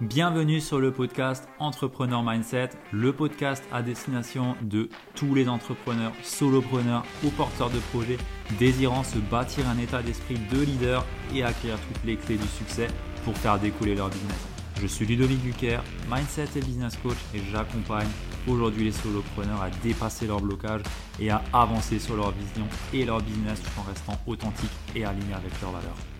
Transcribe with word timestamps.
Bienvenue 0.00 0.60
sur 0.60 0.78
le 0.78 0.92
podcast 0.92 1.48
Entrepreneur 1.58 2.22
Mindset, 2.22 2.70
le 2.92 3.12
podcast 3.12 3.64
à 3.72 3.82
destination 3.82 4.54
de 4.62 4.88
tous 5.16 5.34
les 5.34 5.48
entrepreneurs, 5.48 6.12
solopreneurs 6.22 7.04
ou 7.24 7.30
porteurs 7.30 7.70
de 7.70 7.80
projets 7.90 8.16
désirant 8.60 9.02
se 9.02 9.18
bâtir 9.18 9.68
un 9.68 9.76
état 9.76 10.00
d'esprit 10.00 10.36
de 10.52 10.60
leader 10.60 11.04
et 11.34 11.42
acquérir 11.42 11.80
toutes 11.80 12.04
les 12.04 12.14
clés 12.14 12.36
du 12.36 12.46
succès 12.46 12.86
pour 13.24 13.36
faire 13.36 13.58
découler 13.58 13.96
leur 13.96 14.08
business. 14.08 14.46
Je 14.80 14.86
suis 14.86 15.04
Ludovic 15.04 15.42
Duquer, 15.42 15.80
Mindset 16.08 16.46
et 16.54 16.60
Business 16.60 16.96
Coach 17.02 17.18
et 17.34 17.40
j'accompagne 17.50 18.06
aujourd'hui 18.46 18.84
les 18.84 18.92
solopreneurs 18.92 19.62
à 19.62 19.70
dépasser 19.82 20.28
leurs 20.28 20.40
blocages 20.40 20.82
et 21.18 21.30
à 21.30 21.42
avancer 21.52 21.98
sur 21.98 22.14
leur 22.14 22.30
vision 22.30 22.68
et 22.94 23.04
leur 23.04 23.20
business 23.20 23.60
tout 23.60 23.80
en 23.80 23.82
restant 23.82 24.16
authentiques 24.28 24.70
et 24.94 25.04
alignés 25.04 25.34
avec 25.34 25.60
leurs 25.60 25.72
valeurs. 25.72 26.17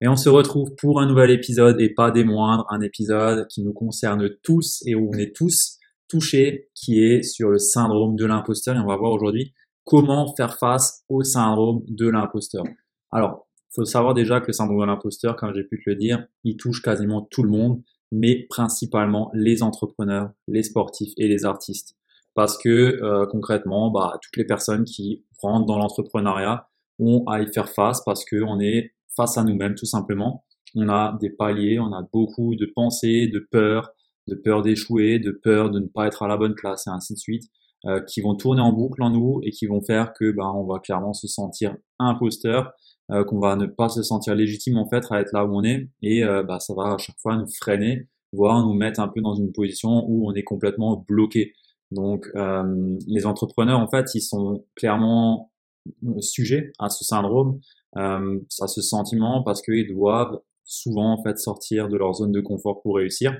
Et 0.00 0.08
on 0.08 0.16
se 0.16 0.28
retrouve 0.28 0.74
pour 0.76 1.00
un 1.00 1.06
nouvel 1.06 1.30
épisode 1.30 1.80
et 1.80 1.88
pas 1.88 2.10
des 2.10 2.24
moindres, 2.24 2.66
un 2.68 2.82
épisode 2.82 3.46
qui 3.48 3.62
nous 3.62 3.72
concerne 3.72 4.28
tous 4.42 4.82
et 4.84 4.94
où 4.94 5.10
on 5.12 5.18
est 5.18 5.34
tous 5.34 5.78
touchés, 6.08 6.68
qui 6.74 7.02
est 7.02 7.22
sur 7.22 7.50
le 7.50 7.58
syndrome 7.58 8.14
de 8.14 8.26
l'imposteur. 8.26 8.76
Et 8.76 8.78
on 8.78 8.86
va 8.86 8.96
voir 8.96 9.12
aujourd'hui 9.12 9.54
comment 9.84 10.34
faire 10.36 10.58
face 10.58 11.02
au 11.08 11.22
syndrome 11.22 11.82
de 11.88 12.08
l'imposteur. 12.08 12.64
Alors, 13.10 13.46
faut 13.74 13.84
savoir 13.84 14.14
déjà 14.14 14.40
que 14.40 14.48
le 14.48 14.52
syndrome 14.52 14.80
de 14.80 14.86
l'imposteur, 14.86 15.36
comme 15.36 15.54
j'ai 15.54 15.64
pu 15.64 15.82
te 15.82 15.90
le 15.90 15.96
dire, 15.96 16.26
il 16.44 16.56
touche 16.56 16.82
quasiment 16.82 17.22
tout 17.30 17.42
le 17.42 17.50
monde, 17.50 17.82
mais 18.12 18.46
principalement 18.48 19.30
les 19.34 19.62
entrepreneurs, 19.62 20.30
les 20.46 20.62
sportifs 20.62 21.12
et 21.16 21.28
les 21.28 21.44
artistes. 21.44 21.94
Parce 22.34 22.58
que 22.58 22.68
euh, 22.68 23.26
concrètement, 23.26 23.90
bah, 23.90 24.18
toutes 24.22 24.36
les 24.36 24.44
personnes 24.44 24.84
qui 24.84 25.24
rentrent 25.40 25.66
dans 25.66 25.78
l'entrepreneuriat 25.78 26.68
ont 26.98 27.24
à 27.26 27.40
y 27.40 27.52
faire 27.52 27.68
face 27.68 28.02
parce 28.04 28.24
qu'on 28.24 28.60
est 28.60 28.92
face 29.16 29.38
à 29.38 29.44
nous-mêmes 29.44 29.74
tout 29.74 29.86
simplement. 29.86 30.44
On 30.74 30.88
a 30.88 31.16
des 31.20 31.30
paliers, 31.30 31.78
on 31.78 31.92
a 31.92 32.02
beaucoup 32.12 32.54
de 32.54 32.70
pensées, 32.74 33.28
de 33.28 33.38
peurs, 33.50 33.90
de 34.28 34.34
peur 34.34 34.62
d'échouer, 34.62 35.18
de 35.18 35.30
peur 35.30 35.70
de 35.70 35.80
ne 35.80 35.86
pas 35.86 36.06
être 36.06 36.22
à 36.22 36.28
la 36.28 36.36
bonne 36.36 36.54
place 36.54 36.86
et 36.86 36.90
ainsi 36.90 37.14
de 37.14 37.18
suite, 37.18 37.44
euh, 37.86 38.00
qui 38.00 38.20
vont 38.20 38.34
tourner 38.34 38.60
en 38.60 38.72
boucle 38.72 39.02
en 39.02 39.10
nous 39.10 39.40
et 39.44 39.50
qui 39.50 39.66
vont 39.66 39.80
faire 39.80 40.12
que 40.12 40.32
ben, 40.32 40.50
on 40.54 40.64
va 40.64 40.80
clairement 40.80 41.12
se 41.12 41.28
sentir 41.28 41.76
imposteur, 41.98 42.72
euh, 43.12 43.22
qu'on 43.22 43.38
va 43.38 43.54
ne 43.54 43.66
pas 43.66 43.88
se 43.88 44.02
sentir 44.02 44.34
légitime 44.34 44.76
en 44.76 44.88
fait 44.88 45.04
à 45.10 45.20
être 45.20 45.32
là 45.32 45.44
où 45.44 45.56
on 45.56 45.62
est 45.62 45.88
et 46.02 46.24
euh, 46.24 46.42
bah, 46.42 46.58
ça 46.58 46.74
va 46.74 46.94
à 46.94 46.98
chaque 46.98 47.18
fois 47.20 47.36
nous 47.36 47.46
freiner, 47.46 48.08
voire 48.32 48.66
nous 48.66 48.74
mettre 48.74 48.98
un 48.98 49.08
peu 49.08 49.20
dans 49.20 49.34
une 49.34 49.52
position 49.52 50.04
où 50.08 50.28
on 50.28 50.34
est 50.34 50.42
complètement 50.42 51.04
bloqué. 51.08 51.52
Donc 51.92 52.26
les 53.06 53.26
entrepreneurs 53.26 53.78
en 53.78 53.86
fait 53.86 54.06
ils 54.14 54.20
sont 54.20 54.64
clairement 54.74 55.52
sujets 56.18 56.72
à 56.80 56.88
ce 56.88 57.04
syndrome 57.04 57.60
euh, 57.96 58.38
à 58.60 58.66
ce 58.66 58.82
sentiment 58.82 59.42
parce 59.42 59.62
qu'ils 59.62 59.88
doivent 59.88 60.40
souvent 60.64 61.12
en 61.12 61.22
fait 61.22 61.38
sortir 61.38 61.88
de 61.88 61.96
leur 61.96 62.14
zone 62.14 62.32
de 62.32 62.40
confort 62.40 62.82
pour 62.82 62.96
réussir. 62.96 63.36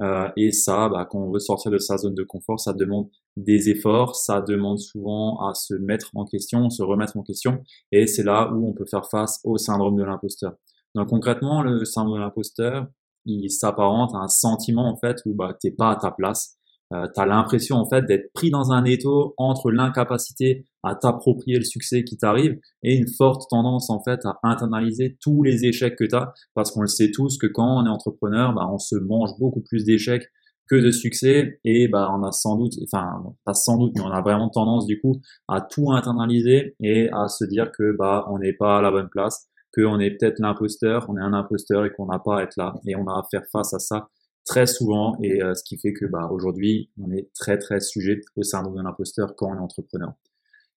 Euh, 0.00 0.28
et 0.36 0.52
ça, 0.52 0.88
bah, 0.88 1.06
quand 1.08 1.18
on 1.18 1.30
veut 1.30 1.38
sortir 1.38 1.70
de 1.70 1.78
sa 1.78 1.98
zone 1.98 2.14
de 2.14 2.24
confort, 2.24 2.58
ça 2.58 2.72
demande 2.72 3.08
des 3.36 3.68
efforts, 3.68 4.16
ça 4.16 4.40
demande 4.40 4.78
souvent 4.78 5.38
à 5.46 5.54
se 5.54 5.74
mettre 5.74 6.10
en 6.14 6.24
question, 6.24 6.70
se 6.70 6.82
remettre 6.82 7.16
en 7.16 7.22
question, 7.22 7.62
et 7.92 8.06
c'est 8.06 8.22
là 8.22 8.50
où 8.52 8.68
on 8.68 8.72
peut 8.72 8.86
faire 8.90 9.08
face 9.10 9.40
au 9.44 9.58
syndrome 9.58 9.96
de 9.96 10.02
l'imposteur. 10.02 10.54
Donc 10.94 11.08
concrètement, 11.08 11.62
le 11.62 11.84
syndrome 11.84 12.16
de 12.18 12.22
l'imposteur, 12.22 12.86
il 13.24 13.50
s'apparente 13.50 14.14
à 14.14 14.18
un 14.18 14.28
sentiment 14.28 14.90
en 14.90 14.96
fait 14.96 15.18
où 15.26 15.34
bah, 15.34 15.56
t'es 15.58 15.70
pas 15.70 15.90
à 15.90 15.96
ta 15.96 16.10
place, 16.10 16.56
euh, 16.92 17.06
tu 17.14 17.26
l'impression 17.26 17.76
en 17.76 17.88
fait 17.88 18.04
d'être 18.06 18.32
pris 18.32 18.50
dans 18.50 18.72
un 18.72 18.84
étau 18.84 19.34
entre 19.36 19.70
l'incapacité 19.70 20.64
à 20.82 20.94
t'approprier 20.94 21.58
le 21.58 21.64
succès 21.64 22.04
qui 22.04 22.16
t'arrive 22.16 22.58
et 22.82 22.94
une 22.96 23.08
forte 23.16 23.48
tendance 23.50 23.88
en 23.90 24.02
fait 24.02 24.20
à 24.24 24.38
internaliser 24.42 25.16
tous 25.20 25.42
les 25.42 25.64
échecs 25.64 25.96
que 25.96 26.04
tu 26.04 26.16
parce 26.54 26.70
qu'on 26.72 26.82
le 26.82 26.88
sait 26.88 27.10
tous 27.10 27.38
que 27.38 27.46
quand 27.46 27.82
on 27.82 27.86
est 27.86 27.90
entrepreneur, 27.90 28.52
bah, 28.52 28.68
on 28.70 28.78
se 28.78 28.96
mange 28.96 29.30
beaucoup 29.38 29.62
plus 29.62 29.84
d'échecs 29.84 30.28
que 30.68 30.76
de 30.76 30.90
succès 30.90 31.60
et 31.64 31.88
bah 31.88 32.08
on 32.16 32.22
a 32.22 32.30
sans 32.30 32.56
doute 32.56 32.74
enfin 32.84 33.22
pas 33.44 33.52
sans 33.52 33.76
doute 33.76 33.92
mais 33.96 34.02
on 34.02 34.10
a 34.10 34.22
vraiment 34.22 34.48
tendance 34.48 34.86
du 34.86 35.00
coup 35.00 35.20
à 35.48 35.60
tout 35.60 35.90
internaliser 35.90 36.76
et 36.80 37.10
à 37.12 37.28
se 37.28 37.44
dire 37.44 37.70
que 37.76 37.94
bah 37.98 38.26
on 38.30 38.38
n'est 38.38 38.52
pas 38.52 38.78
à 38.78 38.82
la 38.82 38.90
bonne 38.90 39.08
place 39.08 39.48
qu'on 39.74 39.98
est 40.00 40.10
peut-être 40.10 40.38
l'imposteur, 40.38 41.06
on 41.08 41.16
est 41.16 41.22
un 41.22 41.32
imposteur 41.32 41.84
et 41.84 41.92
qu'on 41.92 42.06
n'a 42.06 42.18
pas 42.18 42.40
à 42.40 42.42
être 42.42 42.56
là 42.56 42.74
et 42.86 42.94
on 42.96 43.06
a 43.06 43.12
à 43.12 43.22
faire 43.30 43.42
face 43.50 43.72
à 43.74 43.78
ça 43.78 44.08
très 44.44 44.66
souvent 44.66 45.16
et 45.22 45.42
euh, 45.42 45.54
ce 45.54 45.62
qui 45.64 45.78
fait 45.78 45.92
que 45.92 46.04
bah, 46.06 46.28
aujourd'hui 46.32 46.90
on 47.00 47.10
est 47.12 47.30
très 47.34 47.58
très 47.58 47.80
sujet 47.80 48.20
au 48.36 48.42
syndrome 48.42 48.76
de 48.76 48.82
l'imposteur 48.82 49.34
quand 49.36 49.50
on 49.50 49.54
est 49.54 49.58
entrepreneur. 49.58 50.12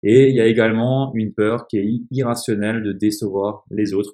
Et 0.03 0.29
il 0.29 0.35
y 0.35 0.41
a 0.41 0.45
également 0.45 1.13
une 1.15 1.33
peur 1.33 1.67
qui 1.67 1.77
est 1.77 2.01
irrationnelle 2.11 2.83
de 2.83 2.91
décevoir 2.91 3.65
les 3.71 3.93
autres. 3.93 4.13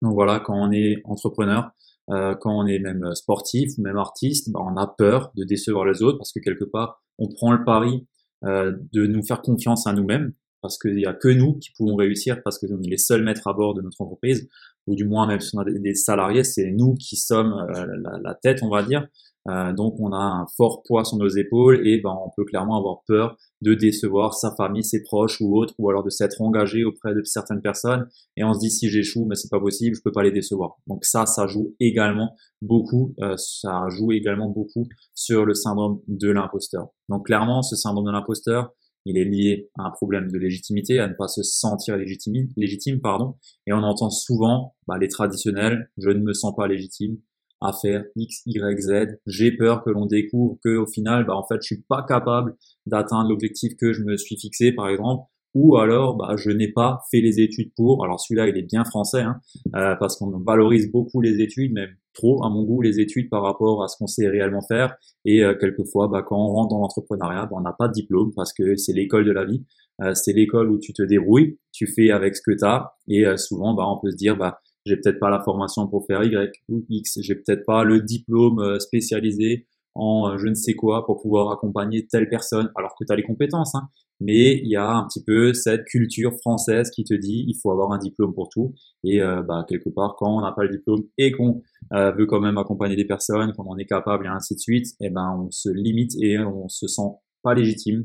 Donc 0.00 0.14
voilà, 0.14 0.40
quand 0.40 0.54
on 0.54 0.70
est 0.70 1.00
entrepreneur, 1.04 1.70
euh, 2.10 2.34
quand 2.34 2.56
on 2.56 2.66
est 2.66 2.78
même 2.78 3.14
sportif 3.14 3.72
ou 3.78 3.82
même 3.82 3.96
artiste, 3.96 4.50
bah, 4.50 4.60
on 4.62 4.76
a 4.76 4.86
peur 4.86 5.32
de 5.36 5.44
décevoir 5.44 5.84
les 5.84 6.02
autres 6.02 6.18
parce 6.18 6.32
que 6.32 6.40
quelque 6.40 6.64
part 6.64 7.02
on 7.18 7.28
prend 7.28 7.52
le 7.52 7.64
pari 7.64 8.06
euh, 8.44 8.76
de 8.92 9.06
nous 9.06 9.22
faire 9.22 9.42
confiance 9.42 9.86
à 9.86 9.92
nous-mêmes 9.92 10.32
parce 10.62 10.78
qu'il 10.78 10.94
n'y 10.94 11.06
a 11.06 11.12
que 11.12 11.28
nous 11.28 11.58
qui 11.58 11.70
pouvons 11.76 11.96
réussir, 11.96 12.40
parce 12.42 12.58
que 12.58 12.66
nous 12.66 12.76
sommes 12.76 12.90
les 12.90 12.96
seuls 12.96 13.22
maîtres 13.22 13.48
à 13.48 13.52
bord 13.52 13.74
de 13.74 13.82
notre 13.82 14.00
entreprise, 14.00 14.48
ou 14.86 14.94
du 14.94 15.04
moins 15.04 15.26
même 15.26 15.40
si 15.40 15.56
on 15.56 15.60
a 15.60 15.64
des 15.64 15.94
salariés, 15.94 16.44
c'est 16.44 16.70
nous 16.70 16.94
qui 16.94 17.16
sommes 17.16 17.52
euh, 17.52 17.86
la, 18.22 18.34
tête, 18.34 18.60
on 18.62 18.68
va 18.68 18.82
dire. 18.82 19.06
Euh, 19.48 19.72
donc 19.72 19.96
on 19.98 20.12
a 20.12 20.18
un 20.18 20.46
fort 20.56 20.84
poids 20.84 21.04
sur 21.04 21.18
nos 21.18 21.28
épaules 21.28 21.84
et 21.84 22.00
ben, 22.00 22.16
on 22.24 22.30
peut 22.36 22.44
clairement 22.44 22.78
avoir 22.78 23.02
peur 23.08 23.36
de 23.60 23.74
décevoir 23.74 24.34
sa 24.34 24.54
famille, 24.54 24.84
ses 24.84 25.02
proches 25.02 25.40
ou 25.40 25.56
autres, 25.56 25.74
ou 25.78 25.90
alors 25.90 26.04
de 26.04 26.10
s'être 26.10 26.40
engagé 26.40 26.84
auprès 26.84 27.12
de 27.12 27.24
certaines 27.24 27.60
personnes 27.60 28.06
et 28.36 28.44
on 28.44 28.54
se 28.54 28.60
dit 28.60 28.70
si 28.70 28.88
j'échoue, 28.88 29.24
mais 29.24 29.34
c'est 29.34 29.50
pas 29.50 29.58
possible, 29.58 29.96
je 29.96 30.02
peux 30.02 30.12
pas 30.12 30.22
les 30.22 30.30
décevoir. 30.30 30.76
Donc 30.86 31.04
ça, 31.04 31.26
ça 31.26 31.48
joue 31.48 31.74
également 31.80 32.36
beaucoup, 32.60 33.14
euh, 33.20 33.34
ça 33.36 33.86
joue 33.88 34.12
également 34.12 34.48
beaucoup 34.48 34.86
sur 35.14 35.44
le 35.44 35.54
syndrome 35.54 36.00
de 36.06 36.30
l'imposteur. 36.30 36.90
Donc 37.08 37.26
clairement, 37.26 37.62
ce 37.62 37.74
syndrome 37.74 38.06
de 38.06 38.12
l'imposteur, 38.12 38.72
il 39.04 39.18
est 39.18 39.24
lié 39.24 39.70
à 39.78 39.86
un 39.86 39.90
problème 39.90 40.30
de 40.30 40.38
légitimité, 40.38 40.98
à 40.98 41.08
ne 41.08 41.14
pas 41.14 41.28
se 41.28 41.42
sentir 41.42 41.96
légitime, 41.96 43.00
pardon. 43.00 43.34
Et 43.66 43.72
on 43.72 43.82
entend 43.82 44.10
souvent 44.10 44.74
bah, 44.86 44.98
les 44.98 45.08
traditionnels, 45.08 45.90
je 45.98 46.10
ne 46.10 46.20
me 46.20 46.32
sens 46.32 46.54
pas 46.56 46.66
légitime 46.66 47.18
à 47.60 47.72
faire 47.72 48.04
X, 48.16 48.42
Y, 48.46 48.80
Z. 48.80 49.18
J'ai 49.26 49.52
peur 49.52 49.84
que 49.84 49.90
l'on 49.90 50.06
découvre 50.06 50.58
que 50.64 50.76
au 50.76 50.86
final, 50.86 51.26
bah, 51.26 51.36
en 51.36 51.46
fait, 51.46 51.58
je 51.62 51.74
suis 51.74 51.82
pas 51.82 52.04
capable 52.08 52.56
d'atteindre 52.86 53.28
l'objectif 53.28 53.76
que 53.76 53.92
je 53.92 54.02
me 54.02 54.16
suis 54.16 54.36
fixé, 54.36 54.72
par 54.72 54.88
exemple 54.88 55.26
ou 55.54 55.76
alors 55.76 56.16
bah, 56.16 56.34
je 56.36 56.50
n'ai 56.50 56.68
pas 56.68 57.02
fait 57.10 57.20
les 57.20 57.40
études 57.40 57.72
pour. 57.76 58.04
Alors 58.04 58.20
celui-là, 58.20 58.48
il 58.48 58.56
est 58.56 58.62
bien 58.62 58.84
français, 58.84 59.22
hein, 59.22 59.40
euh, 59.76 59.94
parce 59.96 60.16
qu'on 60.16 60.30
valorise 60.38 60.90
beaucoup 60.90 61.20
les 61.20 61.40
études, 61.40 61.72
même 61.72 61.94
trop 62.14 62.44
à 62.44 62.50
mon 62.50 62.64
goût 62.64 62.82
les 62.82 63.00
études 63.00 63.28
par 63.30 63.42
rapport 63.42 63.82
à 63.82 63.88
ce 63.88 63.96
qu'on 63.96 64.06
sait 64.06 64.28
réellement 64.28 64.62
faire. 64.62 64.96
Et 65.24 65.42
euh, 65.42 65.54
quelquefois, 65.54 66.08
bah, 66.08 66.22
quand 66.26 66.36
on 66.36 66.52
rentre 66.52 66.68
dans 66.70 66.80
l'entrepreneuriat, 66.80 67.46
bah, 67.46 67.56
on 67.56 67.60
n'a 67.60 67.74
pas 67.76 67.88
de 67.88 67.92
diplôme 67.92 68.32
parce 68.34 68.52
que 68.52 68.76
c'est 68.76 68.92
l'école 68.92 69.24
de 69.24 69.32
la 69.32 69.44
vie. 69.44 69.64
Euh, 70.02 70.14
c'est 70.14 70.32
l'école 70.32 70.70
où 70.70 70.78
tu 70.78 70.92
te 70.92 71.02
débrouilles, 71.02 71.58
tu 71.72 71.86
fais 71.86 72.10
avec 72.10 72.36
ce 72.36 72.42
que 72.42 72.56
tu 72.56 72.64
as, 72.64 72.92
et 73.08 73.24
souvent, 73.36 73.74
bah, 73.74 73.84
on 73.86 74.00
peut 74.00 74.10
se 74.10 74.16
dire, 74.16 74.36
bah, 74.36 74.60
j'ai 74.86 74.96
peut-être 74.96 75.20
pas 75.20 75.30
la 75.30 75.42
formation 75.42 75.86
pour 75.86 76.06
faire 76.06 76.24
Y 76.24 76.50
ou 76.68 76.84
X, 76.88 77.18
j'ai 77.20 77.34
peut-être 77.34 77.64
pas 77.64 77.84
le 77.84 78.00
diplôme 78.00 78.80
spécialisé 78.80 79.66
en 79.94 80.38
je 80.38 80.48
ne 80.48 80.54
sais 80.54 80.74
quoi 80.74 81.04
pour 81.04 81.20
pouvoir 81.20 81.52
accompagner 81.52 82.06
telle 82.06 82.28
personne, 82.28 82.70
alors 82.76 82.94
que 82.98 83.04
tu 83.04 83.12
as 83.12 83.16
les 83.16 83.22
compétences. 83.22 83.74
Hein 83.74 83.88
mais 84.24 84.58
il 84.62 84.68
y 84.68 84.76
a 84.76 84.88
un 84.88 85.04
petit 85.06 85.22
peu 85.22 85.52
cette 85.52 85.84
culture 85.84 86.32
française 86.38 86.90
qui 86.90 87.04
te 87.04 87.14
dit 87.14 87.44
il 87.48 87.54
faut 87.60 87.70
avoir 87.70 87.92
un 87.92 87.98
diplôme 87.98 88.34
pour 88.34 88.48
tout. 88.48 88.74
Et 89.04 89.20
euh, 89.20 89.42
bah, 89.42 89.64
quelque 89.68 89.90
part 89.90 90.14
quand 90.16 90.38
on 90.38 90.40
n'a 90.40 90.52
pas 90.52 90.62
le 90.62 90.70
diplôme 90.70 91.02
et 91.18 91.32
qu'on 91.32 91.60
euh, 91.92 92.12
veut 92.12 92.26
quand 92.26 92.40
même 92.40 92.58
accompagner 92.58 92.96
des 92.96 93.04
personnes 93.04 93.52
quand 93.56 93.64
on 93.66 93.76
est 93.78 93.86
capable 93.86 94.26
et 94.26 94.28
ainsi 94.28 94.54
de 94.54 94.60
suite 94.60 94.86
et 95.00 95.06
eh 95.06 95.10
ben 95.10 95.36
on 95.38 95.50
se 95.50 95.68
limite 95.68 96.12
et 96.20 96.38
on 96.38 96.68
se 96.68 96.86
sent 96.86 97.10
pas 97.42 97.54
légitime 97.54 98.04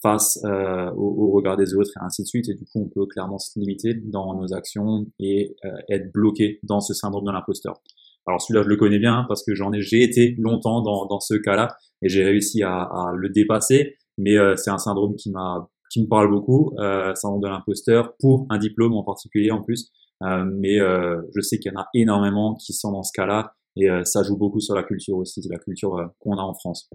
face 0.00 0.38
euh, 0.44 0.90
au, 0.92 1.32
regard 1.32 1.56
des 1.56 1.74
autres 1.74 1.90
et 1.96 2.04
ainsi 2.04 2.22
de 2.22 2.28
suite. 2.28 2.48
Et 2.48 2.54
du 2.54 2.64
coup 2.64 2.80
on 2.80 2.88
peut 2.88 3.06
clairement 3.06 3.38
se 3.38 3.58
limiter 3.58 3.94
dans 3.94 4.34
nos 4.40 4.54
actions 4.54 5.06
et 5.18 5.54
être 5.90 6.12
bloqué 6.12 6.60
dans 6.62 6.80
ce 6.80 6.94
syndrome 6.94 7.26
de 7.26 7.32
l'imposteur. 7.32 7.82
Alors 8.26 8.40
celui-là 8.40 8.62
je 8.62 8.68
le 8.68 8.76
connais 8.76 8.98
bien 8.98 9.18
hein, 9.18 9.24
parce 9.28 9.44
que 9.44 9.54
j'en 9.54 9.72
ai 9.72 9.82
j'ai 9.82 10.02
été 10.02 10.34
longtemps 10.38 10.80
dans, 10.82 11.06
dans 11.06 11.20
ce 11.20 11.34
cas-là 11.34 11.76
et 12.02 12.08
j'ai 12.08 12.24
réussi 12.24 12.62
à, 12.62 12.82
à 12.82 13.12
le 13.14 13.28
dépasser 13.28 13.96
mais 14.18 14.36
euh, 14.36 14.56
c'est 14.56 14.70
un 14.70 14.78
syndrome 14.78 15.16
qui 15.16 15.30
m'a 15.30 15.68
qui 15.90 16.02
me 16.02 16.08
parle 16.08 16.30
beaucoup, 16.30 16.72
euh, 16.78 17.14
syndrome 17.14 17.40
de 17.40 17.48
l'imposteur 17.48 18.14
pour 18.18 18.46
un 18.50 18.58
diplôme 18.58 18.94
en 18.94 19.04
particulier 19.04 19.50
en 19.50 19.62
plus. 19.62 19.90
Euh, 20.22 20.44
mais 20.44 20.80
euh, 20.80 21.22
je 21.34 21.40
sais 21.40 21.58
qu'il 21.58 21.72
y 21.72 21.76
en 21.76 21.80
a 21.80 21.86
énormément 21.94 22.54
qui 22.54 22.72
sont 22.72 22.92
dans 22.92 23.02
ce 23.02 23.12
cas-là 23.14 23.54
et 23.76 23.88
ça 24.02 24.24
joue 24.24 24.36
beaucoup 24.36 24.58
sur 24.58 24.74
la 24.74 24.82
culture 24.82 25.16
aussi, 25.16 25.40
la 25.48 25.58
culture 25.58 26.10
qu'on 26.18 26.36
a 26.36 26.42
en 26.42 26.52
France. 26.52 26.90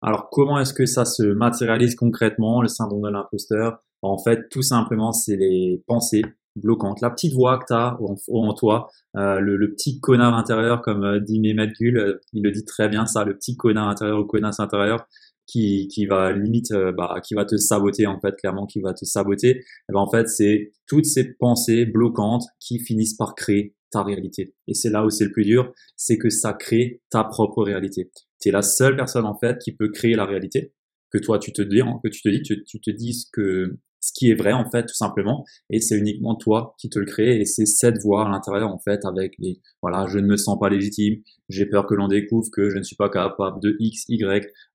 Alors 0.00 0.30
comment 0.30 0.58
est-ce 0.58 0.72
que 0.72 0.86
ça 0.86 1.04
se 1.04 1.22
matérialise 1.22 1.94
concrètement 1.94 2.62
le 2.62 2.68
syndrome 2.68 3.02
de 3.02 3.10
l'imposteur? 3.10 3.80
En 4.00 4.16
fait, 4.16 4.48
tout 4.50 4.62
simplement, 4.62 5.12
c'est 5.12 5.36
les 5.36 5.82
pensées 5.86 6.22
bloquantes, 6.54 7.02
la 7.02 7.10
petite 7.10 7.34
voix 7.34 7.58
que 7.58 7.66
tu 7.66 7.74
as 7.74 7.98
en, 8.28 8.54
toi, 8.54 8.88
euh, 9.16 9.40
le, 9.40 9.58
le, 9.58 9.72
petit 9.72 10.00
connard 10.00 10.34
intérieur, 10.34 10.80
comme 10.80 11.18
dit 11.20 11.38
Mehmet 11.38 11.68
Gül, 11.78 12.18
il 12.32 12.42
le 12.42 12.50
dit 12.50 12.64
très 12.64 12.88
bien 12.88 13.04
ça, 13.04 13.24
le 13.24 13.36
petit 13.36 13.56
connard 13.56 13.88
intérieur 13.88 14.18
ou 14.18 14.24
connasse 14.24 14.58
intérieur, 14.58 15.06
qui, 15.46 15.88
qui 15.88 16.06
va 16.06 16.32
limite 16.32 16.72
euh, 16.72 16.92
bah, 16.92 17.20
qui 17.24 17.34
va 17.34 17.44
te 17.44 17.56
saboter 17.56 18.06
en 18.06 18.20
fait 18.20 18.34
clairement 18.36 18.66
qui 18.66 18.80
va 18.80 18.94
te 18.94 19.04
saboter 19.04 19.50
et 19.50 19.92
ben 19.92 20.00
en 20.00 20.10
fait 20.10 20.28
c'est 20.28 20.72
toutes 20.86 21.06
ces 21.06 21.34
pensées 21.34 21.86
bloquantes 21.86 22.44
qui 22.60 22.78
finissent 22.78 23.14
par 23.14 23.34
créer 23.34 23.74
ta 23.90 24.02
réalité. 24.02 24.54
Et 24.66 24.74
c'est 24.74 24.90
là 24.90 25.04
où 25.04 25.10
c'est 25.10 25.24
le 25.24 25.32
plus 25.32 25.44
dur, 25.44 25.72
c'est 25.96 26.18
que 26.18 26.28
ça 26.28 26.52
crée 26.52 27.02
ta 27.10 27.24
propre 27.24 27.62
réalité. 27.62 28.10
Tu 28.40 28.48
es 28.48 28.52
la 28.52 28.62
seule 28.62 28.96
personne 28.96 29.24
en 29.24 29.38
fait 29.38 29.58
qui 29.58 29.72
peut 29.72 29.90
créer 29.90 30.14
la 30.16 30.26
réalité 30.26 30.72
que 31.10 31.18
toi 31.18 31.38
tu 31.38 31.52
te 31.52 31.62
dis, 31.62 31.80
hein, 31.80 32.00
que 32.02 32.08
tu 32.08 32.20
te 32.22 32.28
dis, 32.28 32.42
tu, 32.42 32.64
tu 32.64 32.80
te 32.80 32.90
dis 32.90 33.26
que 33.32 33.78
ce 34.06 34.12
qui 34.12 34.30
est 34.30 34.34
vrai 34.34 34.52
en 34.52 34.70
fait 34.70 34.84
tout 34.86 34.94
simplement. 34.94 35.44
Et 35.70 35.80
c'est 35.80 35.96
uniquement 35.96 36.36
toi 36.36 36.74
qui 36.78 36.88
te 36.88 36.98
le 36.98 37.06
crée. 37.06 37.40
Et 37.40 37.44
c'est 37.44 37.66
cette 37.66 38.00
voix 38.02 38.26
à 38.26 38.30
l'intérieur 38.30 38.70
en 38.70 38.78
fait 38.78 39.04
avec 39.04 39.34
les 39.38 39.60
voilà 39.82 40.06
je 40.08 40.18
ne 40.18 40.26
me 40.26 40.36
sens 40.36 40.58
pas 40.58 40.68
légitime 40.68 41.16
j'ai 41.48 41.66
peur 41.66 41.86
que 41.86 41.94
l'on 41.94 42.08
découvre 42.08 42.48
que 42.52 42.70
je 42.70 42.78
ne 42.78 42.82
suis 42.82 42.96
pas 42.96 43.08
capable 43.08 43.60
de 43.60 43.76
x 43.78 44.04
y 44.08 44.22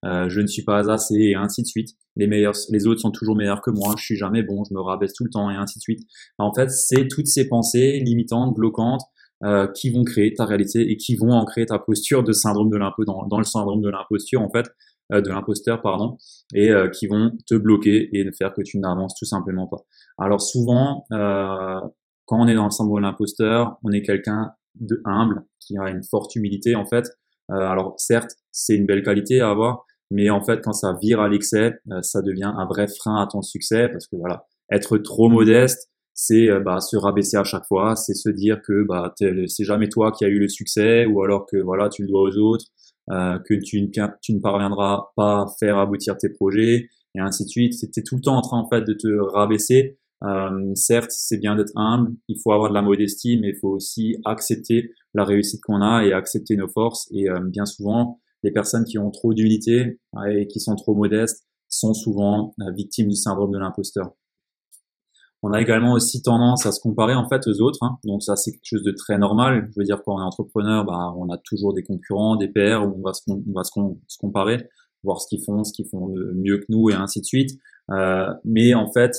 euh, 0.05 0.29
je 0.29 0.41
ne 0.41 0.47
suis 0.47 0.63
pas 0.63 0.89
assez 0.91 1.15
et 1.15 1.35
ainsi 1.35 1.61
de 1.61 1.67
suite. 1.67 1.89
Les 2.17 2.27
meilleurs 2.27 2.55
les 2.69 2.87
autres 2.87 2.99
sont 2.99 3.11
toujours 3.11 3.35
meilleurs 3.35 3.61
que 3.61 3.71
moi 3.71 3.93
je 3.97 4.03
suis 4.03 4.17
jamais 4.17 4.43
bon 4.43 4.63
je 4.63 4.73
me 4.73 4.81
rabaisse 4.81 5.13
tout 5.13 5.23
le 5.23 5.29
temps 5.29 5.49
et 5.49 5.55
ainsi 5.55 5.79
de 5.79 5.81
suite. 5.81 6.01
En 6.37 6.53
fait 6.53 6.69
c'est 6.69 7.07
toutes 7.07 7.27
ces 7.27 7.47
pensées 7.47 8.01
limitantes 8.05 8.53
bloquantes 8.53 9.01
euh, 9.43 9.67
qui 9.67 9.89
vont 9.89 10.03
créer 10.03 10.33
ta 10.33 10.45
réalité 10.45 10.91
et 10.91 10.97
qui 10.97 11.15
vont 11.15 11.31
en 11.31 11.45
créer 11.45 11.65
ta 11.65 11.79
posture 11.79 12.23
de 12.23 12.31
syndrome 12.31 12.69
de 12.69 12.77
l'impôt 12.77 13.05
dans, 13.05 13.25
dans 13.25 13.39
le 13.39 13.43
syndrome 13.43 13.81
de 13.81 13.89
l'imposture 13.89 14.41
en 14.41 14.49
fait 14.51 14.67
de 15.19 15.29
l'imposteur, 15.29 15.81
pardon, 15.81 16.17
et 16.53 16.71
euh, 16.71 16.89
qui 16.89 17.07
vont 17.07 17.31
te 17.45 17.55
bloquer 17.55 18.09
et 18.17 18.23
ne 18.23 18.31
faire 18.31 18.53
que 18.53 18.61
tu 18.61 18.79
n'avances 18.79 19.15
tout 19.15 19.25
simplement 19.25 19.67
pas. 19.67 19.83
Alors 20.17 20.41
souvent, 20.41 21.03
euh, 21.11 21.79
quand 22.25 22.39
on 22.39 22.47
est 22.47 22.55
dans 22.55 22.65
le 22.65 22.71
syndrome 22.71 23.01
de 23.01 23.05
l'imposteur, 23.07 23.77
on 23.83 23.91
est 23.91 24.03
quelqu'un 24.03 24.53
de 24.79 25.01
humble, 25.03 25.43
qui 25.59 25.77
a 25.77 25.89
une 25.89 26.03
forte 26.03 26.35
humilité 26.35 26.75
en 26.75 26.85
fait. 26.85 27.05
alors 27.49 27.95
certes, 27.97 28.31
c'est 28.51 28.75
une 28.75 28.85
belle 28.85 29.03
qualité 29.03 29.41
à 29.41 29.49
avoir, 29.49 29.85
mais 30.09 30.29
en 30.29 30.41
fait, 30.41 30.61
quand 30.63 30.71
ça 30.71 30.93
vire 31.01 31.19
à 31.19 31.27
l'excès, 31.27 31.73
ça 32.01 32.21
devient 32.21 32.53
un 32.55 32.65
vrai 32.65 32.87
frein 32.87 33.21
à 33.21 33.27
ton 33.27 33.41
succès 33.41 33.89
parce 33.89 34.07
que 34.07 34.15
voilà, 34.15 34.45
être 34.71 34.97
trop 34.97 35.27
modeste, 35.27 35.89
c'est 36.13 36.47
bah, 36.61 36.79
se 36.79 36.95
rabaisser 36.95 37.35
à 37.35 37.43
chaque 37.43 37.65
fois, 37.65 37.97
c'est 37.97 38.13
se 38.13 38.29
dire 38.29 38.61
que 38.65 38.85
bah, 38.87 39.13
c'est 39.17 39.65
jamais 39.65 39.89
toi 39.89 40.13
qui 40.13 40.23
as 40.23 40.29
eu 40.29 40.39
le 40.39 40.47
succès 40.47 41.05
ou 41.05 41.21
alors 41.21 41.45
que 41.45 41.57
voilà, 41.57 41.89
tu 41.89 42.03
le 42.03 42.07
dois 42.07 42.21
aux 42.21 42.37
autres 42.37 42.67
euh, 43.11 43.39
que 43.39 43.55
tu, 43.55 43.91
tu, 44.21 44.33
ne 44.33 44.39
parviendras 44.39 45.11
pas 45.15 45.41
à 45.41 45.45
faire 45.59 45.77
aboutir 45.77 46.17
tes 46.17 46.29
projets 46.29 46.87
et 47.15 47.19
ainsi 47.19 47.43
de 47.43 47.49
suite. 47.49 47.73
C'était 47.73 48.03
tout 48.03 48.15
le 48.15 48.21
temps 48.21 48.37
en 48.37 48.41
train 48.41 48.57
en 48.57 48.69
fait 48.69 48.81
de 48.81 48.93
te 48.93 49.07
rabaisser. 49.33 49.97
Euh, 50.23 50.71
certes, 50.75 51.11
c'est 51.11 51.37
bien 51.37 51.55
d'être 51.55 51.75
humble, 51.75 52.11
il 52.27 52.37
faut 52.41 52.51
avoir 52.51 52.69
de 52.69 52.75
la 52.75 52.83
modestie, 52.83 53.39
mais 53.39 53.49
il 53.49 53.55
faut 53.59 53.69
aussi 53.69 54.15
accepter 54.23 54.91
la 55.15 55.25
réussite 55.25 55.61
qu'on 55.61 55.81
a 55.81 56.05
et 56.05 56.13
accepter 56.13 56.55
nos 56.55 56.67
forces. 56.67 57.09
Et 57.11 57.27
euh, 57.27 57.39
bien 57.41 57.65
souvent, 57.65 58.19
les 58.43 58.51
personnes 58.51 58.85
qui 58.85 58.97
ont 58.97 59.11
trop 59.11 59.33
d'humilité 59.33 59.99
et 60.29 60.47
qui 60.47 60.59
sont 60.59 60.75
trop 60.75 60.95
modestes 60.95 61.45
sont 61.67 61.93
souvent 61.93 62.53
victimes 62.75 63.07
du 63.07 63.15
syndrome 63.15 63.51
de 63.51 63.59
l'imposteur. 63.59 64.13
On 65.43 65.53
a 65.53 65.61
également 65.61 65.93
aussi 65.93 66.21
tendance 66.21 66.65
à 66.65 66.71
se 66.71 66.79
comparer 66.79 67.15
en 67.15 67.27
fait 67.27 67.47
aux 67.47 67.61
autres. 67.61 67.79
Hein. 67.81 67.97
Donc 68.03 68.21
ça 68.21 68.35
c'est 68.35 68.51
quelque 68.51 68.65
chose 68.65 68.83
de 68.83 68.91
très 68.91 69.17
normal. 69.17 69.69
Je 69.71 69.79
veux 69.79 69.85
dire 69.85 70.01
quand 70.03 70.15
on 70.15 70.19
est 70.19 70.23
entrepreneur, 70.23 70.85
bah, 70.85 71.13
on 71.17 71.29
a 71.29 71.37
toujours 71.37 71.73
des 71.73 71.83
concurrents, 71.83 72.35
des 72.35 72.47
pairs, 72.47 72.87
où 72.87 72.95
on 72.97 73.01
va 73.01 73.13
se, 73.13 73.23
on 73.27 73.51
va 73.53 73.63
se, 73.63 73.71
comparer, 74.19 74.69
voir 75.03 75.19
ce 75.19 75.27
qu'ils 75.27 75.43
font, 75.43 75.63
ce 75.63 75.73
qu'ils 75.73 75.87
font 75.89 76.13
mieux 76.35 76.59
que 76.59 76.65
nous 76.69 76.89
et 76.89 76.93
ainsi 76.93 77.21
de 77.21 77.25
suite. 77.25 77.59
Euh, 77.89 78.27
mais 78.45 78.75
en 78.75 78.91
fait, 78.91 79.15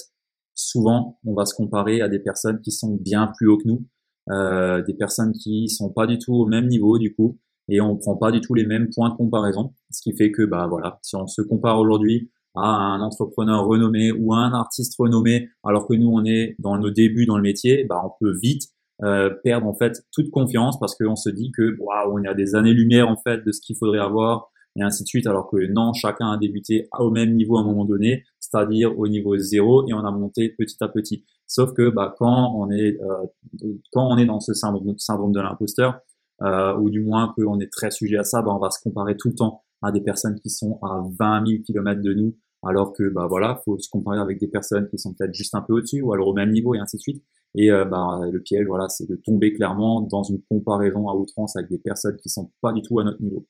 souvent 0.55 1.19
on 1.27 1.35
va 1.35 1.45
se 1.45 1.55
comparer 1.55 2.01
à 2.01 2.09
des 2.09 2.21
personnes 2.21 2.61
qui 2.61 2.71
sont 2.71 2.95
bien 2.95 3.33
plus 3.37 3.49
haut 3.49 3.59
que 3.59 3.67
nous, 3.67 3.85
euh, 4.31 4.83
des 4.83 4.95
personnes 4.95 5.33
qui 5.33 5.69
sont 5.69 5.91
pas 5.91 6.07
du 6.07 6.19
tout 6.19 6.35
au 6.35 6.47
même 6.47 6.69
niveau 6.69 6.99
du 6.99 7.15
coup, 7.15 7.41
et 7.69 7.81
on 7.81 7.97
prend 7.97 8.17
pas 8.17 8.31
du 8.31 8.41
tout 8.41 8.55
les 8.55 8.67
mêmes 8.67 8.89
points 8.95 9.11
de 9.11 9.17
comparaison. 9.17 9.75
Ce 9.91 10.03
qui 10.03 10.17
fait 10.17 10.31
que 10.31 10.45
bah 10.45 10.69
voilà, 10.69 11.01
si 11.03 11.17
on 11.17 11.27
se 11.27 11.43
compare 11.43 11.81
aujourd'hui 11.81 12.31
à 12.55 12.67
un 12.67 13.01
entrepreneur 13.01 13.65
renommé 13.65 14.13
ou 14.13 14.35
à 14.35 14.39
un 14.39 14.53
artiste 14.53 14.95
renommé, 14.99 15.49
alors 15.65 15.87
que 15.87 15.95
nous 15.95 16.09
on 16.09 16.25
est 16.25 16.57
dans 16.59 16.77
nos 16.79 16.91
débuts 16.91 17.27
dans 17.27 17.37
le 17.37 17.43
métier, 17.43 17.85
bah 17.85 18.03
on 18.05 18.11
peut 18.21 18.37
vite 18.43 18.65
euh, 19.03 19.31
perdre 19.43 19.67
en 19.67 19.75
fait 19.75 20.03
toute 20.13 20.31
confiance 20.31 20.79
parce 20.79 20.95
qu'on 20.95 21.17
se 21.17 21.31
dit 21.31 21.51
que 21.57 21.77
waouh, 21.79 22.19
on 22.19 22.25
a 22.25 22.35
des 22.35 22.55
années-lumière 22.55 23.09
en 23.09 23.17
fait 23.17 23.45
de 23.45 23.53
ce 23.53 23.61
qu'il 23.61 23.77
faudrait 23.77 23.99
avoir 23.99 24.53
et 24.77 24.83
ainsi 24.83 25.03
de 25.03 25.09
suite, 25.09 25.27
alors 25.27 25.51
que 25.51 25.67
non, 25.71 25.93
chacun 25.93 26.31
a 26.31 26.39
débuté 26.39 26.89
au 26.99 27.11
même 27.11 27.35
niveau 27.35 27.59
à 27.59 27.61
un 27.61 27.65
moment 27.65 27.85
donné, 27.85 28.25
c'est-à-dire 28.41 28.99
au 28.99 29.07
niveau 29.07 29.37
zéro 29.37 29.87
et 29.87 29.93
on 29.93 29.99
a 29.99 30.11
monté 30.11 30.49
petit 30.49 30.77
à 30.81 30.89
petit. 30.89 31.25
Sauf 31.47 31.75
que 31.75 31.91
bah, 31.91 32.15
quand 32.19 32.55
on 32.57 32.71
est 32.71 32.99
euh, 33.01 33.77
quand 33.93 34.09
on 34.09 34.17
est 34.17 34.25
dans 34.25 34.41
ce 34.41 34.55
syndrome, 34.55 34.99
syndrome 34.99 35.33
de 35.33 35.41
l'imposteur, 35.41 36.01
euh, 36.43 36.77
ou 36.79 36.91
du 36.91 37.01
moins 37.01 37.35
qu'on 37.37 37.61
est 37.61 37.71
très 37.71 37.91
sujet 37.91 38.17
à 38.17 38.25
ça, 38.25 38.41
bah, 38.41 38.53
on 38.55 38.59
va 38.59 38.71
se 38.71 38.81
comparer 38.83 39.17
tout 39.17 39.29
le 39.29 39.35
temps 39.35 39.63
à 39.83 39.93
des 39.93 40.01
personnes 40.01 40.39
qui 40.41 40.49
sont 40.49 40.79
à 40.83 41.03
20 41.19 41.47
000 41.47 41.63
km 41.67 42.01
de 42.01 42.15
nous, 42.15 42.37
alors 42.63 42.93
que 42.93 43.09
bah 43.09 43.27
voilà, 43.29 43.61
faut 43.65 43.79
se 43.79 43.89
comparer 43.91 44.19
avec 44.19 44.39
des 44.39 44.47
personnes 44.47 44.89
qui 44.89 44.99
sont 44.99 45.15
peut-être 45.15 45.35
juste 45.35 45.55
un 45.55 45.63
peu 45.63 45.75
au-dessus 45.75 46.01
ou 46.01 46.13
alors 46.13 46.29
au 46.29 46.35
même 46.35 46.51
niveau 46.51 46.75
et 46.75 46.79
ainsi 46.79 46.97
de 46.97 47.03
suite. 47.03 47.25
Et 47.55 47.71
euh, 47.71 47.85
bah, 47.85 48.21
le 48.31 48.41
piège, 48.41 48.67
voilà, 48.67 48.89
c'est 48.89 49.09
de 49.09 49.17
tomber 49.17 49.53
clairement 49.53 50.01
dans 50.01 50.23
une 50.23 50.41
comparaison 50.43 51.09
à 51.09 51.15
outrance 51.15 51.57
avec 51.57 51.71
des 51.71 51.79
personnes 51.79 52.17
qui 52.17 52.29
sont 52.29 52.51
pas 52.61 52.73
du 52.73 52.81
tout 52.83 52.99
à 53.01 53.05
notre 53.05 53.21
niveau. 53.21 53.47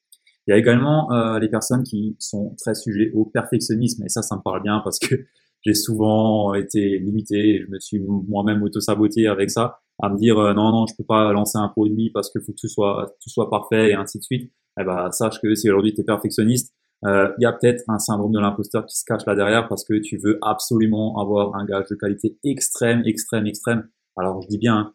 Il 0.46 0.50
y 0.50 0.54
a 0.54 0.58
également 0.58 1.12
euh, 1.12 1.38
les 1.38 1.48
personnes 1.48 1.84
qui 1.84 2.16
sont 2.18 2.56
très 2.58 2.74
sujets 2.74 3.12
au 3.14 3.24
perfectionnisme 3.24 4.02
et 4.04 4.08
ça, 4.08 4.22
ça 4.22 4.36
me 4.36 4.42
parle 4.42 4.62
bien 4.62 4.80
parce 4.82 4.98
que 4.98 5.14
j'ai 5.64 5.74
souvent 5.74 6.54
été 6.54 6.98
limité 6.98 7.56
et 7.56 7.60
je 7.60 7.70
me 7.70 7.78
suis 7.78 8.00
moi-même 8.00 8.62
auto-saboté 8.62 9.28
avec 9.28 9.50
ça, 9.50 9.78
à 10.02 10.08
me 10.08 10.16
dire 10.16 10.38
euh, 10.38 10.54
non, 10.54 10.72
non, 10.72 10.86
je 10.86 10.96
peux 10.96 11.04
pas 11.04 11.32
lancer 11.32 11.58
un 11.58 11.68
produit 11.68 12.10
parce 12.10 12.30
qu'il 12.30 12.40
faut 12.40 12.52
que 12.52 12.60
tout 12.60 12.68
soit, 12.68 13.14
tout 13.22 13.30
soit 13.30 13.48
parfait 13.50 13.90
et 13.90 13.94
ainsi 13.94 14.18
de 14.18 14.24
suite. 14.24 14.52
Eh 14.80 14.84
ben, 14.84 15.10
sache 15.12 15.40
que 15.40 15.54
si 15.54 15.68
aujourd'hui 15.68 15.94
tu 15.94 16.00
es 16.00 16.04
perfectionniste, 16.04 16.74
euh, 17.04 17.32
il 17.38 17.42
y 17.42 17.46
a 17.46 17.52
peut-être 17.52 17.82
un 17.88 17.98
syndrome 17.98 18.32
de 18.32 18.38
l'imposteur 18.38 18.86
qui 18.86 18.96
se 18.96 19.04
cache 19.04 19.26
là 19.26 19.34
derrière 19.34 19.68
parce 19.68 19.84
que 19.84 19.94
tu 19.94 20.18
veux 20.18 20.38
absolument 20.40 21.20
avoir 21.20 21.54
un 21.56 21.64
gage 21.64 21.86
de 21.90 21.96
qualité 21.96 22.38
extrême, 22.44 23.02
extrême, 23.04 23.46
extrême. 23.46 23.88
Alors 24.16 24.40
je 24.42 24.48
dis 24.48 24.58
bien 24.58 24.92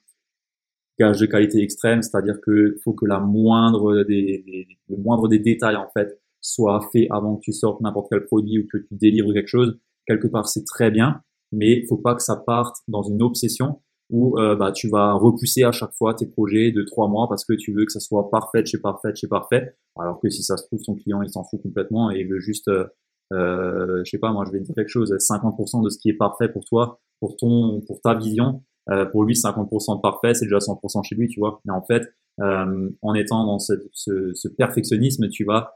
gage 0.99 1.19
de 1.19 1.25
qualité 1.25 1.61
extrême, 1.61 2.01
c'est-à-dire 2.01 2.39
que 2.41 2.77
faut 2.83 2.93
que 2.93 3.05
la 3.05 3.19
moindre 3.19 4.03
des, 4.03 4.67
le 4.89 4.97
moindre 4.97 5.27
des 5.27 5.39
détails 5.39 5.75
en 5.75 5.89
fait 5.89 6.19
soit 6.41 6.79
fait 6.91 7.07
avant 7.11 7.35
que 7.35 7.41
tu 7.41 7.53
sortes 7.53 7.81
n'importe 7.81 8.07
quel 8.09 8.25
produit 8.25 8.59
ou 8.59 8.67
que 8.71 8.77
tu 8.77 8.95
délivres 8.95 9.33
quelque 9.33 9.47
chose. 9.47 9.77
Quelque 10.07 10.27
part 10.27 10.47
c'est 10.47 10.63
très 10.63 10.89
bien, 10.89 11.21
mais 11.51 11.85
faut 11.87 11.97
pas 11.97 12.15
que 12.15 12.23
ça 12.23 12.37
parte 12.37 12.77
dans 12.87 13.03
une 13.03 13.21
obsession 13.21 13.81
où 14.09 14.39
euh, 14.39 14.55
bah, 14.55 14.71
tu 14.71 14.87
vas 14.89 15.13
repousser 15.13 15.63
à 15.63 15.71
chaque 15.71 15.93
fois 15.93 16.13
tes 16.13 16.25
projets 16.25 16.71
de 16.71 16.83
trois 16.83 17.07
mois 17.07 17.27
parce 17.27 17.43
que 17.43 17.53
tu 17.53 17.73
veux 17.73 17.85
que 17.85 17.91
ça 17.91 17.99
soit 17.99 18.29
parfait 18.29 18.65
chez 18.65 18.79
parfait 18.79 19.13
chez 19.13 19.27
parfait, 19.27 19.75
alors 19.99 20.19
que 20.19 20.29
si 20.29 20.43
ça 20.43 20.55
se 20.57 20.65
trouve 20.65 20.81
ton 20.81 20.95
client 20.95 21.21
il 21.21 21.29
s'en 21.29 21.43
fout 21.43 21.61
complètement 21.61 22.11
et 22.11 22.21
il 22.21 22.27
veut 22.27 22.39
juste, 22.39 22.69
euh, 22.69 22.85
euh, 23.33 24.01
je 24.05 24.09
sais 24.09 24.17
pas 24.17 24.31
moi 24.31 24.45
je 24.45 24.51
vais 24.51 24.61
dire 24.61 24.73
quelque 24.75 24.89
chose, 24.89 25.11
50% 25.11 25.83
de 25.83 25.89
ce 25.89 25.97
qui 25.99 26.09
est 26.09 26.17
parfait 26.17 26.47
pour 26.47 26.63
toi, 26.63 27.01
pour 27.19 27.35
ton, 27.35 27.81
pour 27.85 27.99
ta 28.01 28.13
vision, 28.15 28.63
euh, 28.89 29.05
pour 29.05 29.23
lui 29.25 29.33
50% 29.33 29.97
de 29.97 30.01
parfait 30.01 30.33
c'est 30.33 30.45
déjà 30.45 30.59
100% 30.59 31.03
chez 31.03 31.15
lui 31.15 31.27
tu 31.27 31.39
vois. 31.39 31.61
Mais 31.65 31.73
en 31.73 31.83
fait 31.83 32.03
euh, 32.39 32.89
en 33.01 33.13
étant 33.13 33.45
dans 33.45 33.59
ce, 33.59 33.73
ce, 33.91 34.31
ce, 34.33 34.47
perfectionnisme 34.47 35.27
tu 35.27 35.43
vas 35.43 35.73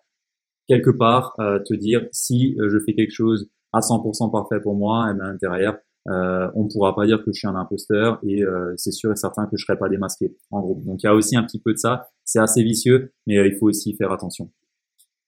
quelque 0.70 0.92
part 0.92 1.36
te 1.38 1.74
dire 1.74 2.08
si 2.14 2.56
je 2.58 2.80
fais 2.86 2.94
quelque 2.94 3.12
chose 3.12 3.50
à 3.74 3.80
100% 3.80 4.32
parfait 4.32 4.62
pour 4.62 4.76
moi 4.76 5.12
et 5.12 5.14
bien 5.16 5.36
derrière 5.42 5.78
euh, 6.10 6.50
on 6.56 6.64
ne 6.64 6.70
pourra 6.70 6.96
pas 6.96 7.06
dire 7.06 7.24
que 7.24 7.32
je 7.32 7.40
suis 7.40 7.48
un 7.48 7.56
imposteur 7.56 8.20
et 8.24 8.44
euh, 8.44 8.74
c'est 8.76 8.92
sûr 8.92 9.12
et 9.12 9.16
certain 9.16 9.46
que 9.46 9.56
je 9.56 9.64
serai 9.64 9.78
pas 9.78 9.88
démasqué 9.88 10.36
en 10.50 10.62
gros. 10.62 10.82
Donc 10.86 11.04
il 11.04 11.06
y 11.06 11.10
a 11.10 11.14
aussi 11.14 11.36
un 11.36 11.44
petit 11.44 11.60
peu 11.60 11.74
de 11.74 11.78
ça, 11.78 12.10
c'est 12.24 12.40
assez 12.40 12.64
vicieux, 12.64 13.14
mais 13.28 13.38
euh, 13.38 13.48
il 13.48 13.56
faut 13.58 13.68
aussi 13.68 13.96
faire 13.96 14.12
attention. 14.12 14.52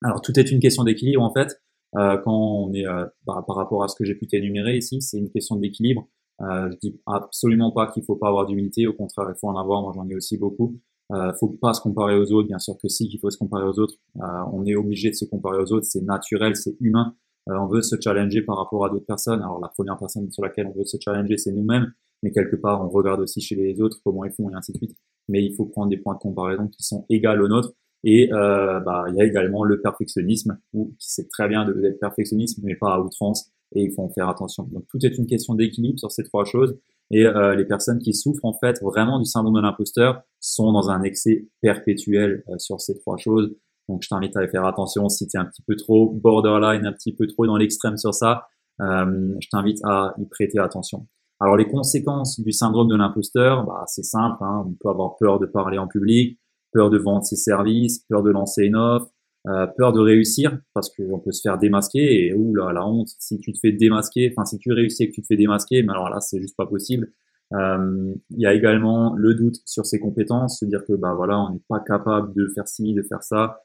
Alors 0.04 0.22
tout 0.22 0.38
est 0.40 0.52
une 0.52 0.60
question 0.60 0.84
d'équilibre 0.84 1.22
en 1.22 1.32
fait. 1.32 1.62
Euh, 1.96 2.18
quand 2.18 2.34
on 2.34 2.74
est 2.74 2.86
par, 3.26 3.46
par, 3.46 3.56
rapport 3.56 3.84
à 3.84 3.88
ce 3.88 3.96
que 3.96 4.04
j'ai 4.04 4.16
pu 4.16 4.26
t'énumérer 4.26 4.76
ici, 4.78 5.00
c'est 5.02 5.20
une 5.20 5.30
question 5.30 5.58
d'équilibre. 5.58 6.08
je 6.40 6.76
dis 6.82 7.00
absolument 7.06 7.72
pas 7.72 7.92
qu'il 7.92 8.04
faut 8.04 8.16
pas 8.16 8.30
avoir 8.30 8.48
d'humilité, 8.48 8.88
au 8.88 8.94
contraire 8.94 9.28
il 9.30 9.38
faut 9.40 9.48
en 9.48 9.58
avoir. 9.58 9.84
Moi 9.84 9.92
j'en 9.96 10.08
ai 10.10 10.16
aussi 10.16 10.38
beaucoup. 10.38 10.80
Euh, 11.12 11.32
faut 11.40 11.50
pas 11.50 11.74
se 11.74 11.82
comparer 11.82 12.18
aux 12.18 12.32
autres, 12.32 12.48
bien 12.48 12.58
sûr 12.58 12.76
que 12.82 12.88
si, 12.88 13.08
qu'il 13.10 13.20
faut 13.20 13.30
se 13.30 13.38
comparer 13.38 13.66
aux 13.66 13.78
autres. 13.78 13.96
on 14.16 14.66
est 14.66 14.76
obligé 14.76 15.12
de 15.12 15.16
se 15.16 15.26
comparer 15.26 15.62
aux 15.62 15.72
autres, 15.72 15.86
c'est 15.86 16.02
naturel, 16.02 16.56
c'est 16.56 16.76
humain. 16.80 17.16
Euh, 17.50 17.58
on 17.58 17.68
veut 17.68 17.82
se 17.82 17.96
challenger 18.02 18.42
par 18.42 18.58
rapport 18.58 18.86
à 18.86 18.90
d'autres 18.90 19.06
personnes. 19.06 19.42
Alors 19.42 19.60
la 19.60 19.70
première 19.70 19.98
personne 19.98 20.32
sur 20.32 20.44
laquelle 20.44 20.68
on 20.68 20.78
veut 20.78 20.86
se 20.86 20.98
challenger, 21.00 21.38
c'est 21.38 21.52
nous-mêmes, 21.52 21.92
mais 22.22 22.32
quelque 22.32 22.56
part, 22.56 22.84
on 22.84 22.90
regarde 22.90 23.22
aussi 23.22 23.42
chez 23.42 23.56
les 23.56 23.82
autres 23.82 23.98
comment 24.04 24.24
ils 24.26 24.32
font 24.32 24.50
et 24.50 24.56
ainsi 24.56 24.72
de 24.72 24.78
suite. 24.78 24.96
Mais 25.30 25.44
il 25.44 25.54
faut 25.56 25.66
prendre 25.66 25.90
des 25.90 25.98
points 25.98 26.16
de 26.16 26.20
comparaison 26.20 26.68
qui 26.68 26.84
sont 26.84 27.06
égaux 27.10 27.30
aux 27.30 27.48
nôtres. 27.48 27.74
Et 28.06 28.32
euh, 28.34 28.80
bah, 28.82 29.06
il 29.10 29.16
y 29.16 29.22
a 29.22 29.26
également 29.26 29.64
le 29.64 29.80
perfectionnisme, 29.80 30.58
où 30.74 30.94
c'est 31.00 31.30
très 31.30 31.48
bien 31.48 31.66
d'être 31.66 32.00
perfectionniste, 32.00 32.60
mais 32.62 32.76
pas 32.76 32.96
à 32.96 33.00
outrance, 33.00 33.50
et 33.76 33.84
il 33.84 33.94
faut 33.94 34.04
en 34.04 34.10
faire 34.10 34.28
attention. 34.28 34.68
Donc 34.72 34.86
tout 34.90 35.06
est 35.06 35.18
une 35.18 35.26
question 35.26 35.56
d'équilibre 35.56 36.00
sur 36.00 36.12
ces 36.12 36.24
trois 36.24 36.44
choses. 36.44 36.78
Et 37.12 37.26
euh, 37.26 37.56
les 37.56 37.66
personnes 37.66 38.00
qui 38.00 38.14
souffrent 38.14 38.46
en 38.46 38.54
fait 38.54 38.82
vraiment 38.82 39.20
du 39.20 39.26
syndrome 39.26 39.56
de 39.56 39.62
l'imposteur 39.62 40.22
sont 40.40 40.72
dans 40.72 40.90
un 40.90 41.04
excès 41.04 41.48
perpétuel 41.62 42.44
euh, 42.50 42.58
sur 42.58 42.82
ces 42.82 42.98
trois 42.98 43.18
choses. 43.18 43.56
Donc 43.90 44.02
je 44.04 44.10
t'invite 44.10 44.36
à 44.38 44.48
faire 44.48 44.66
attention 44.66 45.10
si 45.10 45.28
tu 45.28 45.38
es 45.38 45.40
un 45.40 45.46
petit 45.46 45.62
peu 45.62 45.76
trop 45.76 46.12
borderline, 46.12 46.86
un 46.86 46.94
petit 46.94 47.14
peu 47.14 47.28
trop 47.28 47.46
dans 47.46 47.58
l'extrême 47.58 47.98
sur 47.98 48.14
ça. 48.14 48.48
Euh, 48.82 49.36
je 49.40 49.48
t'invite 49.50 49.80
à 49.86 50.14
y 50.18 50.26
prêter 50.26 50.60
attention. 50.60 51.08
Alors 51.40 51.58
les 51.58 51.68
conséquences 51.68 52.40
du 52.40 52.52
syndrome 52.52 52.88
de 52.88 52.96
l'imposteur, 52.96 53.66
bah, 53.66 53.84
c'est 53.88 54.04
simple. 54.04 54.38
Hein. 54.42 54.66
On 54.68 54.74
peut 54.80 54.90
avoir 54.90 55.18
peur 55.18 55.40
de 55.40 55.46
parler 55.46 55.78
en 55.78 55.88
public, 55.88 56.40
peur 56.72 56.90
de 56.90 56.98
vendre 56.98 57.24
ses 57.24 57.36
services, 57.36 58.06
peur 58.10 58.24
de 58.24 58.32
lancer 58.32 58.64
une 58.64 58.76
offre, 58.76 59.10
euh, 59.48 59.68
peur 59.78 59.92
de 59.92 60.00
réussir 60.00 60.58
parce 60.74 60.90
qu'on 60.96 61.20
peut 61.20 61.34
se 61.34 61.42
faire 61.42 61.58
démasquer 61.58 62.28
et 62.28 62.34
ouh 62.34 62.56
là 62.56 62.72
la 62.72 62.88
honte 62.88 63.10
si 63.20 63.40
tu 63.40 63.52
te 63.52 63.60
fais 63.60 63.74
démasquer, 63.74 64.32
enfin 64.32 64.46
si 64.46 64.58
tu 64.58 64.72
réussis 64.72 65.04
et 65.04 65.10
que 65.10 65.16
tu 65.16 65.22
te 65.22 65.28
fais 65.28 65.36
démasquer, 65.36 65.84
mais 65.84 65.92
alors 65.92 66.10
là 66.10 66.22
c'est 66.22 66.40
juste 66.40 66.56
pas 66.56 66.66
possible. 66.66 67.12
Euh, 67.54 68.16
il 68.30 68.40
y 68.40 68.46
a 68.46 68.54
également 68.54 69.14
le 69.16 69.36
doute 69.36 69.58
sur 69.66 69.86
ses 69.86 70.00
compétences, 70.00 70.60
se 70.60 70.66
dire 70.66 70.86
que 70.88 70.94
bah 70.94 71.14
voilà, 71.14 71.40
on 71.40 71.52
n'est 71.52 71.62
pas 71.68 71.82
capable 71.82 72.34
de 72.34 72.48
faire 72.56 72.68
ci, 72.70 72.94
de 72.94 73.04
faire 73.04 73.22
ça, 73.22 73.60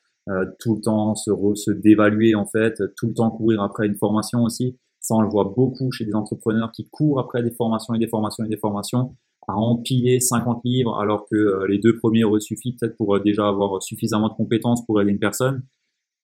tout 0.59 0.77
le 0.77 0.81
temps 0.81 1.15
se, 1.15 1.31
se 1.55 1.71
dévaluer 1.71 2.35
en 2.35 2.47
fait, 2.47 2.75
tout 2.97 3.07
le 3.07 3.15
temps 3.15 3.31
courir 3.31 3.63
après 3.63 3.87
une 3.87 3.97
formation 3.97 4.43
aussi. 4.43 4.79
Ça, 5.01 5.15
on 5.15 5.23
le 5.23 5.29
voit 5.29 5.53
beaucoup 5.57 5.91
chez 5.91 6.05
des 6.05 6.15
entrepreneurs 6.15 6.71
qui 6.73 6.89
courent 6.91 7.21
après 7.21 7.43
des 7.43 7.53
formations 7.53 7.95
et 7.95 7.99
des 7.99 8.09
formations 8.09 8.45
et 8.45 8.49
des 8.49 8.59
formations, 8.59 9.17
à 9.47 9.55
empiler 9.55 10.21
50 10.21 10.61
livres 10.65 10.99
alors 11.01 11.27
que 11.31 11.37
euh, 11.37 11.67
les 11.67 11.79
deux 11.79 11.97
premiers 11.97 12.25
auraient 12.25 12.41
suffi 12.41 12.77
peut-être 12.77 12.97
pour 12.97 13.17
euh, 13.17 13.21
déjà 13.21 13.49
avoir 13.49 13.83
suffisamment 13.83 14.29
de 14.29 14.35
compétences 14.35 14.85
pour 14.85 15.01
aider 15.01 15.11
une 15.11 15.19
personne. 15.19 15.63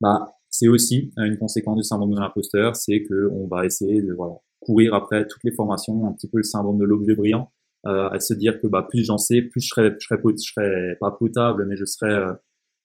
Bah, 0.01 0.35
c'est 0.51 0.69
aussi 0.69 1.13
une 1.17 1.39
conséquence 1.39 1.77
du 1.77 1.83
syndrome 1.83 2.15
de 2.15 2.21
l'imposteur, 2.21 2.77
c'est 2.77 3.03
que 3.03 3.31
on 3.33 3.49
va 3.49 3.65
essayer 3.65 4.03
de 4.03 4.13
voilà, 4.13 4.35
courir 4.61 4.95
après 4.95 5.27
toutes 5.27 5.43
les 5.45 5.53
formations, 5.53 6.07
un 6.07 6.13
petit 6.13 6.29
peu 6.29 6.39
le 6.39 6.45
syndrome 6.45 6.79
de 6.79 6.85
l'objet 6.85 7.15
brillant, 7.15 7.51
euh, 7.87 8.09
à 8.09 8.21
se 8.21 8.35
dire 8.35 8.61
que 8.61 8.67
bah, 8.67 8.87
plus 8.89 9.05
j'en 9.05 9.19
sais, 9.19 9.43
plus 9.43 9.61
je 9.61 9.69
serai, 9.69 9.91
je 9.99 10.07
serai, 10.07 10.21
je 10.25 10.43
serai 10.43 10.97
pas 11.01 11.11
potable, 11.11 11.67
mais 11.67 11.77
je 11.77 11.85
serai, 11.85 12.13
euh, 12.13 12.33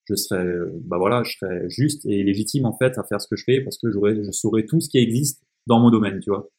je 0.09 0.15
serai, 0.15 0.43
bah 0.85 0.97
voilà, 0.97 1.23
je 1.23 1.37
serai 1.37 1.69
juste 1.69 2.05
et 2.05 2.23
légitime 2.23 2.65
en 2.65 2.75
fait 2.75 2.97
à 2.97 3.03
faire 3.03 3.21
ce 3.21 3.27
que 3.27 3.35
je 3.35 3.43
fais 3.43 3.61
parce 3.61 3.77
que 3.77 3.91
j'aurai, 3.91 4.23
je 4.23 4.31
saurai 4.31 4.65
tout 4.65 4.81
ce 4.81 4.89
qui 4.89 4.97
existe 4.97 5.43
dans 5.67 5.79
mon 5.79 5.91
domaine, 5.91 6.19
tu 6.19 6.31
vois. 6.31 6.49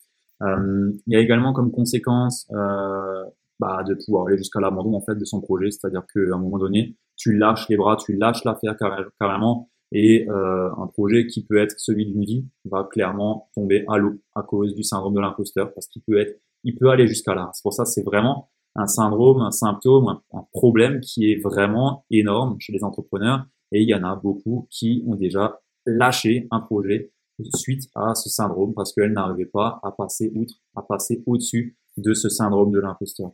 Euh, 0.42 0.92
il 1.07 1.12
y 1.12 1.16
a 1.16 1.21
également 1.21 1.52
comme 1.52 1.71
conséquence 1.71 2.47
euh, 2.52 3.25
bah, 3.59 3.83
de 3.87 3.95
pouvoir 3.95 4.26
aller 4.26 4.38
jusqu'à 4.38 4.61
l'abandon 4.61 4.95
en 4.95 5.00
fait 5.02 5.16
de 5.16 5.25
son 5.25 5.40
projet, 5.40 5.71
c'est-à-dire 5.71 6.04
qu'à 6.12 6.21
un 6.21 6.38
moment 6.38 6.59
donné, 6.59 6.97
tu 7.16 7.37
lâches 7.37 7.69
les 7.69 7.76
bras, 7.76 7.97
tu 7.97 8.16
lâches 8.16 8.45
l'affaire 8.45 8.76
carrément 9.19 9.69
et 9.92 10.26
euh, 10.30 10.71
un 10.76 10.87
projet 10.87 11.26
qui 11.26 11.45
peut 11.45 11.59
être 11.59 11.75
celui 11.78 12.07
d'une 12.07 12.25
vie 12.25 12.47
va 12.64 12.88
clairement 12.90 13.50
tomber 13.54 13.85
à 13.88 13.99
l'eau 13.99 14.21
à 14.37 14.42
cause 14.42 14.75
du 14.75 14.85
syndrome 14.85 15.14
de 15.14 15.21
l'imposteur 15.21 15.75
parce 15.75 15.88
qu'il 15.88 16.02
peut 16.02 16.19
être, 16.19 16.40
il 16.62 16.76
peut 16.76 16.88
aller 16.88 17.09
jusqu'à 17.09 17.35
là. 17.35 17.50
C'est 17.52 17.62
pour 17.62 17.75
ça 17.75 17.85
c'est 17.85 18.04
vraiment 18.04 18.50
un 18.81 18.87
syndrome, 18.87 19.41
un 19.43 19.51
symptôme, 19.51 20.21
un, 20.33 20.45
problème 20.53 21.01
qui 21.01 21.31
est 21.31 21.41
vraiment 21.41 22.05
énorme 22.11 22.57
chez 22.59 22.73
les 22.73 22.83
entrepreneurs 22.83 23.47
et 23.73 23.83
il 23.83 23.89
y 23.89 23.95
en 23.95 24.05
a 24.05 24.17
beaucoup 24.17 24.67
qui 24.71 25.05
ont 25.07 25.15
déjà 25.15 25.61
lâché 25.87 26.49
un 26.51 26.61
projet 26.61 27.13
suite 27.55 27.89
à 27.95 28.15
ce 28.15 28.29
syndrome 28.29 28.75
parce 28.75 28.93
qu'elles 28.93 29.13
n'arrivaient 29.13 29.47
pas 29.47 29.81
à 29.83 29.93
passer 29.93 30.33
outre, 30.35 30.55
à 30.77 30.83
passer 30.83 31.23
au-dessus 31.27 31.77
de 31.97 32.15
ce 32.15 32.29
syndrome 32.29 32.73
de 32.73 32.81
l'imposteur. 32.81 33.33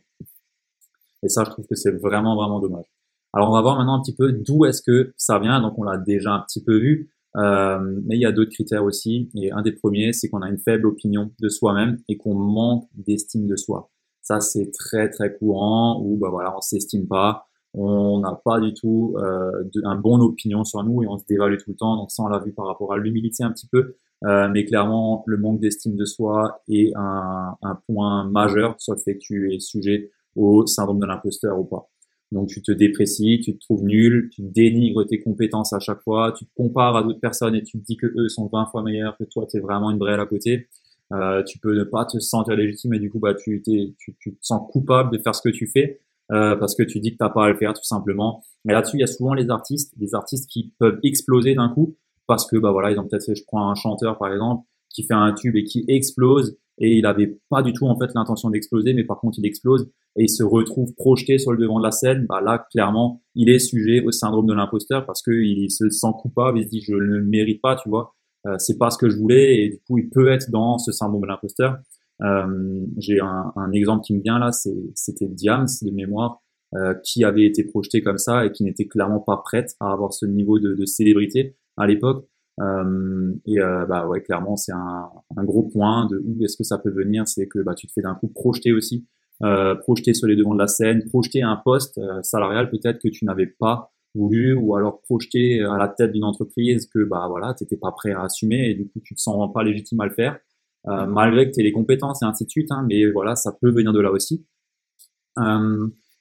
Et 1.23 1.29
ça, 1.29 1.43
je 1.43 1.49
trouve 1.49 1.65
que 1.67 1.75
c'est 1.75 1.91
vraiment, 1.91 2.35
vraiment 2.35 2.59
dommage. 2.59 2.85
Alors 3.33 3.49
on 3.49 3.53
va 3.53 3.61
voir 3.61 3.77
maintenant 3.77 3.97
un 3.97 4.01
petit 4.01 4.15
peu 4.15 4.31
d'où 4.31 4.65
est-ce 4.65 4.81
que 4.81 5.13
ça 5.17 5.39
vient. 5.39 5.61
Donc 5.61 5.77
on 5.77 5.83
l'a 5.83 5.97
déjà 5.97 6.33
un 6.33 6.39
petit 6.41 6.63
peu 6.63 6.77
vu, 6.77 7.11
euh, 7.35 7.79
mais 8.05 8.15
il 8.15 8.21
y 8.21 8.25
a 8.25 8.31
d'autres 8.31 8.51
critères 8.51 8.83
aussi. 8.83 9.29
Et 9.35 9.51
un 9.51 9.61
des 9.61 9.73
premiers, 9.73 10.13
c'est 10.13 10.29
qu'on 10.29 10.41
a 10.41 10.49
une 10.49 10.59
faible 10.59 10.87
opinion 10.87 11.31
de 11.39 11.49
soi-même 11.49 11.97
et 12.07 12.17
qu'on 12.17 12.35
manque 12.35 12.87
d'estime 12.93 13.47
de 13.47 13.55
soi. 13.55 13.89
Ça 14.27 14.41
c'est 14.41 14.71
très 14.71 15.09
très 15.09 15.33
courant 15.37 16.01
où 16.03 16.17
bah 16.17 16.27
voilà 16.29 16.53
on 16.53 16.59
s'estime 16.59 17.07
pas, 17.07 17.47
on 17.73 18.19
n'a 18.19 18.33
pas 18.43 18.59
du 18.59 18.73
tout 18.73 19.15
euh, 19.19 19.63
de, 19.73 19.81
un 19.85 19.95
bon 19.95 20.19
opinion 20.19 20.65
sur 20.65 20.83
nous 20.83 21.01
et 21.01 21.07
on 21.07 21.17
se 21.17 21.23
dévalue 21.29 21.55
tout 21.55 21.69
le 21.69 21.77
temps. 21.77 21.95
Donc 21.95 22.11
ça 22.11 22.23
on 22.23 22.27
l'a 22.27 22.39
vu 22.39 22.51
par 22.51 22.65
rapport 22.67 22.91
à 22.91 22.97
l'humilité 22.97 23.45
un 23.45 23.51
petit 23.53 23.67
peu, 23.67 23.95
euh, 24.25 24.49
mais 24.51 24.65
clairement 24.65 25.23
le 25.27 25.37
manque 25.37 25.61
d'estime 25.61 25.95
de 25.95 26.03
soi 26.03 26.61
est 26.67 26.91
un, 26.97 27.55
un 27.61 27.75
point 27.87 28.29
majeur 28.29 28.75
sur 28.79 28.95
le 28.95 28.99
fait 28.99 29.13
que 29.13 29.21
tu 29.21 29.53
es 29.53 29.59
sujet 29.59 30.11
au 30.35 30.67
syndrome 30.67 30.99
de 30.99 31.05
l'imposteur 31.05 31.57
ou 31.57 31.63
pas. 31.63 31.89
Donc 32.33 32.49
tu 32.49 32.61
te 32.61 32.73
déprécies, 32.73 33.39
tu 33.39 33.53
te 33.53 33.59
trouves 33.59 33.85
nul, 33.85 34.29
tu 34.33 34.41
dénigres 34.41 35.05
tes 35.05 35.21
compétences 35.21 35.71
à 35.71 35.79
chaque 35.79 36.01
fois, 36.01 36.33
tu 36.37 36.45
te 36.45 36.51
compares 36.53 36.97
à 36.97 37.03
d'autres 37.03 37.21
personnes 37.21 37.55
et 37.55 37.63
tu 37.63 37.79
te 37.79 37.85
dis 37.85 37.95
que 37.95 38.07
eux 38.07 38.27
sont 38.27 38.49
20 38.51 38.65
fois 38.71 38.83
meilleurs 38.83 39.15
que 39.17 39.23
toi, 39.23 39.47
tu 39.49 39.55
es 39.55 39.59
vraiment 39.61 39.89
une 39.89 39.97
brêle 39.97 40.19
à 40.19 40.25
côté. 40.25 40.67
Euh, 41.13 41.41
tu 41.43 41.57
peux 41.59 41.73
ne 41.73 41.85
pas 41.85 42.05
te 42.05 42.19
sentir 42.19 42.55
légitime 42.57 42.93
et 42.93 42.99
du 42.99 43.09
coup 43.09 43.19
bah 43.19 43.33
tu, 43.33 43.61
tu, 43.63 43.95
tu 44.19 44.33
te 44.33 44.39
sens 44.41 44.69
coupable 44.69 45.15
de 45.15 45.21
faire 45.23 45.33
ce 45.33 45.41
que 45.41 45.53
tu 45.53 45.65
fais 45.65 46.01
euh, 46.33 46.57
parce 46.57 46.75
que 46.75 46.83
tu 46.83 46.99
dis 46.99 47.13
que 47.13 47.17
t'as 47.17 47.29
pas 47.29 47.45
à 47.45 47.49
le 47.49 47.55
faire 47.55 47.73
tout 47.73 47.83
simplement. 47.83 48.43
Mais 48.65 48.73
là-dessus 48.73 48.97
il 48.97 48.99
y 48.99 49.03
a 49.03 49.07
souvent 49.07 49.33
les 49.33 49.49
artistes, 49.49 49.97
des 49.97 50.13
artistes 50.13 50.49
qui 50.49 50.73
peuvent 50.79 50.99
exploser 51.03 51.55
d'un 51.55 51.69
coup 51.69 51.95
parce 52.27 52.45
que 52.45 52.57
bah 52.57 52.71
voilà 52.71 52.91
ils 52.91 52.99
ont 52.99 53.07
peut-être 53.07 53.23
fait, 53.23 53.35
je 53.35 53.43
prends 53.47 53.69
un 53.69 53.75
chanteur 53.75 54.17
par 54.17 54.33
exemple 54.33 54.65
qui 54.89 55.03
fait 55.03 55.13
un 55.13 55.33
tube 55.33 55.55
et 55.55 55.63
qui 55.63 55.85
explose 55.87 56.57
et 56.79 56.97
il 56.97 57.05
avait 57.05 57.39
pas 57.49 57.63
du 57.63 57.71
tout 57.71 57.87
en 57.87 57.97
fait 57.97 58.11
l'intention 58.13 58.49
d'exploser, 58.49 58.93
mais 58.93 59.05
par 59.05 59.19
contre 59.19 59.39
il 59.39 59.45
explose 59.45 59.89
et 60.17 60.23
il 60.23 60.29
se 60.29 60.43
retrouve 60.43 60.93
projeté 60.95 61.37
sur 61.37 61.53
le 61.53 61.57
devant 61.57 61.79
de 61.79 61.85
la 61.85 61.91
scène. 61.91 62.25
Bah 62.27 62.41
là 62.41 62.67
clairement 62.69 63.21
il 63.33 63.49
est 63.49 63.59
sujet 63.59 64.03
au 64.03 64.11
syndrome 64.11 64.45
de 64.45 64.53
l'imposteur 64.53 65.05
parce 65.05 65.21
qu'il 65.21 65.71
se 65.71 65.89
sent 65.89 66.07
coupable, 66.19 66.59
il 66.59 66.65
se 66.65 66.69
dit 66.69 66.81
je 66.81 66.91
ne 66.91 66.97
le 66.97 67.23
mérite 67.23 67.61
pas, 67.61 67.77
tu 67.77 67.87
vois, 67.87 68.16
c'est 68.57 68.77
pas 68.77 68.89
ce 68.89 68.97
que 68.97 69.09
je 69.09 69.17
voulais 69.17 69.63
et 69.63 69.69
du 69.69 69.79
coup 69.87 69.97
il 69.97 70.09
peut 70.09 70.29
être 70.29 70.49
dans 70.51 70.77
ce 70.77 70.91
syndrome 70.91 71.21
de 71.21 71.27
l'imposteur. 71.27 71.77
Euh, 72.21 72.85
J'ai 72.97 73.19
un, 73.19 73.71
exemple 73.73 74.03
qui 74.03 74.15
me 74.15 74.21
vient 74.21 74.39
là, 74.39 74.51
c'était 74.51 75.27
Diams 75.27 75.67
de 75.81 75.91
mémoire. 75.91 76.41
Euh, 76.75 76.93
qui 77.01 77.23
avait 77.23 77.45
été 77.45 77.63
projeté 77.63 78.01
comme 78.01 78.17
ça 78.17 78.45
et 78.45 78.51
qui 78.51 78.65
n'était 78.65 78.87
clairement 78.87 79.21
pas 79.21 79.37
prête 79.37 79.77
à 79.79 79.93
avoir 79.93 80.11
ce 80.11 80.25
niveau 80.25 80.59
de, 80.59 80.85
célébrité 80.85 81.55
à 81.77 81.87
l'époque. 81.87 82.27
Euh, 82.59 83.33
et 83.45 83.61
euh, 83.61 83.85
bah 83.85 84.05
ouais, 84.05 84.21
clairement, 84.21 84.57
c'est 84.57 84.73
un, 84.73 85.09
gros 85.45 85.63
point 85.63 86.07
de 86.07 86.17
où 86.17 86.43
est-ce 86.43 86.57
que 86.57 86.65
ça 86.65 86.77
peut 86.77 86.89
venir, 86.89 87.25
c'est 87.25 87.47
que 87.47 87.59
bah, 87.59 87.73
tu 87.73 87.87
te 87.87 87.93
fais 87.93 88.01
d'un 88.01 88.15
coup 88.15 88.27
projeter 88.27 88.73
aussi, 88.73 89.07
euh, 89.43 89.75
projeter 89.75 90.13
sur 90.13 90.27
les 90.27 90.35
devants 90.35 90.55
de 90.55 90.59
la 90.59 90.67
scène, 90.67 91.05
projeter 91.05 91.41
un 91.41 91.55
poste 91.55 91.99
euh, 91.99 92.21
salarial 92.21 92.69
peut-être 92.69 92.99
que 92.99 93.07
tu 93.07 93.23
n'avais 93.23 93.47
pas 93.47 93.93
voulu, 94.17 94.53
ou 94.53 94.75
alors 94.75 95.01
projeter 95.01 95.61
à 95.61 95.77
la 95.77 95.87
tête 95.87 96.11
d'une 96.11 96.23
entreprise 96.23 96.87
que 96.87 97.03
bah 97.03 97.27
voilà, 97.29 97.53
t'étais 97.53 97.77
pas 97.77 97.91
prêt 97.91 98.11
à 98.11 98.23
assumer 98.23 98.69
et 98.69 98.73
du 98.73 98.89
coup 98.89 98.99
tu 99.03 99.15
te 99.15 99.21
sens 99.21 99.51
pas 99.53 99.63
légitime 99.63 99.99
à 100.01 100.05
le 100.05 100.13
faire, 100.13 100.39
euh, 100.87 101.05
malgré 101.05 101.47
que 101.47 101.55
tu 101.55 101.61
aies 101.61 101.63
les 101.63 101.71
compétences 101.71 102.21
et 102.23 102.25
ainsi 102.25 102.45
de 102.45 102.49
suite. 102.49 102.71
Hein, 102.71 102.85
mais 102.89 103.09
voilà, 103.11 103.35
ça 103.35 103.51
peut 103.61 103.71
venir 103.71 103.93
de 103.93 103.99
là 103.99 104.11
aussi. 104.11 104.45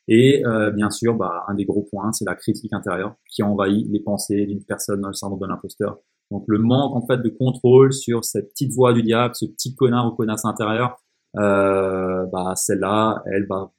Et 0.09 0.45
euh, 0.47 0.71
bien 0.71 0.91
sûr, 0.91 1.15
bah, 1.17 1.45
un 1.49 1.55
des 1.55 1.65
gros 1.65 1.83
points, 1.83 2.13
c'est 2.13 2.25
la 2.25 2.37
critique 2.37 2.73
intérieure 2.73 3.17
qui 3.29 3.43
envahit 3.43 3.87
les 3.91 4.01
pensées 4.01 4.47
d'une 4.47 4.63
personne 4.65 5.01
dans 5.01 5.09
le 5.09 5.15
syndrome 5.15 5.41
de 5.41 5.47
l'imposteur. 5.47 5.99
Donc 6.31 6.45
le 6.47 6.59
manque 6.59 6.95
en 6.97 7.07
fait 7.07 7.19
de 7.19 7.29
contrôle 7.29 7.93
sur 7.93 8.25
cette 8.25 8.51
petite 8.51 8.73
voix 8.73 8.93
du 8.93 9.03
diable, 9.03 9.35
ce 9.35 9.47
petit 9.47 9.75
connard 9.75 10.07
ou 10.07 10.17
connasse 10.17 10.45
intérieur, 10.45 10.97
euh, 11.37 12.25
bah 12.27 12.55
celle-là, 12.57 13.23
elle 13.27 13.47
va 13.47 13.73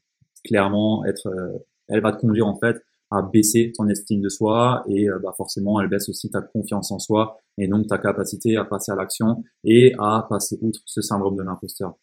clairement 0.45 1.05
être, 1.05 1.27
euh, 1.27 1.57
elle 1.87 2.01
va 2.01 2.11
te 2.11 2.19
conduire 2.21 2.47
en 2.47 2.57
fait 2.57 2.81
à 3.11 3.21
baisser 3.21 3.71
ton 3.75 3.87
estime 3.87 4.21
de 4.21 4.29
soi 4.29 4.83
et 4.87 5.09
euh, 5.09 5.19
bah 5.23 5.33
forcément 5.35 5.79
elle 5.79 5.87
baisse 5.87 6.09
aussi 6.09 6.29
ta 6.29 6.41
confiance 6.41 6.91
en 6.91 6.99
soi 6.99 7.37
et 7.57 7.67
donc 7.67 7.87
ta 7.87 7.97
capacité 7.97 8.57
à 8.57 8.65
passer 8.65 8.91
à 8.91 8.95
l'action 8.95 9.43
et 9.63 9.93
à 9.97 10.25
passer 10.29 10.57
outre 10.61 10.81
ce 10.85 11.01
syndrome 11.01 11.35
de 11.35 11.43
l'imposteur. 11.43 11.95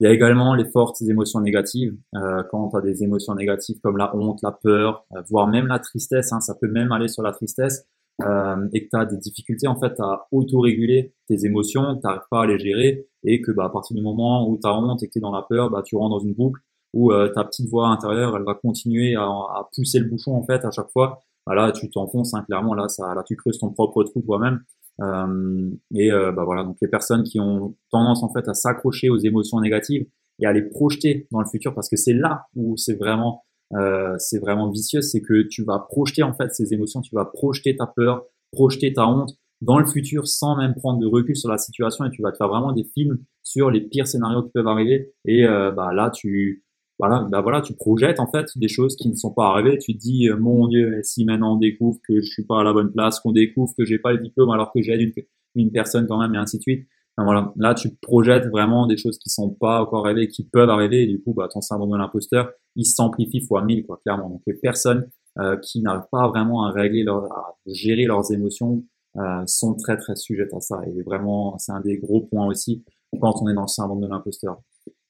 Il 0.00 0.04
y 0.04 0.06
a 0.06 0.12
également 0.12 0.54
les 0.54 0.64
fortes 0.70 1.02
émotions 1.02 1.40
négatives. 1.40 1.96
Euh, 2.14 2.42
quand 2.50 2.68
tu 2.70 2.76
as 2.76 2.80
des 2.80 3.02
émotions 3.02 3.34
négatives 3.34 3.80
comme 3.80 3.96
la 3.96 4.14
honte, 4.14 4.40
la 4.42 4.52
peur, 4.52 5.04
voire 5.28 5.48
même 5.48 5.66
la 5.66 5.80
tristesse, 5.80 6.32
hein, 6.32 6.40
ça 6.40 6.54
peut 6.54 6.68
même 6.68 6.92
aller 6.92 7.08
sur 7.08 7.22
la 7.22 7.32
tristesse, 7.32 7.84
euh, 8.24 8.68
et 8.72 8.84
que 8.84 8.88
tu 8.90 8.96
as 9.00 9.06
des 9.06 9.16
difficultés 9.16 9.68
en 9.68 9.78
fait 9.78 9.94
à 10.00 10.26
autoréguler 10.32 11.14
tes 11.28 11.46
émotions, 11.46 11.94
tu 11.94 12.00
n'arrives 12.02 12.26
pas 12.30 12.42
à 12.42 12.46
les 12.46 12.58
gérer 12.58 13.06
et 13.22 13.40
que 13.40 13.52
bah, 13.52 13.66
à 13.66 13.68
partir 13.68 13.96
du 13.96 14.02
moment 14.02 14.48
où 14.48 14.58
tu 14.58 14.66
as 14.66 14.74
honte 14.74 15.02
et 15.02 15.06
que 15.06 15.12
tu 15.12 15.18
es 15.18 15.22
dans 15.22 15.30
la 15.30 15.42
peur, 15.48 15.70
bah, 15.70 15.82
tu 15.84 15.94
rentres 15.94 16.16
dans 16.16 16.18
une 16.18 16.34
boucle 16.34 16.60
où 16.94 17.12
euh, 17.12 17.28
ta 17.28 17.44
petite 17.44 17.68
voix 17.68 17.88
intérieure, 17.88 18.36
elle 18.36 18.44
va 18.44 18.54
continuer 18.54 19.14
à, 19.14 19.22
à, 19.22 19.68
pousser 19.74 19.98
le 19.98 20.06
bouchon 20.08 20.34
en 20.34 20.44
fait 20.44 20.64
à 20.64 20.70
chaque 20.70 20.90
fois. 20.90 21.22
Bah, 21.46 21.54
là, 21.54 21.72
tu 21.72 21.88
t'enfonces 21.90 22.34
hein, 22.34 22.44
clairement, 22.46 22.74
là, 22.74 22.88
ça, 22.88 23.14
là, 23.14 23.22
tu 23.26 23.36
creuses 23.36 23.58
ton 23.58 23.70
propre 23.70 24.04
trou 24.04 24.20
toi-même. 24.22 24.60
Euh, 25.00 25.70
et 25.94 26.10
euh, 26.12 26.32
bah, 26.32 26.44
voilà, 26.44 26.64
donc 26.64 26.76
les 26.82 26.88
personnes 26.88 27.22
qui 27.22 27.38
ont 27.38 27.76
tendance 27.90 28.22
en 28.22 28.32
fait 28.32 28.48
à 28.48 28.54
s'accrocher 28.54 29.08
aux 29.10 29.18
émotions 29.18 29.60
négatives 29.60 30.06
et 30.40 30.46
à 30.46 30.52
les 30.52 30.62
projeter 30.62 31.26
dans 31.30 31.40
le 31.40 31.46
futur 31.46 31.74
parce 31.74 31.88
que 31.88 31.96
c'est 31.96 32.12
là 32.12 32.46
où 32.56 32.76
c'est 32.76 32.94
vraiment 32.94 33.44
euh, 33.74 34.14
c'est 34.18 34.38
vraiment 34.38 34.70
vicieux, 34.70 35.02
c'est 35.02 35.20
que 35.20 35.46
tu 35.48 35.62
vas 35.62 35.78
projeter 35.78 36.22
en 36.22 36.32
fait 36.32 36.54
ces 36.54 36.72
émotions, 36.72 37.00
tu 37.00 37.14
vas 37.14 37.26
projeter 37.26 37.76
ta 37.76 37.86
peur, 37.86 38.24
projeter 38.50 38.92
ta 38.92 39.06
honte 39.06 39.34
dans 39.60 39.78
le 39.78 39.86
futur 39.86 40.26
sans 40.26 40.56
même 40.56 40.74
prendre 40.74 40.98
de 41.00 41.06
recul 41.06 41.36
sur 41.36 41.50
la 41.50 41.58
situation. 41.58 42.04
Et 42.04 42.10
tu 42.10 42.22
vas 42.22 42.32
te 42.32 42.36
faire 42.36 42.48
vraiment 42.48 42.72
des 42.72 42.84
films 42.84 43.18
sur 43.42 43.70
les 43.70 43.80
pires 43.80 44.06
scénarios 44.06 44.42
qui 44.42 44.50
peuvent 44.50 44.68
arriver. 44.68 45.12
Et 45.26 45.44
euh, 45.44 45.70
bah 45.70 45.92
là 45.92 46.10
tu 46.10 46.64
voilà 46.98 47.26
bah 47.30 47.40
voilà 47.40 47.60
tu 47.60 47.74
projettes 47.74 48.20
en 48.20 48.30
fait 48.30 48.46
des 48.56 48.68
choses 48.68 48.96
qui 48.96 49.08
ne 49.08 49.14
sont 49.14 49.32
pas 49.32 49.48
arrivées 49.48 49.78
tu 49.78 49.94
te 49.94 49.98
dis 49.98 50.28
euh, 50.28 50.36
mon 50.36 50.68
dieu 50.68 51.00
si 51.02 51.24
maintenant 51.24 51.54
on 51.54 51.58
découvre 51.58 51.98
que 52.06 52.20
je 52.20 52.26
suis 52.26 52.44
pas 52.44 52.60
à 52.60 52.64
la 52.64 52.72
bonne 52.72 52.92
place 52.92 53.20
qu'on 53.20 53.32
découvre 53.32 53.72
que 53.76 53.84
j'ai 53.84 53.98
pas 53.98 54.12
le 54.12 54.18
diplôme 54.18 54.50
alors 54.50 54.72
que 54.72 54.82
j'aide 54.82 55.00
une, 55.00 55.12
une 55.54 55.70
personne 55.70 56.06
quand 56.06 56.18
même 56.20 56.34
et 56.34 56.38
ainsi 56.38 56.58
de 56.58 56.62
suite 56.62 56.88
voilà, 57.24 57.52
là 57.56 57.74
tu 57.74 57.94
projettes 57.96 58.46
vraiment 58.46 58.86
des 58.86 58.96
choses 58.96 59.18
qui 59.18 59.28
sont 59.28 59.50
pas 59.50 59.82
encore 59.82 60.06
arrivées, 60.06 60.28
qui 60.28 60.44
peuvent 60.44 60.70
arriver, 60.70 61.02
et 61.02 61.06
du 61.06 61.20
coup, 61.20 61.34
bah, 61.34 61.48
ton 61.52 61.60
syndrome 61.60 61.90
de 61.90 61.96
l'imposteur, 61.96 62.50
il 62.76 62.86
s'amplifie 62.86 63.40
fois 63.40 63.64
mille, 63.64 63.84
quoi, 63.84 64.00
clairement. 64.04 64.28
Donc 64.28 64.42
les 64.46 64.54
personnes 64.54 65.08
euh, 65.38 65.56
qui 65.56 65.82
n'arrivent 65.82 66.08
pas 66.12 66.28
vraiment 66.28 66.64
à 66.64 66.70
régler 66.70 67.02
leur, 67.02 67.24
à 67.24 67.56
gérer 67.66 68.04
leurs 68.04 68.32
émotions, 68.32 68.84
euh, 69.16 69.42
sont 69.46 69.74
très 69.74 69.96
très 69.96 70.14
sujettes 70.14 70.54
à 70.54 70.60
ça. 70.60 70.80
Et 70.86 71.02
vraiment, 71.02 71.56
c'est 71.58 71.72
un 71.72 71.80
des 71.80 71.98
gros 71.98 72.20
points 72.20 72.46
aussi 72.46 72.84
quand 73.20 73.42
on 73.42 73.48
est 73.48 73.54
dans 73.54 73.62
le 73.62 73.68
syndrome 73.68 74.00
de 74.00 74.06
l'imposteur. 74.06 74.60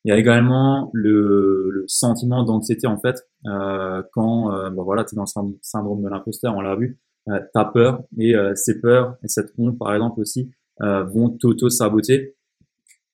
Il 0.08 0.12
y 0.12 0.14
a 0.14 0.18
également 0.18 0.90
le, 0.94 1.84
sentiment 1.86 2.42
d'anxiété 2.42 2.86
en 2.86 2.98
fait 2.98 3.28
euh, 3.44 4.02
quand 4.12 4.54
euh, 4.54 4.70
bah 4.70 4.82
voilà, 4.82 5.04
tu 5.04 5.14
es 5.14 5.16
dans 5.16 5.24
le 5.24 5.58
syndrome 5.60 6.02
de 6.02 6.08
l'imposteur, 6.08 6.56
on 6.56 6.62
l'a 6.62 6.76
vu, 6.76 6.98
euh, 7.28 7.38
tu 7.38 7.60
as 7.60 7.66
peur 7.66 8.04
et 8.16 8.34
euh, 8.34 8.54
ces 8.54 8.80
peurs 8.80 9.18
et 9.22 9.28
cette 9.28 9.52
honte 9.58 9.78
par 9.78 9.92
exemple 9.92 10.20
aussi 10.20 10.50
vont 10.80 11.28
t'auto-saboter. 11.28 12.36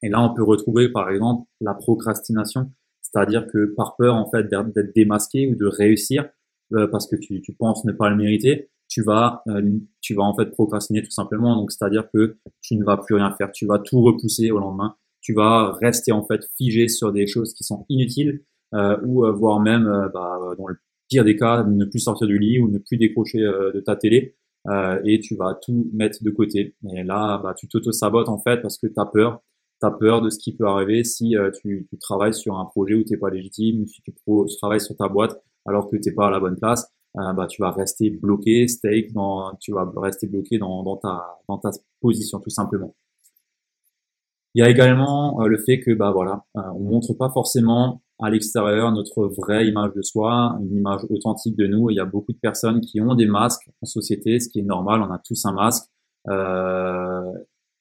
Et 0.02 0.08
là, 0.08 0.22
on 0.22 0.34
peut 0.34 0.44
retrouver 0.44 0.90
par 0.90 1.10
exemple 1.10 1.48
la 1.60 1.74
procrastination. 1.74 2.70
C'est-à-dire 3.00 3.46
que 3.52 3.74
par 3.74 3.96
peur 3.96 4.14
en 4.14 4.30
fait 4.30 4.44
d'être 4.44 4.94
démasqué 4.94 5.48
ou 5.48 5.56
de 5.56 5.66
réussir 5.66 6.28
parce 6.92 7.08
que 7.08 7.16
tu, 7.16 7.40
tu, 7.40 7.54
penses 7.54 7.84
ne 7.86 7.92
pas 7.92 8.08
le 8.10 8.16
mériter, 8.16 8.70
tu 8.86 9.02
vas 9.02 9.42
tu 10.00 10.14
vas 10.14 10.22
en 10.22 10.36
fait 10.36 10.46
procrastiner 10.52 11.02
tout 11.02 11.10
simplement. 11.10 11.56
Donc 11.56 11.72
c'est-à-dire 11.72 12.08
que 12.14 12.36
tu 12.60 12.76
ne 12.76 12.84
vas 12.84 12.98
plus 12.98 13.16
rien 13.16 13.32
faire, 13.32 13.50
tu 13.50 13.66
vas 13.66 13.80
tout 13.80 14.00
repousser 14.00 14.52
au 14.52 14.60
lendemain, 14.60 14.94
tu 15.24 15.34
vas 15.34 15.72
rester 15.82 16.12
en 16.12 16.24
fait 16.24 16.42
figé 16.56 16.86
sur 16.86 17.12
des 17.12 17.26
choses 17.26 17.52
qui 17.54 17.64
sont 17.64 17.84
inutiles 17.88 18.44
euh, 18.74 18.96
ou 19.04 19.26
voire 19.32 19.58
même 19.58 19.84
bah, 20.14 20.38
dans 20.56 20.68
le 20.68 20.76
pire 21.08 21.24
des 21.24 21.36
cas 21.36 21.64
ne 21.64 21.84
plus 21.84 21.98
sortir 21.98 22.28
du 22.28 22.38
lit 22.38 22.60
ou 22.60 22.68
ne 22.70 22.78
plus 22.78 22.96
décrocher 22.96 23.38
de 23.40 23.80
ta 23.80 23.96
télé 23.96 24.36
euh, 24.68 25.00
et 25.04 25.20
tu 25.20 25.36
vas 25.36 25.54
tout 25.54 25.90
mettre 25.92 26.22
de 26.22 26.30
côté. 26.30 26.74
Et 26.96 27.02
là, 27.02 27.38
bah, 27.42 27.54
tu 27.56 27.68
t'auto-sabotes 27.68 28.28
en 28.28 28.38
fait 28.38 28.62
parce 28.62 28.78
que 28.78 28.86
tu 28.86 28.98
as 28.98 29.06
peur. 29.06 29.42
Tu 29.82 29.88
peur 30.00 30.22
de 30.22 30.30
ce 30.30 30.38
qui 30.38 30.56
peut 30.56 30.66
arriver 30.66 31.04
si 31.04 31.36
euh, 31.36 31.50
tu, 31.60 31.86
travailles 32.00 32.32
sur 32.32 32.56
un 32.56 32.64
projet 32.64 32.94
où 32.94 33.04
tu 33.04 33.18
pas 33.18 33.28
légitime, 33.28 33.86
si 33.86 34.00
tu, 34.02 34.14
travailles 34.58 34.80
sur 34.80 34.96
ta 34.96 35.08
boîte 35.08 35.42
alors 35.66 35.90
que 35.90 35.96
tu 35.96 36.14
pas 36.14 36.28
à 36.28 36.30
la 36.30 36.40
bonne 36.40 36.56
place. 36.56 36.90
Euh, 37.16 37.32
bah, 37.34 37.46
tu 37.46 37.60
vas 37.60 37.70
rester 37.70 38.10
bloqué, 38.10 38.66
stake, 38.66 39.12
dans, 39.12 39.54
tu 39.60 39.72
vas 39.72 39.90
rester 39.96 40.26
bloqué 40.26 40.58
dans, 40.58 40.96
ta, 40.96 41.38
dans 41.48 41.58
ta 41.58 41.70
position 42.00 42.40
tout 42.40 42.50
simplement. 42.50 42.94
Il 44.54 44.62
y 44.62 44.66
a 44.66 44.70
également 44.70 45.40
euh, 45.42 45.48
le 45.48 45.58
fait 45.58 45.80
que 45.80 45.92
bah 45.92 46.12
voilà, 46.12 46.44
on 46.54 46.80
montre 46.80 47.12
pas 47.14 47.30
forcément 47.30 48.02
à 48.20 48.30
l'extérieur 48.30 48.92
notre 48.92 49.26
vraie 49.26 49.66
image 49.66 49.92
de 49.94 50.02
soi, 50.02 50.56
une 50.60 50.76
image 50.76 51.00
authentique 51.10 51.56
de 51.56 51.66
nous. 51.66 51.90
il 51.90 51.96
y 51.96 52.00
a 52.00 52.04
beaucoup 52.04 52.32
de 52.32 52.38
personnes 52.38 52.80
qui 52.80 53.00
ont 53.00 53.14
des 53.14 53.26
masques 53.26 53.68
en 53.82 53.86
société, 53.86 54.38
ce 54.38 54.48
qui 54.48 54.60
est 54.60 54.64
normal. 54.64 55.02
On 55.02 55.12
a 55.12 55.18
tous 55.18 55.44
un 55.46 55.52
masque. 55.52 55.84
Euh, 56.28 57.32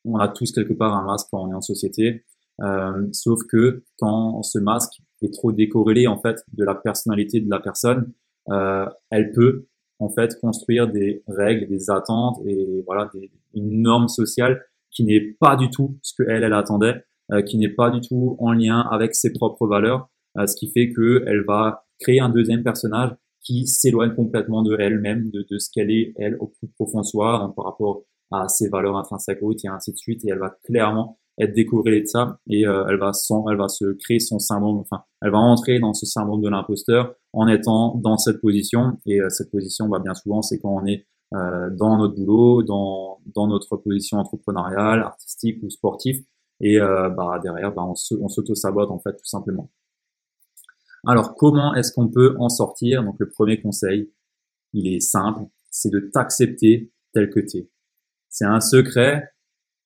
on 0.06 0.18
a 0.18 0.28
tous 0.28 0.52
quelque 0.52 0.74
part 0.74 0.94
un 0.96 1.06
masque 1.06 1.28
quand 1.32 1.44
on 1.44 1.52
est 1.52 1.56
en 1.56 1.62
société. 1.62 2.26
Euh, 2.62 3.08
sauf 3.12 3.40
que 3.50 3.84
quand 3.98 4.44
ce 4.44 4.60
masque 4.60 5.02
est 5.22 5.34
trop 5.34 5.52
décorrélé 5.52 6.08
en 6.08 6.20
fait 6.20 6.44
de 6.54 6.64
la 6.64 6.76
personnalité 6.76 7.40
de 7.40 7.50
la 7.50 7.60
personne, 7.60 8.12
euh, 8.50 8.86
elle 9.10 9.32
peut 9.32 9.68
en 10.00 10.10
fait 10.10 10.38
construire 10.40 10.92
des 10.92 11.24
règles, 11.28 11.68
des 11.68 11.90
attentes 11.90 12.40
et 12.46 12.84
voilà 12.86 13.10
des, 13.14 13.32
une 13.54 13.82
norme 13.82 14.08
sociale 14.08 14.62
qui 14.94 15.04
n'est 15.04 15.36
pas 15.40 15.56
du 15.56 15.70
tout 15.70 15.98
ce 16.02 16.14
que 16.18 16.30
elle 16.30 16.44
elle 16.44 16.54
attendait, 16.54 17.04
euh, 17.32 17.42
qui 17.42 17.58
n'est 17.58 17.70
pas 17.70 17.90
du 17.90 18.02
tout 18.02 18.36
en 18.40 18.52
lien 18.54 18.80
avec 18.92 19.16
ses 19.16 19.34
propres 19.34 19.68
valeurs 19.68 20.10
euh, 20.38 20.48
ce 20.48 20.56
qui 20.56 20.72
fait 20.72 20.92
qu'elle 20.92 21.44
va 21.48 21.86
créer 22.00 22.20
un 22.20 22.30
deuxième 22.30 22.64
personnage 22.64 23.12
qui 23.42 23.68
s'éloigne 23.68 24.16
complètement 24.16 24.64
de 24.64 24.76
elle-même, 24.80 25.30
de, 25.30 25.46
de, 25.50 25.58
ce 25.60 25.70
qu'elle 25.72 25.92
est, 25.92 26.14
elle, 26.18 26.38
au 26.40 26.48
plus 26.48 26.68
profond 26.70 27.04
soi, 27.04 27.42
hein, 27.42 27.54
par 27.56 27.66
rapport 27.66 28.04
à 28.32 28.48
ses 28.48 28.70
valeurs 28.70 28.98
intrinsèques 28.98 29.40
et 29.64 29.68
ainsi 29.68 29.92
de 29.92 29.98
suite. 29.98 30.26
Et 30.26 30.30
elle 30.30 30.40
va 30.40 30.56
clairement 30.64 31.20
être 31.40 31.54
décorrélée 31.54 32.02
de 32.02 32.08
ça 32.08 32.40
et 32.48 32.66
euh, 32.66 32.86
elle 32.88 32.98
va 32.98 33.12
elle 33.50 33.58
va 33.58 33.68
se 33.68 33.94
créer 33.94 34.20
son 34.20 34.38
syndrome, 34.38 34.78
enfin, 34.78 35.04
elle 35.22 35.32
va 35.32 35.40
entrer 35.40 35.80
dans 35.80 35.94
ce 35.94 36.06
syndrome 36.06 36.42
de 36.42 36.50
l'imposteur 36.50 37.16
en 37.34 37.48
étant 37.48 37.96
dans 37.96 38.18
cette 38.18 38.40
position. 38.40 38.98
Et 39.06 39.20
euh, 39.20 39.30
cette 39.30 39.52
position, 39.52 39.88
bah, 39.88 40.00
bien 40.00 40.14
souvent, 40.14 40.42
c'est 40.42 40.60
quand 40.60 40.82
on 40.82 40.86
est 40.86 41.06
dans 41.32 41.98
notre 41.98 42.14
boulot, 42.14 42.62
dans, 42.62 43.13
dans 43.34 43.48
notre 43.48 43.78
position 43.78 44.18
entrepreneuriale, 44.18 45.02
artistique 45.02 45.62
ou 45.64 45.70
sportif. 45.70 46.18
Et 46.62 46.80
bah, 46.80 47.40
derrière, 47.44 47.74
bah, 47.74 47.84
on 47.84 47.96
s'auto-sabote 48.30 48.90
en 48.90 49.00
fait 49.00 49.14
tout 49.14 49.26
simplement. 49.26 49.70
Alors, 51.06 51.36
comment 51.36 51.74
est-ce 51.76 51.92
qu'on 51.92 52.08
peut 52.08 52.36
en 52.40 52.48
sortir? 52.48 53.04
Donc, 53.04 53.16
le 53.20 53.30
premier 53.30 53.62
conseil, 53.62 54.10
il 54.72 54.88
est 54.88 55.02
simple, 55.02 55.42
c'est 55.70 55.92
de 55.92 56.00
t'accepter 56.00 56.92
tel 57.14 57.30
que 57.30 57.42
tu 57.42 57.58
es. 57.58 57.70
C'est 58.30 58.46
un 58.46 58.62
secret 58.62 59.30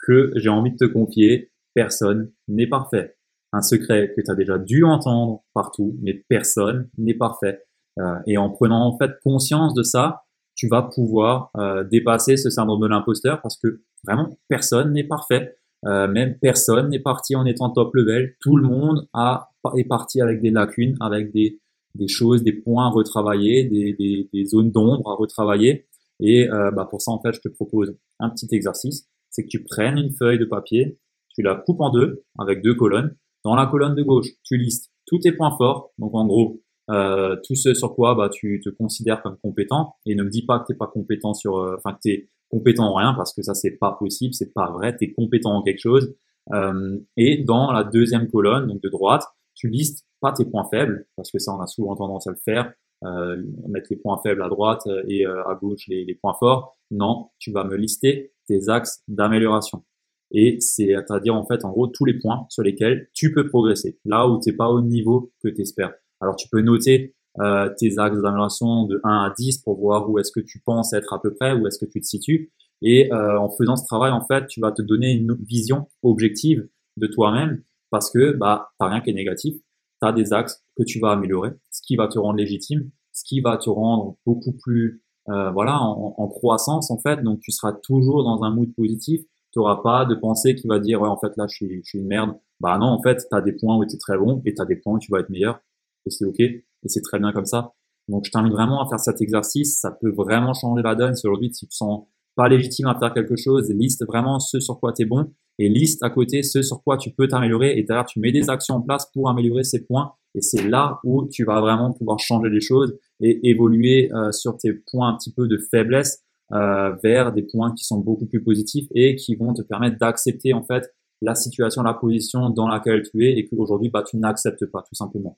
que 0.05 0.31
j'ai 0.35 0.49
envie 0.49 0.71
de 0.71 0.77
te 0.77 0.85
confier. 0.85 1.51
Personne 1.73 2.31
n'est 2.47 2.67
parfait. 2.67 3.17
Un 3.51 3.61
secret 3.61 4.13
que 4.15 4.21
tu 4.21 4.31
as 4.31 4.35
déjà 4.35 4.57
dû 4.57 4.83
entendre 4.83 5.43
partout, 5.53 5.97
mais 6.01 6.25
personne 6.29 6.89
n'est 6.97 7.15
parfait. 7.15 7.63
Euh, 7.99 8.19
et 8.27 8.37
en 8.37 8.49
prenant 8.49 8.85
en 8.85 8.97
fait 8.97 9.11
conscience 9.23 9.73
de 9.73 9.83
ça, 9.83 10.23
tu 10.57 10.67
vas 10.67 10.81
pouvoir 10.81 11.51
euh, 11.55 11.83
dépasser 11.85 12.35
ce 12.35 12.49
syndrome 12.49 12.81
de 12.81 12.87
l'imposteur 12.87 13.41
parce 13.41 13.57
que 13.57 13.81
vraiment 14.03 14.37
personne 14.49 14.91
n'est 14.91 15.05
parfait. 15.05 15.55
Euh, 15.85 16.07
même 16.07 16.37
personne 16.39 16.89
n'est 16.89 16.99
parti 16.99 17.35
en 17.35 17.45
étant 17.45 17.69
top 17.69 17.93
level. 17.93 18.35
Tout 18.41 18.57
le 18.57 18.67
monde 18.67 19.07
a 19.13 19.51
est 19.75 19.83
parti 19.83 20.21
avec 20.21 20.41
des 20.41 20.49
lacunes, 20.49 20.95
avec 20.99 21.31
des, 21.31 21.59
des 21.93 22.07
choses, 22.07 22.41
des 22.43 22.53
points 22.53 22.87
à 22.87 22.89
retravailler, 22.89 23.65
des, 23.65 23.93
des, 23.93 24.29
des 24.33 24.45
zones 24.45 24.71
d'ombre 24.71 25.11
à 25.11 25.15
retravailler. 25.15 25.85
Et 26.19 26.49
euh, 26.49 26.71
bah 26.71 26.87
pour 26.89 27.01
ça, 27.01 27.11
en 27.11 27.21
fait, 27.21 27.33
je 27.33 27.41
te 27.41 27.49
propose 27.49 27.95
un 28.19 28.29
petit 28.29 28.47
exercice. 28.51 29.07
C'est 29.29 29.43
que 29.43 29.49
tu 29.49 29.63
prennes 29.63 29.97
une 29.97 30.11
feuille 30.11 30.39
de 30.39 30.45
papier, 30.45 30.97
tu 31.35 31.43
la 31.43 31.53
coupes 31.53 31.81
en 31.81 31.91
deux 31.91 32.23
avec 32.39 32.63
deux 32.63 32.73
colonnes. 32.73 33.15
Dans 33.43 33.55
la 33.55 33.67
colonne 33.67 33.93
de 33.93 34.03
gauche, 34.03 34.29
tu 34.43 34.57
listes 34.57 34.91
tous 35.05 35.19
tes 35.19 35.31
points 35.31 35.55
forts. 35.57 35.91
Donc 35.99 36.15
en 36.15 36.25
gros, 36.25 36.61
euh, 36.89 37.35
tout 37.45 37.55
ce 37.55 37.73
sur 37.73 37.95
quoi 37.95 38.15
bah, 38.15 38.29
tu 38.29 38.61
te 38.63 38.69
considères 38.69 39.21
comme 39.21 39.37
compétent. 39.37 39.95
Et 40.05 40.15
ne 40.15 40.23
me 40.23 40.29
dis 40.29 40.45
pas 40.45 40.59
que 40.59 40.65
tu 40.67 40.71
n'es 40.71 40.77
pas 40.77 40.87
compétent 40.87 41.33
sur, 41.33 41.57
euh, 41.57 41.75
enfin 41.77 41.93
que 41.93 41.99
tu 42.03 42.09
es 42.11 42.29
compétent 42.49 42.85
en 42.85 42.95
rien 42.95 43.13
parce 43.13 43.33
que 43.33 43.41
ça 43.41 43.53
c'est 43.53 43.77
pas 43.77 43.91
possible, 43.99 44.33
c'est 44.33 44.53
pas 44.53 44.71
vrai. 44.71 44.95
Tu 44.95 45.05
es 45.05 45.13
compétent 45.13 45.51
en 45.51 45.63
quelque 45.63 45.79
chose. 45.79 46.15
Euh, 46.53 46.97
et 47.17 47.43
dans 47.43 47.71
la 47.71 47.83
deuxième 47.83 48.29
colonne, 48.29 48.67
donc 48.67 48.81
de 48.81 48.89
droite, 48.89 49.23
tu 49.53 49.69
listes 49.69 50.05
pas 50.21 50.31
tes 50.31 50.45
points 50.45 50.67
faibles, 50.69 51.05
parce 51.15 51.31
que 51.31 51.39
ça 51.39 51.53
on 51.53 51.59
a 51.59 51.67
souvent 51.67 51.95
tendance 51.95 52.27
à 52.27 52.31
le 52.31 52.37
faire, 52.37 52.73
euh, 53.03 53.41
mettre 53.67 53.87
les 53.89 53.97
points 53.97 54.19
faibles 54.23 54.41
à 54.41 54.49
droite 54.49 54.81
euh, 54.87 55.03
et 55.07 55.25
à 55.25 55.57
gauche 55.61 55.87
les, 55.87 56.05
les, 56.05 56.15
points 56.15 56.35
forts. 56.39 56.77
Non, 56.89 57.29
tu 57.37 57.51
vas 57.51 57.63
me 57.63 57.75
lister 57.75 58.33
tes 58.47 58.69
axes 58.69 59.03
d'amélioration. 59.07 59.83
Et 60.31 60.57
c'est 60.59 60.93
à 60.93 61.19
dire 61.19 61.35
en 61.35 61.45
fait 61.45 61.63
en 61.63 61.71
gros 61.71 61.87
tous 61.87 62.05
les 62.05 62.17
points 62.17 62.45
sur 62.49 62.63
lesquels 62.63 63.09
tu 63.13 63.33
peux 63.33 63.47
progresser, 63.47 63.99
là 64.05 64.27
où 64.27 64.39
tu 64.41 64.49
n'es 64.49 64.55
pas 64.55 64.69
au 64.69 64.81
niveau 64.81 65.31
que 65.41 65.49
tu 65.49 65.61
espères. 65.61 65.93
Alors 66.21 66.35
tu 66.35 66.47
peux 66.49 66.61
noter 66.61 67.15
euh, 67.39 67.69
tes 67.77 67.99
axes 67.99 68.19
d'amélioration 68.21 68.85
de 68.85 68.99
1 69.03 69.09
à 69.09 69.33
10 69.37 69.59
pour 69.59 69.79
voir 69.79 70.09
où 70.09 70.17
est-ce 70.19 70.31
que 70.31 70.39
tu 70.39 70.59
penses 70.65 70.93
être 70.93 71.13
à 71.13 71.21
peu 71.21 71.33
près, 71.33 71.53
où 71.53 71.67
est-ce 71.67 71.77
que 71.77 71.89
tu 71.89 72.01
te 72.01 72.05
situes. 72.05 72.51
Et 72.81 73.11
euh, 73.11 73.39
en 73.39 73.49
faisant 73.49 73.75
ce 73.75 73.85
travail, 73.85 74.11
en 74.11 74.25
fait, 74.25 74.47
tu 74.47 74.59
vas 74.59 74.71
te 74.71 74.81
donner 74.81 75.11
une 75.11 75.35
vision 75.47 75.87
objective 76.03 76.67
de 76.97 77.07
toi-même 77.07 77.61
parce 77.89 78.11
que 78.11 78.33
bah 78.33 78.69
t'as 78.79 78.87
rien 78.89 79.01
qui 79.01 79.11
est 79.11 79.13
négatif, 79.13 79.55
tu 80.01 80.07
as 80.07 80.11
des 80.11 80.33
axes 80.33 80.63
que 80.75 80.83
tu 80.83 80.99
vas 80.99 81.11
améliorer, 81.11 81.51
ce 81.71 81.81
qui 81.85 81.95
va 81.95 82.07
te 82.07 82.19
rendre 82.19 82.37
légitime, 82.37 82.89
ce 83.13 83.23
qui 83.23 83.39
va 83.41 83.57
te 83.57 83.69
rendre 83.69 84.17
beaucoup 84.25 84.53
plus 84.53 85.01
euh, 85.29 85.51
voilà 85.51 85.79
en, 85.81 86.15
en, 86.17 86.27
croissance 86.27 86.91
en 86.91 86.97
fait, 86.97 87.21
donc 87.23 87.39
tu 87.41 87.51
seras 87.51 87.73
toujours 87.73 88.23
dans 88.23 88.43
un 88.43 88.53
mood 88.53 88.73
positif, 88.75 89.21
tu 89.51 89.59
n'auras 89.59 89.77
pas 89.77 90.05
de 90.05 90.15
pensée 90.15 90.55
qui 90.55 90.67
va 90.67 90.79
dire 90.79 91.01
ouais, 91.01 91.09
en 91.09 91.17
fait 91.17 91.31
là 91.37 91.45
je 91.47 91.55
suis, 91.55 91.81
je 91.83 91.89
suis 91.89 91.99
une 91.99 92.07
merde. 92.07 92.35
Bah 92.59 92.77
non, 92.79 92.87
en 92.87 93.01
fait, 93.01 93.17
tu 93.17 93.35
as 93.35 93.41
des 93.41 93.53
points 93.53 93.77
où 93.77 93.85
tu 93.85 93.95
es 93.95 93.99
très 93.99 94.17
bon 94.17 94.41
et 94.45 94.53
tu 94.53 94.61
as 94.61 94.65
des 94.65 94.77
points 94.77 94.93
où 94.95 94.99
tu 94.99 95.11
vas 95.11 95.19
être 95.19 95.29
meilleur 95.29 95.59
et 96.07 96.09
c'est 96.09 96.25
OK 96.25 96.39
et 96.39 96.63
c'est 96.85 97.01
très 97.01 97.19
bien 97.19 97.31
comme 97.31 97.45
ça. 97.45 97.73
Donc 98.07 98.25
je 98.25 98.31
t'invite 98.31 98.53
vraiment 98.53 98.81
à 98.83 98.89
faire 98.89 98.99
cet 98.99 99.21
exercice, 99.21 99.79
ça 99.79 99.91
peut 99.91 100.11
vraiment 100.11 100.53
changer 100.53 100.81
la 100.81 100.95
donne 100.95 101.15
si 101.15 101.27
aujourd'hui 101.27 101.51
tu 101.51 101.67
te 101.67 101.73
sens 101.73 102.07
pas 102.35 102.47
légitime 102.47 102.87
à 102.87 102.97
faire 102.97 103.13
quelque 103.13 103.35
chose, 103.35 103.69
liste 103.69 104.05
vraiment 104.05 104.39
ce 104.39 104.59
sur 104.59 104.79
quoi 104.79 104.93
tu 104.93 105.03
es 105.03 105.05
bon 105.05 105.33
et 105.59 105.69
liste 105.69 106.03
à 106.03 106.09
côté 106.09 106.43
ce 106.43 106.61
sur 106.61 106.83
quoi 106.83 106.97
tu 106.97 107.11
peux 107.11 107.27
t'améliorer 107.27 107.77
et 107.77 107.83
derrière 107.83 108.05
tu 108.05 108.19
mets 108.19 108.31
des 108.31 108.49
actions 108.49 108.75
en 108.75 108.81
place 108.81 109.09
pour 109.11 109.29
améliorer 109.29 109.63
ces 109.63 109.83
points 109.83 110.13
et 110.35 110.41
c'est 110.41 110.67
là 110.67 110.99
où 111.03 111.27
tu 111.27 111.43
vas 111.43 111.59
vraiment 111.59 111.91
pouvoir 111.91 112.19
changer 112.19 112.49
les 112.49 112.61
choses 112.61 112.97
et 113.19 113.49
évoluer 113.49 114.11
euh, 114.13 114.31
sur 114.31 114.55
tes 114.57 114.73
points 114.91 115.09
un 115.09 115.17
petit 115.17 115.33
peu 115.33 115.47
de 115.47 115.57
faiblesse 115.57 116.23
euh, 116.53 116.95
vers 117.03 117.33
des 117.33 117.41
points 117.41 117.73
qui 117.73 117.83
sont 117.83 117.99
beaucoup 117.99 118.27
plus 118.27 118.43
positifs 118.43 118.87
et 118.93 119.15
qui 119.15 119.35
vont 119.35 119.53
te 119.53 119.63
permettre 119.63 119.97
d'accepter 119.97 120.53
en 120.53 120.63
fait 120.63 120.93
la 121.21 121.35
situation, 121.35 121.81
la 121.81 121.95
position 121.95 122.51
dans 122.51 122.67
laquelle 122.67 123.01
tu 123.01 123.25
es 123.25 123.37
et 123.37 123.47
qu'aujourd'hui 123.47 123.89
bah, 123.89 124.03
tu 124.07 124.17
n'acceptes 124.17 124.65
pas 124.67 124.83
tout 124.87 124.95
simplement. 124.95 125.37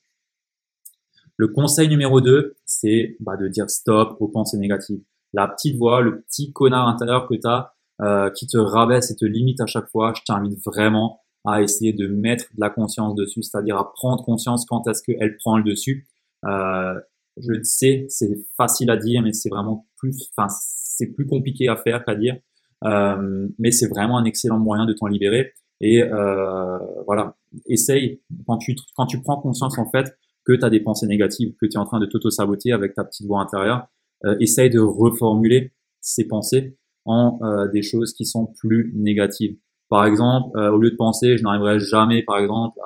Le 1.40 1.48
conseil 1.48 1.88
numéro 1.88 2.20
2, 2.20 2.58
c'est 2.66 3.16
bah, 3.22 3.38
de 3.38 3.48
dire 3.48 3.70
stop 3.70 4.18
aux 4.20 4.28
pensées 4.28 4.58
négatives 4.58 5.00
la 5.32 5.48
petite 5.48 5.78
voix, 5.78 6.02
le 6.02 6.20
petit 6.22 6.52
connard 6.52 6.90
intérieur 6.90 7.30
que 7.30 7.36
tu 7.36 7.48
as 7.48 7.74
euh, 8.02 8.30
qui 8.32 8.46
te 8.46 8.58
rabaisse 8.58 9.10
et 9.10 9.16
te 9.16 9.24
limite 9.24 9.62
à 9.62 9.66
chaque 9.66 9.90
fois, 9.90 10.12
je 10.18 10.22
t'invite 10.26 10.60
vraiment 10.66 11.22
à 11.46 11.62
essayer 11.62 11.94
de 11.94 12.08
mettre 12.08 12.44
de 12.56 12.60
la 12.60 12.70
conscience 12.70 13.16
dessus, 13.16 13.42
c'est-à-dire 13.42 13.78
à 13.78 13.94
prendre 13.94 14.22
conscience 14.22 14.66
quand 14.66 14.86
est-ce 14.90 15.02
qu'elle 15.02 15.38
prend 15.38 15.58
le 15.58 15.64
dessus. 15.64 16.10
Euh, 16.46 17.00
je 17.38 17.54
sais, 17.64 18.06
c'est 18.10 18.36
facile 18.58 18.92
à 18.92 18.98
dire, 18.98 19.22
mais 19.22 19.32
c'est 19.32 19.50
vraiment 19.50 19.88
plus, 19.96 20.30
enfin, 20.36 20.50
c'est 20.50 21.08
plus 21.08 21.26
compliqué 21.26 21.70
à 21.70 21.78
faire 21.78 22.04
qu'à 22.04 22.16
dire. 22.16 22.36
Euh, 22.84 23.48
mais 23.58 23.72
c'est 23.72 23.88
vraiment 23.88 24.18
un 24.18 24.26
excellent 24.26 24.60
moyen 24.60 24.86
de 24.86 24.92
t'en 24.92 25.08
libérer. 25.08 25.54
Et 25.80 26.04
euh, 26.04 26.78
voilà, 27.06 27.38
essaye 27.66 28.20
quand 28.46 28.58
tu 28.58 28.76
quand 28.98 29.06
tu 29.06 29.22
prends 29.22 29.40
conscience 29.40 29.78
en 29.78 29.90
fait 29.90 30.14
que 30.50 30.56
tu 30.56 30.66
as 30.66 30.72
des 30.72 30.80
pensées 30.80 31.06
négatives, 31.06 31.54
que 31.62 31.68
tu 31.68 31.74
es 31.76 31.78
en 31.78 31.86
train 31.86 32.00
de 32.00 32.08
t'auto-saboter 32.08 32.72
avec 32.72 32.96
ta 32.96 33.04
petite 33.04 33.28
voix 33.28 33.40
intérieure, 33.40 33.86
euh, 34.26 34.36
essaye 34.40 34.72
de 34.72 34.80
reformuler 34.80 35.74
ses 36.02 36.28
pensées 36.28 36.76
en 37.06 37.38
euh, 37.44 37.68
des 37.68 37.84
choses 37.84 38.14
qui 38.14 38.26
sont 38.26 38.48
plus 38.60 38.92
négatives. 38.96 39.58
Par 39.90 40.06
exemple, 40.06 40.58
euh, 40.58 40.72
au 40.72 40.80
lieu 40.80 40.90
de 40.90 40.96
penser, 40.96 41.38
je 41.38 41.44
n'arriverai 41.44 41.80
jamais, 41.80 42.24
par 42.24 42.40
exemple, 42.40 42.80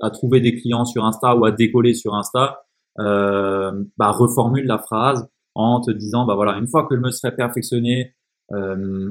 à, 0.00 0.10
trouver 0.10 0.40
des 0.40 0.54
clients 0.54 0.84
sur 0.84 1.04
Insta 1.04 1.34
ou 1.36 1.44
à 1.46 1.50
décoller 1.50 1.94
sur 1.94 2.14
Insta, 2.14 2.64
bah, 2.96 4.10
reformule 4.10 4.66
la 4.66 4.78
phrase 4.78 5.28
en 5.54 5.80
te 5.80 5.90
disant, 5.90 6.26
bah 6.26 6.34
voilà, 6.34 6.58
une 6.58 6.68
fois 6.68 6.86
que 6.86 6.94
je 6.94 7.00
me 7.00 7.10
serai 7.10 7.34
perfectionné 7.34 8.14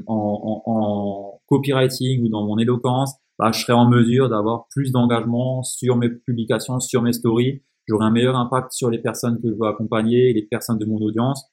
en, 0.06 1.40
copywriting 1.46 2.24
ou 2.24 2.28
dans 2.28 2.44
mon 2.46 2.58
éloquence, 2.58 3.14
bah, 3.38 3.50
je 3.52 3.60
serai 3.60 3.72
en 3.72 3.88
mesure 3.88 4.28
d'avoir 4.28 4.66
plus 4.70 4.92
d'engagement 4.92 5.62
sur 5.62 5.96
mes 5.96 6.08
publications, 6.08 6.80
sur 6.80 7.02
mes 7.02 7.12
stories. 7.12 7.62
J'aurai 7.86 8.06
un 8.06 8.10
meilleur 8.10 8.36
impact 8.36 8.72
sur 8.72 8.90
les 8.90 8.98
personnes 8.98 9.40
que 9.42 9.48
je 9.48 9.54
veux 9.54 9.66
accompagner, 9.66 10.32
les 10.32 10.42
personnes 10.42 10.78
de 10.78 10.86
mon 10.86 10.98
audience. 10.98 11.44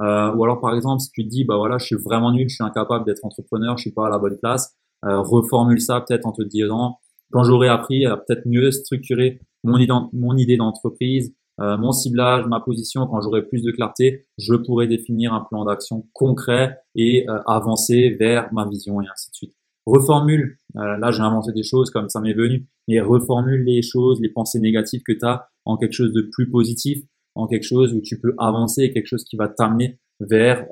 Euh, 0.00 0.32
ou 0.34 0.44
alors 0.44 0.60
par 0.60 0.74
exemple, 0.74 1.00
si 1.00 1.10
tu 1.10 1.24
te 1.24 1.28
dis, 1.28 1.44
bah 1.44 1.56
voilà, 1.56 1.78
je 1.78 1.86
suis 1.86 1.96
vraiment 1.96 2.32
nul, 2.32 2.48
je 2.48 2.54
suis 2.54 2.64
incapable 2.64 3.04
d'être 3.04 3.24
entrepreneur, 3.24 3.76
je 3.76 3.82
suis 3.82 3.92
pas 3.92 4.06
à 4.06 4.10
la 4.10 4.18
bonne 4.18 4.38
place, 4.38 4.76
euh, 5.04 5.20
reformule 5.20 5.80
ça 5.80 6.00
peut-être 6.00 6.26
en 6.26 6.32
te 6.32 6.42
disant, 6.42 6.98
quand 7.32 7.42
j'aurai 7.42 7.68
appris 7.68 8.06
à 8.06 8.16
peut-être 8.16 8.46
mieux 8.46 8.70
structurer 8.70 9.40
mon, 9.64 10.36
idée 10.36 10.56
d'entreprise, 10.56 11.34
euh, 11.60 11.76
mon 11.76 11.92
ciblage, 11.92 12.46
ma 12.46 12.60
position, 12.60 13.06
quand 13.06 13.20
j'aurai 13.20 13.42
plus 13.42 13.62
de 13.62 13.72
clarté, 13.72 14.26
je 14.38 14.54
pourrai 14.54 14.86
définir 14.86 15.34
un 15.34 15.40
plan 15.40 15.64
d'action 15.64 16.06
concret 16.12 16.78
et 16.94 17.28
euh, 17.28 17.40
avancer 17.46 18.16
vers 18.18 18.52
ma 18.52 18.68
vision 18.68 19.00
et 19.00 19.06
ainsi 19.10 19.30
de 19.30 19.34
suite. 19.36 19.57
Reformule, 19.88 20.58
euh, 20.76 20.96
là 20.98 21.10
j'ai 21.10 21.22
inventé 21.22 21.52
des 21.52 21.62
choses 21.62 21.90
comme 21.90 22.08
ça 22.08 22.20
m'est 22.20 22.34
venu, 22.34 22.66
mais 22.88 23.00
reformule 23.00 23.64
les 23.64 23.82
choses, 23.82 24.20
les 24.20 24.28
pensées 24.28 24.60
négatives 24.60 25.02
que 25.02 25.12
tu 25.12 25.24
as 25.24 25.48
en 25.64 25.76
quelque 25.76 25.92
chose 25.92 26.12
de 26.12 26.28
plus 26.32 26.50
positif, 26.50 27.02
en 27.34 27.46
quelque 27.46 27.66
chose 27.66 27.94
où 27.94 28.00
tu 28.00 28.20
peux 28.20 28.34
avancer, 28.38 28.92
quelque 28.92 29.06
chose 29.06 29.24
qui 29.24 29.36
va 29.36 29.48
t'amener 29.48 29.98
vers, 30.20 30.66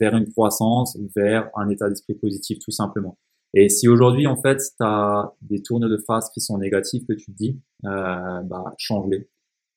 vers 0.00 0.16
une 0.16 0.28
croissance, 0.32 0.98
vers 1.14 1.48
un 1.54 1.68
état 1.68 1.88
d'esprit 1.88 2.14
positif 2.14 2.58
tout 2.58 2.72
simplement. 2.72 3.16
Et 3.54 3.68
si 3.68 3.86
aujourd'hui, 3.88 4.26
en 4.26 4.36
fait, 4.36 4.58
tu 4.58 4.84
as 4.84 5.32
des 5.42 5.62
tournes 5.62 5.88
de 5.88 5.96
phrases 5.98 6.30
qui 6.30 6.40
sont 6.40 6.58
négatives 6.58 7.04
que 7.06 7.12
tu 7.12 7.32
te 7.32 7.36
dis, 7.36 7.60
euh, 7.84 8.40
bah, 8.44 8.72
change-les. 8.78 9.28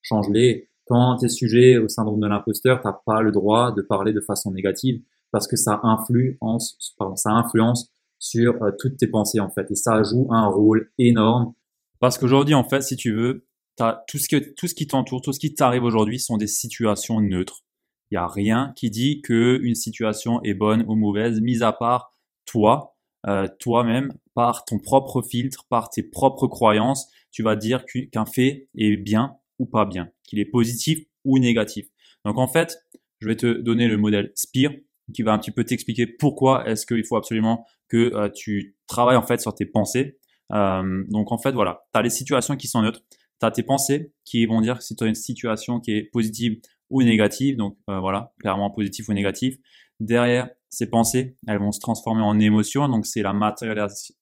Change-les. 0.02 0.70
Quand 0.86 1.18
tu 1.18 1.26
es 1.26 1.30
sujet 1.30 1.78
au 1.78 1.90
syndrome 1.90 2.20
de 2.20 2.28
l'imposteur, 2.28 2.82
tu 2.82 2.88
pas 3.06 3.22
le 3.22 3.32
droit 3.32 3.74
de 3.74 3.82
parler 3.82 4.14
de 4.14 4.22
façon 4.22 4.52
négative 4.52 5.02
parce 5.32 5.48
que 5.48 5.58
ça 5.58 5.82
influence, 5.84 6.96
pardon, 6.98 7.16
ça 7.16 7.32
influence 7.32 7.92
sur 8.20 8.62
euh, 8.64 8.72
toutes 8.80 8.98
tes 8.98 9.08
pensées, 9.08 9.40
en 9.40 9.50
fait. 9.50 9.70
Et 9.72 9.76
ça 9.76 10.02
joue 10.04 10.28
un 10.32 10.48
rôle 10.48 10.92
énorme. 10.98 11.54
Parce 12.00 12.18
qu'aujourd'hui, 12.18 12.54
en 12.54 12.64
fait, 12.64 12.82
si 12.82 12.96
tu 12.96 13.14
veux, 13.14 13.48
as 13.80 14.04
tout 14.08 14.18
ce 14.18 14.76
qui 14.76 14.88
t'entoure, 14.88 15.22
tout 15.22 15.34
ce 15.34 15.40
qui 15.40 15.54
t'arrive 15.54 15.84
aujourd'hui 15.84 16.20
sont 16.20 16.38
des 16.38 16.48
situations 16.48 17.20
neutres. 17.20 17.64
Il 18.12 18.16
n'y 18.16 18.18
a 18.18 18.28
rien 18.28 18.74
qui 18.76 18.90
dit 18.90 19.22
que 19.22 19.60
une 19.64 19.76
situation 19.76 20.42
est 20.44 20.54
bonne 20.54 20.86
ou 20.88 20.96
mauvaise, 20.96 21.42
mis 21.42 21.64
à 21.64 21.74
part 21.74 22.14
toi, 22.46 22.96
euh, 23.28 23.48
toi-même, 23.60 24.14
par 24.36 24.66
ton 24.66 24.80
propre 24.80 25.22
filtre, 25.22 25.66
par 25.70 25.90
tes 25.90 26.04
propres 26.04 26.48
croyances, 26.48 27.08
tu 27.32 27.42
vas 27.42 27.56
dire 27.56 27.84
qu'un 27.86 28.26
fait 28.26 28.70
est 28.78 28.98
bien 28.98 29.38
ou 29.58 29.66
pas 29.66 29.86
bien, 29.86 30.10
qu'il 30.24 30.40
est 30.40 30.46
positif 30.46 31.00
ou 31.24 31.40
négatif. 31.40 31.88
Donc 32.24 32.38
en 32.38 32.48
fait, 32.48 32.78
je 33.20 33.28
vais 33.28 33.36
te 33.36 33.48
donner 33.48 33.88
le 33.88 33.98
modèle 33.98 34.32
SPIR 34.36 34.72
qui 35.14 35.24
va 35.24 35.34
un 35.34 35.40
petit 35.40 35.52
peu 35.52 35.64
t'expliquer 35.64 36.08
pourquoi 36.08 36.68
est-ce 36.68 36.86
qu'il 36.86 37.06
faut 37.06 37.16
absolument 37.16 37.66
que 37.90 38.14
euh, 38.16 38.30
tu 38.30 38.76
travailles 38.88 39.18
en 39.18 39.22
fait 39.26 39.40
sur 39.40 39.54
tes 39.54 39.66
pensées. 39.66 40.18
Euh, 40.52 41.04
donc 41.10 41.32
en 41.32 41.38
fait, 41.38 41.52
voilà, 41.52 41.86
tu 41.94 42.00
as 42.00 42.02
les 42.02 42.10
situations 42.10 42.56
qui 42.56 42.68
sont 42.68 42.82
neutres, 42.82 43.02
tu 43.40 43.46
as 43.46 43.52
tes 43.52 43.64
pensées 43.64 44.14
qui 44.24 44.46
vont 44.46 44.62
dire 44.62 44.82
si 44.82 44.96
tu 44.96 45.04
as 45.04 45.08
une 45.08 45.16
situation 45.16 45.80
qui 45.80 45.92
est 45.92 46.04
positive 46.12 46.60
ou 46.90 47.02
négative, 47.02 47.58
donc 47.58 47.78
voilà, 47.88 48.32
clairement 48.40 48.70
positif 48.70 49.10
ou 49.10 49.14
négatif. 49.14 49.58
Derrière, 50.00 50.50
ces 50.76 50.90
pensées, 50.90 51.38
elles 51.48 51.60
vont 51.60 51.72
se 51.72 51.80
transformer 51.80 52.22
en 52.22 52.40
émotions. 52.40 52.88
Donc, 52.90 53.06
c'est 53.06 53.22
la 53.22 53.34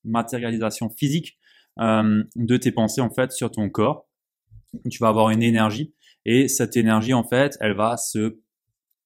matérialisation 0.04 0.90
physique 0.90 1.38
euh, 1.80 2.24
de 2.36 2.58
tes 2.58 2.72
pensées, 2.72 3.02
en 3.02 3.10
fait, 3.10 3.32
sur 3.32 3.52
ton 3.52 3.70
corps. 3.70 4.08
Tu 4.90 5.00
vas 5.00 5.10
avoir 5.10 5.30
une 5.32 5.44
énergie 5.44 5.94
et 6.26 6.48
cette 6.48 6.78
énergie, 6.78 7.14
en 7.14 7.24
fait, 7.24 7.58
elle 7.60 7.76
va 7.76 7.98
se 7.98 8.40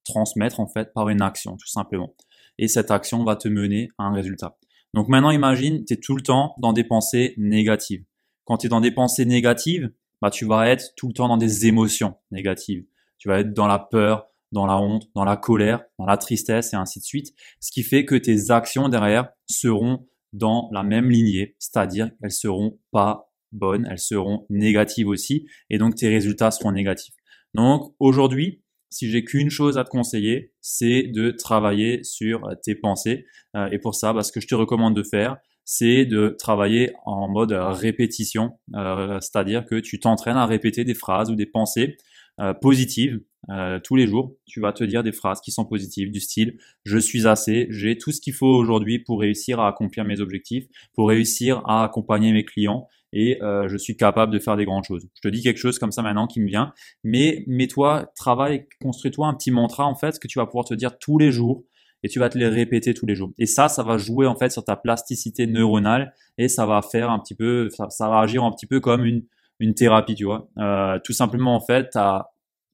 transmettre, 0.07 0.59
en 0.59 0.67
fait, 0.67 0.93
par 0.93 1.09
une 1.09 1.21
action, 1.21 1.57
tout 1.57 1.67
simplement. 1.67 2.15
Et 2.57 2.67
cette 2.67 2.91
action 2.91 3.23
va 3.23 3.35
te 3.35 3.47
mener 3.47 3.89
à 3.97 4.05
un 4.05 4.13
résultat. 4.13 4.57
Donc, 4.93 5.09
maintenant, 5.09 5.31
imagine, 5.31 5.85
tu 5.85 5.93
es 5.93 5.97
tout 5.97 6.15
le 6.15 6.21
temps 6.21 6.55
dans 6.59 6.73
des 6.73 6.83
pensées 6.83 7.33
négatives. 7.37 8.03
Quand 8.45 8.57
tu 8.57 8.67
es 8.67 8.69
dans 8.69 8.81
des 8.81 8.91
pensées 8.91 9.25
négatives, 9.25 9.91
bah, 10.21 10.29
tu 10.29 10.45
vas 10.45 10.69
être 10.69 10.93
tout 10.95 11.07
le 11.07 11.13
temps 11.13 11.27
dans 11.27 11.37
des 11.37 11.67
émotions 11.67 12.15
négatives. 12.31 12.85
Tu 13.17 13.27
vas 13.27 13.39
être 13.39 13.53
dans 13.53 13.67
la 13.67 13.79
peur, 13.79 14.27
dans 14.51 14.65
la 14.65 14.77
honte, 14.77 15.09
dans 15.15 15.25
la 15.25 15.37
colère, 15.37 15.83
dans 15.99 16.05
la 16.05 16.17
tristesse 16.17 16.73
et 16.73 16.75
ainsi 16.75 16.99
de 16.99 17.03
suite. 17.03 17.33
Ce 17.59 17.71
qui 17.71 17.83
fait 17.83 18.05
que 18.05 18.15
tes 18.15 18.51
actions 18.51 18.89
derrière 18.89 19.29
seront 19.49 20.07
dans 20.33 20.69
la 20.71 20.83
même 20.83 21.09
lignée, 21.09 21.55
c'est-à-dire 21.59 22.11
qu'elles 22.19 22.31
seront 22.31 22.79
pas 22.91 23.31
bonnes, 23.51 23.87
elles 23.89 23.99
seront 23.99 24.45
négatives 24.49 25.07
aussi, 25.07 25.47
et 25.69 25.77
donc 25.77 25.95
tes 25.95 26.09
résultats 26.09 26.51
seront 26.51 26.71
négatifs. 26.71 27.15
Donc 27.53 27.93
aujourd'hui, 27.99 28.61
si 28.89 29.09
j'ai 29.09 29.23
qu'une 29.23 29.49
chose 29.49 29.77
à 29.77 29.83
te 29.83 29.89
conseiller, 29.89 30.51
c'est 30.61 31.03
de 31.03 31.31
travailler 31.31 32.03
sur 32.03 32.49
tes 32.63 32.75
pensées. 32.75 33.25
Euh, 33.55 33.69
et 33.71 33.79
pour 33.79 33.95
ça, 33.95 34.13
bah, 34.13 34.23
ce 34.23 34.31
que 34.31 34.39
je 34.39 34.47
te 34.47 34.55
recommande 34.55 34.95
de 34.95 35.03
faire, 35.03 35.37
c'est 35.65 36.05
de 36.05 36.35
travailler 36.39 36.93
en 37.05 37.27
mode 37.27 37.51
répétition, 37.51 38.57
euh, 38.75 39.19
c'est-à-dire 39.19 39.65
que 39.65 39.75
tu 39.75 39.99
t'entraînes 39.99 40.37
à 40.37 40.45
répéter 40.45 40.85
des 40.85 40.93
phrases 40.93 41.29
ou 41.29 41.35
des 41.35 41.45
pensées 41.45 41.97
euh, 42.39 42.53
positives 42.53 43.21
tous 43.85 43.95
les 43.95 44.07
jours, 44.07 44.35
tu 44.45 44.59
vas 44.59 44.73
te 44.73 44.83
dire 44.83 45.03
des 45.03 45.13
phrases 45.13 45.39
qui 45.39 45.51
sont 45.51 45.63
positives, 45.63 46.11
du 46.11 46.19
style 46.19 46.57
je 46.83 46.97
suis 46.97 47.27
assez, 47.27 47.67
j'ai 47.69 47.97
tout 47.97 48.11
ce 48.11 48.19
qu'il 48.19 48.33
faut 48.33 48.53
aujourd'hui 48.53 48.99
pour 48.99 49.21
réussir 49.21 49.61
à 49.61 49.69
accomplir 49.69 50.03
mes 50.03 50.19
objectifs, 50.19 50.65
pour 50.93 51.07
réussir 51.07 51.61
à 51.65 51.85
accompagner 51.85 52.33
mes 52.33 52.43
clients 52.43 52.89
et 53.13 53.41
euh, 53.41 53.67
je 53.67 53.77
suis 53.77 53.95
capable 53.95 54.33
de 54.33 54.39
faire 54.39 54.57
des 54.57 54.65
grandes 54.65 54.83
choses. 54.83 55.07
Je 55.15 55.21
te 55.21 55.27
dis 55.27 55.41
quelque 55.41 55.57
chose 55.57 55.79
comme 55.79 55.91
ça 55.91 56.01
maintenant 56.01 56.27
qui 56.27 56.41
me 56.41 56.47
vient, 56.47 56.73
mais 57.03 57.43
mets-toi, 57.47 58.11
travaille, 58.15 58.67
construis-toi 58.81 59.27
un 59.27 59.33
petit 59.33 59.51
mantra 59.51 59.85
en 59.85 59.95
fait 59.95 60.19
que 60.19 60.27
tu 60.27 60.39
vas 60.39 60.45
pouvoir 60.45 60.65
te 60.65 60.73
dire 60.73 60.97
tous 60.99 61.17
les 61.17 61.31
jours 61.31 61.63
et 62.03 62.09
tu 62.09 62.19
vas 62.19 62.29
te 62.29 62.37
les 62.37 62.47
répéter 62.47 62.93
tous 62.93 63.05
les 63.05 63.15
jours. 63.15 63.31
Et 63.37 63.45
ça, 63.45 63.69
ça 63.69 63.83
va 63.83 63.97
jouer 63.97 64.27
en 64.27 64.35
fait 64.35 64.51
sur 64.51 64.63
ta 64.63 64.75
plasticité 64.75 65.47
neuronale 65.47 66.13
et 66.37 66.47
ça 66.47 66.65
va 66.65 66.81
faire 66.81 67.09
un 67.09 67.19
petit 67.19 67.35
peu, 67.35 67.69
ça, 67.69 68.09
va 68.09 68.19
agir 68.19 68.43
un 68.43 68.51
petit 68.51 68.67
peu 68.67 68.79
comme 68.79 69.05
une 69.05 69.23
une 69.59 69.73
thérapie, 69.73 70.15
tu 70.15 70.25
vois. 70.25 70.49
Euh, 70.57 70.99
tout 71.03 71.13
simplement 71.13 71.55
en 71.55 71.59
fait, 71.59 71.97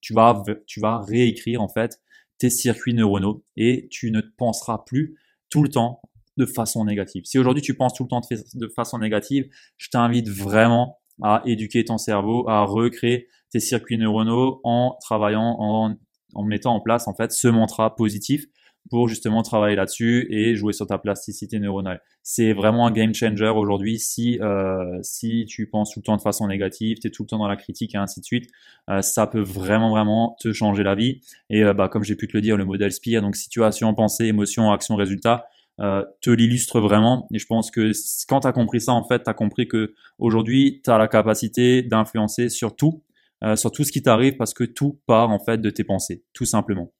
tu 0.01 0.13
vas, 0.13 0.43
tu 0.65 0.79
vas 0.79 0.99
réécrire 0.99 1.61
en 1.61 1.69
fait 1.69 1.99
tes 2.37 2.49
circuits 2.49 2.93
neuronaux 2.93 3.43
et 3.55 3.87
tu 3.89 4.11
ne 4.11 4.21
penseras 4.21 4.83
plus 4.85 5.15
tout 5.49 5.63
le 5.63 5.69
temps 5.69 6.01
de 6.37 6.45
façon 6.45 6.85
négative. 6.85 7.23
Si 7.25 7.37
aujourd'hui 7.37 7.61
tu 7.61 7.75
penses 7.75 7.93
tout 7.93 8.03
le 8.03 8.09
temps 8.09 8.21
de 8.55 8.67
façon 8.67 8.99
négative, 8.99 9.47
je 9.77 9.89
t'invite 9.89 10.29
vraiment 10.29 10.99
à 11.21 11.41
éduquer 11.45 11.85
ton 11.85 11.97
cerveau, 11.97 12.47
à 12.49 12.63
recréer 12.63 13.27
tes 13.51 13.59
circuits 13.59 13.97
neuronaux 13.97 14.59
en 14.63 14.97
travaillant, 14.99 15.55
en, 15.59 16.43
mettant 16.43 16.75
en 16.75 16.81
place 16.81 17.07
en 17.07 17.13
fait 17.13 17.31
ce 17.31 17.47
mantra 17.47 17.95
positif 17.95 18.45
pour 18.89 19.07
justement 19.07 19.43
travailler 19.43 19.77
là-dessus 19.77 20.27
et 20.29 20.55
jouer 20.55 20.73
sur 20.73 20.85
ta 20.87 20.97
plasticité 20.97 21.59
neuronale. 21.59 22.01
C'est 22.21 22.51
vraiment 22.51 22.87
un 22.87 22.91
game 22.91 23.13
changer 23.13 23.51
aujourd'hui 23.55 23.97
si 23.97 24.39
euh, 24.41 24.99
si 25.03 25.45
tu 25.47 25.69
penses 25.69 25.93
tout 25.93 25.99
le 25.99 26.03
temps 26.03 26.17
de 26.17 26.21
façon 26.21 26.47
négative, 26.47 26.97
tu 26.99 27.07
es 27.07 27.11
tout 27.11 27.23
le 27.23 27.27
temps 27.27 27.37
dans 27.37 27.47
la 27.47 27.55
critique 27.55 27.95
et 27.95 27.97
ainsi 27.97 28.19
de 28.19 28.25
suite, 28.25 28.49
euh, 28.89 29.01
ça 29.01 29.27
peut 29.27 29.41
vraiment 29.41 29.91
vraiment 29.91 30.35
te 30.41 30.51
changer 30.51 30.83
la 30.83 30.95
vie. 30.95 31.21
Et 31.49 31.63
euh, 31.63 31.73
bah, 31.73 31.87
comme 31.87 32.03
j'ai 32.03 32.15
pu 32.15 32.27
te 32.27 32.35
le 32.35 32.41
dire, 32.41 32.57
le 32.57 32.65
modèle 32.65 32.91
SPIR, 32.91 33.21
donc 33.21 33.35
situation, 33.35 33.93
pensée, 33.93 34.25
émotion, 34.25 34.71
action, 34.71 34.95
résultat, 34.95 35.45
euh, 35.79 36.03
te 36.21 36.29
l'illustre 36.29 36.79
vraiment. 36.79 37.27
Et 37.33 37.39
je 37.39 37.45
pense 37.45 37.71
que 37.71 37.91
quand 38.27 38.41
tu 38.41 38.47
as 38.47 38.51
compris 38.51 38.81
ça, 38.81 38.93
en 38.93 39.03
fait, 39.03 39.23
tu 39.23 39.29
as 39.29 39.33
compris 39.33 39.67
que 39.67 39.93
aujourd'hui, 40.19 40.81
tu 40.83 40.89
as 40.89 40.97
la 40.97 41.07
capacité 41.07 41.81
d'influencer 41.81 42.49
sur 42.49 42.75
tout, 42.75 43.03
euh, 43.43 43.55
sur 43.55 43.71
tout 43.71 43.83
ce 43.83 43.91
qui 43.91 44.01
t'arrive 44.01 44.37
parce 44.37 44.53
que 44.53 44.63
tout 44.63 44.99
part 45.05 45.29
en 45.29 45.39
fait 45.39 45.59
de 45.59 45.69
tes 45.69 45.83
pensées, 45.83 46.23
tout 46.33 46.45
simplement 46.45 46.91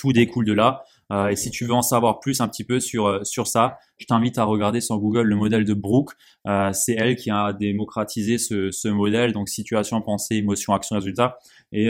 tout 0.00 0.12
découle 0.14 0.46
de 0.46 0.54
là. 0.54 0.82
Euh, 1.12 1.28
et 1.28 1.36
si 1.36 1.50
tu 1.50 1.66
veux 1.66 1.74
en 1.74 1.82
savoir 1.82 2.20
plus 2.20 2.40
un 2.40 2.48
petit 2.48 2.64
peu 2.64 2.80
sur, 2.80 3.06
euh, 3.06 3.22
sur 3.22 3.46
ça, 3.46 3.76
je 3.98 4.06
t'invite 4.06 4.38
à 4.38 4.44
regarder 4.44 4.80
sur 4.80 4.98
Google 4.98 5.22
le 5.22 5.36
modèle 5.36 5.64
de 5.64 5.74
Brooke. 5.74 6.12
Euh, 6.46 6.72
c'est 6.72 6.94
elle 6.94 7.16
qui 7.16 7.30
a 7.30 7.52
démocratisé 7.52 8.38
ce, 8.38 8.70
ce, 8.70 8.88
modèle, 8.88 9.32
donc 9.32 9.50
situation, 9.50 10.00
pensée, 10.00 10.36
émotion, 10.36 10.72
action, 10.72 10.96
résultat. 10.96 11.38
Et 11.72 11.88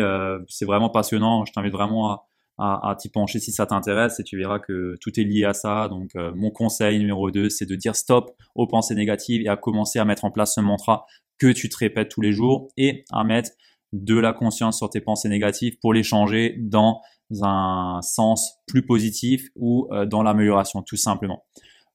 c'est 0.49 0.67
vraiment 0.67 0.91
passionnant. 0.91 1.45
Je 1.47 1.53
t'invite 1.53 1.73
vraiment 1.73 2.11
à, 2.11 2.27
à, 2.61 2.91
à 2.91 2.97
t'y 2.97 3.09
pencher 3.09 3.41
si 3.41 3.53
ça 3.53 3.67
t'intéresse 3.67 4.21
et 4.21 4.25
tu 4.25 4.37
verras 4.37 4.59
que 4.59 4.97
tout 5.01 5.19
est 5.19 5.25
lié 5.25 5.45
à 5.45 5.55
ça. 5.55 5.89
Donc 5.89 6.11
mon 6.37 6.51
conseil 6.51 6.99
numéro 6.99 7.31
2, 7.31 7.49
c'est 7.49 7.67
de 7.67 7.75
dire 7.75 7.97
stop 7.97 8.31
aux 8.55 8.67
pensées 8.67 8.95
négatives 8.95 9.43
et 9.43 9.49
à 9.49 9.57
commencer 9.57 9.99
à 9.99 10.05
mettre 10.05 10.25
en 10.25 10.31
place 10.31 10.55
ce 10.55 10.61
mantra 10.61 11.07
que 11.39 11.49
tu 11.49 11.69
te 11.69 11.77
répètes 11.79 12.11
tous 12.11 12.21
les 12.21 12.33
jours 12.33 12.69
et 12.77 13.05
à 13.11 13.25
mettre 13.25 13.51
de 13.93 14.17
la 14.17 14.33
conscience 14.33 14.79
sur 14.79 14.91
tes 14.91 15.01
pensées 15.01 15.29
négatives 15.29 15.79
pour 15.81 15.93
les 15.93 16.03
changer 16.03 16.57
dans 16.59 17.01
un 17.43 18.01
sens 18.03 18.59
plus 18.67 18.85
positif 18.85 19.49
ou 19.57 19.89
euh, 19.93 20.07
dans 20.07 20.23
l'amélioration 20.23 20.83
tout 20.83 20.97
simplement. 20.97 21.45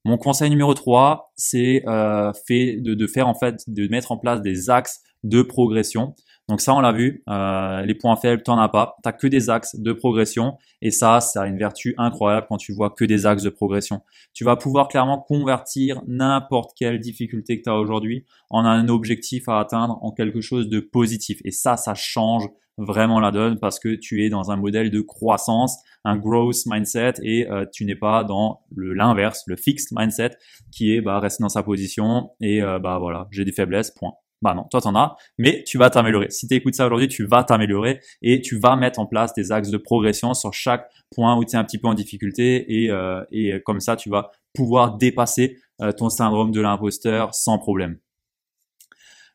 Mon 0.04 0.18
conseil 0.18 0.50
numéro 0.50 0.74
3, 0.74 1.32
c'est 1.36 1.84
euh, 1.88 2.32
fait 2.48 2.78
de, 2.80 3.08
faire 3.08 3.28
en 3.28 3.34
fait 3.34 3.64
de 3.68 3.88
mettre 3.88 4.12
en 4.12 4.18
place 4.18 4.42
des 4.42 4.70
axes 4.70 5.02
de 5.24 5.42
progression. 5.42 6.14
Donc 6.48 6.62
ça, 6.62 6.76
on 6.76 6.80
l'a 6.80 6.92
vu, 6.92 7.24
euh, 7.28 7.82
les 7.82 7.96
points 7.96 8.16
faibles, 8.16 8.44
t'en 8.44 8.60
as 8.60 8.70
pas. 8.70 8.98
T'as 9.02 9.12
que 9.12 9.26
des 9.26 9.50
axes 9.50 9.76
de 9.80 9.94
progression. 9.94 10.58
Et 10.82 10.92
ça, 10.92 11.20
ça 11.20 11.44
a 11.44 11.48
une 11.48 11.58
vertu 11.58 11.96
incroyable 11.98 12.46
quand 12.48 12.58
tu 12.58 12.72
vois 12.72 12.92
que 12.92 13.04
des 13.04 13.26
axes 13.26 13.42
de 13.42 13.50
progression. 13.50 14.02
Tu 14.34 14.44
vas 14.44 14.56
pouvoir 14.56 14.88
clairement 14.88 15.20
convertir 15.20 16.02
n'importe 16.08 16.72
quelle 16.78 17.00
difficulté 17.00 17.58
que 17.58 17.64
tu 17.64 17.70
as 17.70 17.76
aujourd'hui 17.76 18.26
en 18.52 18.64
un 18.64 18.90
objectif 18.90 19.50
à 19.50 19.60
atteindre 19.60 19.98
en 20.04 20.12
quelque 20.12 20.42
chose 20.42 20.70
de 20.70 20.80
positif. 20.80 21.40
Et 21.46 21.52
ça, 21.52 21.78
ça 21.78 21.96
change 21.96 22.48
vraiment 22.78 23.20
la 23.20 23.32
donne 23.32 23.58
parce 23.60 23.80
que 23.80 23.96
tu 23.96 24.24
es 24.24 24.30
dans 24.30 24.52
un 24.52 24.58
modèle 24.58 24.92
de 24.92 25.02
croissance, 25.02 25.78
un 26.04 26.18
growth 26.18 26.66
mindset 26.66 27.14
et 27.24 27.50
euh, 27.50 27.66
tu 27.72 27.86
n'es 27.86 27.96
pas 27.96 28.24
dans 28.24 28.62
l'inverse, 28.76 29.44
le 29.48 29.56
fixed 29.56 29.98
mindset 29.98 30.32
qui 30.72 30.94
est 30.94 31.02
bah 31.02 31.20
rester 31.20 31.42
dans 31.42 31.50
sa 31.50 31.64
position 31.64 32.32
et 32.42 32.62
euh, 32.62 32.80
bah 32.80 33.00
voilà, 33.00 33.28
j'ai 33.32 33.46
des 33.46 33.54
faiblesses, 33.54 33.92
point. 33.92 34.14
Bah 34.42 34.54
non, 34.54 34.66
toi 34.70 34.82
t'en 34.82 34.96
as, 34.96 35.16
mais 35.38 35.64
tu 35.66 35.78
vas 35.78 35.90
t'améliorer. 35.90 36.30
Si 36.30 36.48
tu 36.48 36.56
écoutes 36.56 36.76
ça 36.76 36.86
aujourd'hui, 36.86 37.08
tu 37.08 37.26
vas 37.26 37.44
t'améliorer 37.44 38.02
et 38.22 38.42
tu 38.42 38.60
vas 38.60 38.76
mettre 38.76 39.00
en 39.00 39.06
place 39.06 39.34
des 39.34 39.52
axes 39.52 39.70
de 39.70 39.78
progression 39.78 40.34
sur 40.34 40.54
chaque 40.54 40.90
point 41.16 41.38
où 41.38 41.46
tu 41.46 41.56
es 41.56 41.56
un 41.56 41.64
petit 41.64 41.78
peu 41.78 41.88
en 41.88 41.94
difficulté 41.94 42.84
et, 42.84 42.92
euh, 42.92 43.24
et 43.32 43.62
comme 43.66 43.80
ça 43.80 43.96
tu 43.96 44.10
vas 44.10 44.32
pouvoir 44.54 44.98
dépasser 44.98 45.58
ton 45.98 46.10
syndrome 46.10 46.52
de 46.52 46.62
l'imposteur 46.62 47.36
sans 47.36 47.58
problème. 47.58 47.98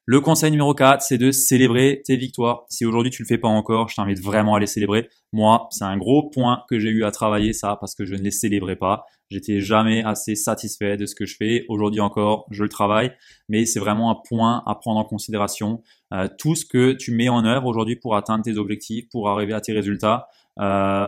Le 0.07 0.21
conseil 0.21 0.51
numéro 0.51 0.75
4, 0.75 1.03
c'est 1.03 1.19
de 1.19 1.31
célébrer 1.31 2.03
tes 2.05 2.17
victoires. 2.17 2.65
Si 2.69 2.85
aujourd'hui 2.85 3.13
tu 3.13 3.23
le 3.23 3.29
fais 3.29 3.39
pas 3.39 3.47
encore, 3.47 3.89
je 3.89 3.95
t'invite 3.95 4.21
vraiment 4.21 4.57
à 4.57 4.59
les 4.59 4.67
célébrer. 4.67 5.09
Moi, 5.33 5.69
c'est 5.71 5.85
un 5.85 5.97
gros 5.99 6.29
point 6.31 6.65
que 6.69 6.81
j'ai 6.81 6.89
eu 6.89 7.05
à 7.05 7.13
travailler 7.13 7.53
ça 7.53 7.77
parce 7.79 7.95
que 7.95 8.05
je 8.05 8.17
ne 8.17 8.23
les 8.23 8.33
célébrais 8.33 8.75
pas. 8.75 9.05
J'étais 9.31 9.61
jamais 9.61 10.03
assez 10.03 10.35
satisfait 10.35 10.97
de 10.97 11.07
ce 11.07 11.15
que 11.15 11.25
je 11.25 11.37
fais. 11.37 11.65
Aujourd'hui 11.69 12.01
encore, 12.01 12.47
je 12.51 12.63
le 12.63 12.69
travaille, 12.69 13.13
mais 13.49 13.65
c'est 13.65 13.81
vraiment 13.81 14.11
un 14.11 14.17
point 14.29 14.63
à 14.67 14.75
prendre 14.75 14.99
en 14.99 15.05
considération. 15.05 15.83
Euh, 16.13 16.29
tout 16.39 16.55
ce 16.55 16.65
que 16.65 16.93
tu 16.93 17.13
mets 17.13 17.29
en 17.29 17.45
œuvre 17.45 17.67
aujourd'hui 17.67 17.97
pour 17.97 18.17
atteindre 18.17 18.45
tes 18.45 18.57
objectifs, 18.57 19.09
pour 19.09 19.29
arriver 19.29 19.53
à 19.53 19.61
tes 19.61 19.73
résultats, 19.73 20.29
euh, 20.59 21.07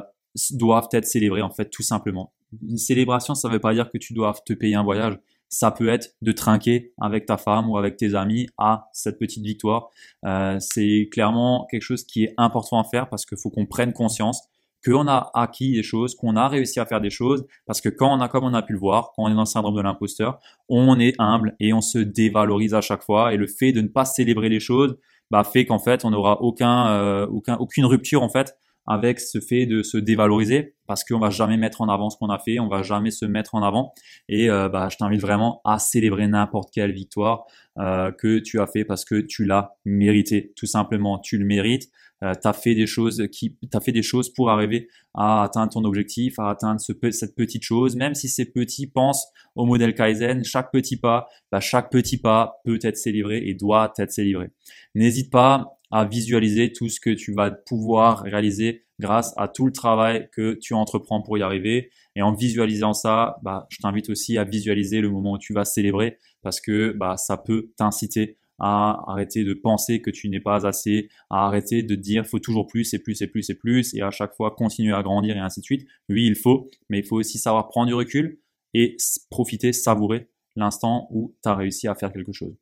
doivent 0.52 0.88
être 0.92 1.06
célébrés 1.06 1.42
en 1.42 1.50
fait 1.50 1.68
tout 1.70 1.82
simplement. 1.82 2.32
Une 2.66 2.78
célébration, 2.78 3.34
ça 3.34 3.48
ne 3.48 3.54
veut 3.54 3.60
pas 3.60 3.74
dire 3.74 3.90
que 3.90 3.98
tu 3.98 4.14
dois 4.14 4.34
te 4.44 4.52
payer 4.52 4.74
un 4.74 4.82
voyage 4.84 5.18
ça 5.52 5.70
peut 5.70 5.88
être 5.88 6.14
de 6.22 6.32
trinquer 6.32 6.94
avec 6.98 7.26
ta 7.26 7.36
femme 7.36 7.68
ou 7.68 7.76
avec 7.76 7.98
tes 7.98 8.14
amis 8.14 8.48
à 8.56 8.88
cette 8.94 9.18
petite 9.18 9.44
victoire. 9.44 9.90
Euh, 10.24 10.56
c'est 10.60 11.10
clairement 11.12 11.66
quelque 11.70 11.82
chose 11.82 12.04
qui 12.04 12.24
est 12.24 12.34
important 12.38 12.80
à 12.80 12.84
faire 12.84 13.08
parce 13.10 13.26
qu'il 13.26 13.36
faut 13.36 13.50
qu'on 13.50 13.66
prenne 13.66 13.92
conscience 13.92 14.48
qu'on 14.84 15.06
a 15.06 15.30
acquis 15.34 15.72
des 15.72 15.82
choses, 15.82 16.14
qu'on 16.14 16.36
a 16.36 16.48
réussi 16.48 16.80
à 16.80 16.86
faire 16.86 17.00
des 17.00 17.10
choses, 17.10 17.46
parce 17.66 17.80
que 17.80 17.88
quand 17.88 18.16
on 18.16 18.20
a, 18.20 18.28
comme 18.28 18.44
on 18.44 18.54
a 18.54 18.62
pu 18.62 18.72
le 18.72 18.78
voir, 18.78 19.12
quand 19.14 19.24
on 19.24 19.28
est 19.28 19.34
dans 19.34 19.40
le 19.40 19.46
syndrome 19.46 19.76
de 19.76 19.82
l'imposteur, 19.82 20.40
on 20.68 20.98
est 20.98 21.14
humble 21.18 21.54
et 21.60 21.72
on 21.72 21.80
se 21.80 21.98
dévalorise 21.98 22.74
à 22.74 22.80
chaque 22.80 23.02
fois. 23.02 23.32
Et 23.32 23.36
le 23.36 23.46
fait 23.46 23.72
de 23.72 23.80
ne 23.80 23.88
pas 23.88 24.04
célébrer 24.04 24.48
les 24.48 24.60
choses, 24.60 24.96
bah, 25.30 25.44
fait 25.44 25.64
qu'en 25.64 25.78
fait, 25.78 26.04
on 26.04 26.10
n'aura 26.10 26.42
aucun, 26.42 26.88
euh, 26.88 27.26
aucun, 27.26 27.56
aucune 27.56 27.86
rupture 27.86 28.22
en 28.22 28.28
fait 28.28 28.56
avec 28.86 29.20
ce 29.20 29.40
fait 29.40 29.66
de 29.66 29.82
se 29.82 29.96
dévaloriser 29.96 30.74
parce 30.86 31.04
qu'on 31.04 31.18
va 31.18 31.30
jamais 31.30 31.56
mettre 31.56 31.80
en 31.80 31.88
avant 31.88 32.10
ce 32.10 32.16
qu'on 32.16 32.30
a 32.30 32.38
fait, 32.38 32.58
on 32.58 32.68
va 32.68 32.82
jamais 32.82 33.10
se 33.10 33.24
mettre 33.24 33.54
en 33.54 33.62
avant 33.62 33.94
et 34.28 34.50
euh, 34.50 34.68
bah, 34.68 34.88
je 34.90 34.96
t'invite 34.96 35.20
vraiment 35.20 35.60
à 35.64 35.78
célébrer 35.78 36.26
n'importe 36.26 36.70
quelle 36.72 36.92
victoire 36.92 37.44
euh, 37.78 38.10
que 38.10 38.38
tu 38.38 38.60
as 38.60 38.66
fait 38.66 38.84
parce 38.84 39.04
que 39.04 39.20
tu 39.20 39.44
l'as 39.44 39.76
mérité 39.84 40.52
tout 40.56 40.66
simplement, 40.66 41.18
tu 41.18 41.38
le 41.38 41.44
mérites. 41.44 41.90
Euh, 42.22 42.34
tu 42.34 42.48
fait 42.60 42.74
des 42.74 42.86
choses 42.86 43.26
qui 43.32 43.56
as 43.72 43.80
fait 43.80 43.92
des 43.92 44.02
choses 44.02 44.32
pour 44.32 44.50
arriver 44.50 44.88
à 45.14 45.42
atteindre 45.42 45.72
ton 45.72 45.84
objectif, 45.84 46.38
à 46.38 46.50
atteindre 46.50 46.80
ce, 46.80 46.92
cette 47.10 47.34
petite 47.34 47.62
chose, 47.62 47.96
même 47.96 48.14
si 48.14 48.28
c'est 48.28 48.46
petit, 48.46 48.86
pense 48.86 49.26
au 49.56 49.66
modèle 49.66 49.94
Kaizen, 49.94 50.44
chaque 50.44 50.70
petit 50.70 50.96
pas, 50.96 51.28
bah, 51.50 51.60
chaque 51.60 51.90
petit 51.90 52.18
pas 52.18 52.60
peut 52.64 52.78
être 52.82 52.96
célébré 52.96 53.42
et 53.44 53.54
doit 53.54 53.92
être 53.98 54.12
célébré. 54.12 54.50
N'hésite 54.94 55.30
pas 55.30 55.78
à 55.90 56.04
visualiser 56.06 56.72
tout 56.72 56.88
ce 56.88 57.00
que 57.00 57.10
tu 57.10 57.32
vas 57.34 57.50
pouvoir 57.50 58.22
réaliser 58.22 58.84
grâce 58.98 59.34
à 59.36 59.48
tout 59.48 59.66
le 59.66 59.72
travail 59.72 60.28
que 60.32 60.54
tu 60.54 60.74
entreprends 60.74 61.20
pour 61.20 61.36
y 61.36 61.42
arriver. 61.42 61.90
Et 62.16 62.22
en 62.22 62.32
visualisant 62.32 62.94
ça, 62.94 63.36
bah, 63.42 63.66
je 63.68 63.78
t'invite 63.78 64.08
aussi 64.08 64.38
à 64.38 64.44
visualiser 64.44 65.00
le 65.00 65.10
moment 65.10 65.32
où 65.32 65.38
tu 65.38 65.52
vas 65.52 65.64
célébrer 65.64 66.18
parce 66.42 66.60
que 66.60 66.92
bah, 66.92 67.16
ça 67.16 67.36
peut 67.36 67.72
t'inciter 67.76 68.38
à 68.58 69.02
arrêter 69.10 69.44
de 69.44 69.54
penser 69.54 70.00
que 70.00 70.10
tu 70.10 70.28
n'es 70.28 70.40
pas 70.40 70.66
assez, 70.66 71.08
à 71.30 71.46
arrêter 71.46 71.82
de 71.82 71.94
dire 71.94 72.26
faut 72.26 72.38
toujours 72.38 72.66
plus 72.66 72.94
et 72.94 72.98
plus 72.98 73.20
et 73.22 73.26
plus 73.26 73.50
et 73.50 73.54
plus 73.54 73.94
et 73.94 74.02
à 74.02 74.10
chaque 74.10 74.34
fois 74.34 74.52
continuer 74.56 74.94
à 74.94 75.02
grandir 75.02 75.36
et 75.36 75.40
ainsi 75.40 75.60
de 75.60 75.64
suite. 75.64 75.86
Oui, 76.08 76.26
il 76.26 76.36
faut, 76.36 76.70
mais 76.88 77.00
il 77.00 77.04
faut 77.04 77.16
aussi 77.16 77.38
savoir 77.38 77.68
prendre 77.68 77.88
du 77.88 77.94
recul 77.94 78.38
et 78.74 78.96
profiter, 79.30 79.72
savourer 79.72 80.28
l'instant 80.56 81.08
où 81.10 81.34
tu 81.42 81.48
as 81.48 81.54
réussi 81.54 81.88
à 81.88 81.94
faire 81.94 82.12
quelque 82.12 82.32
chose. 82.32 82.54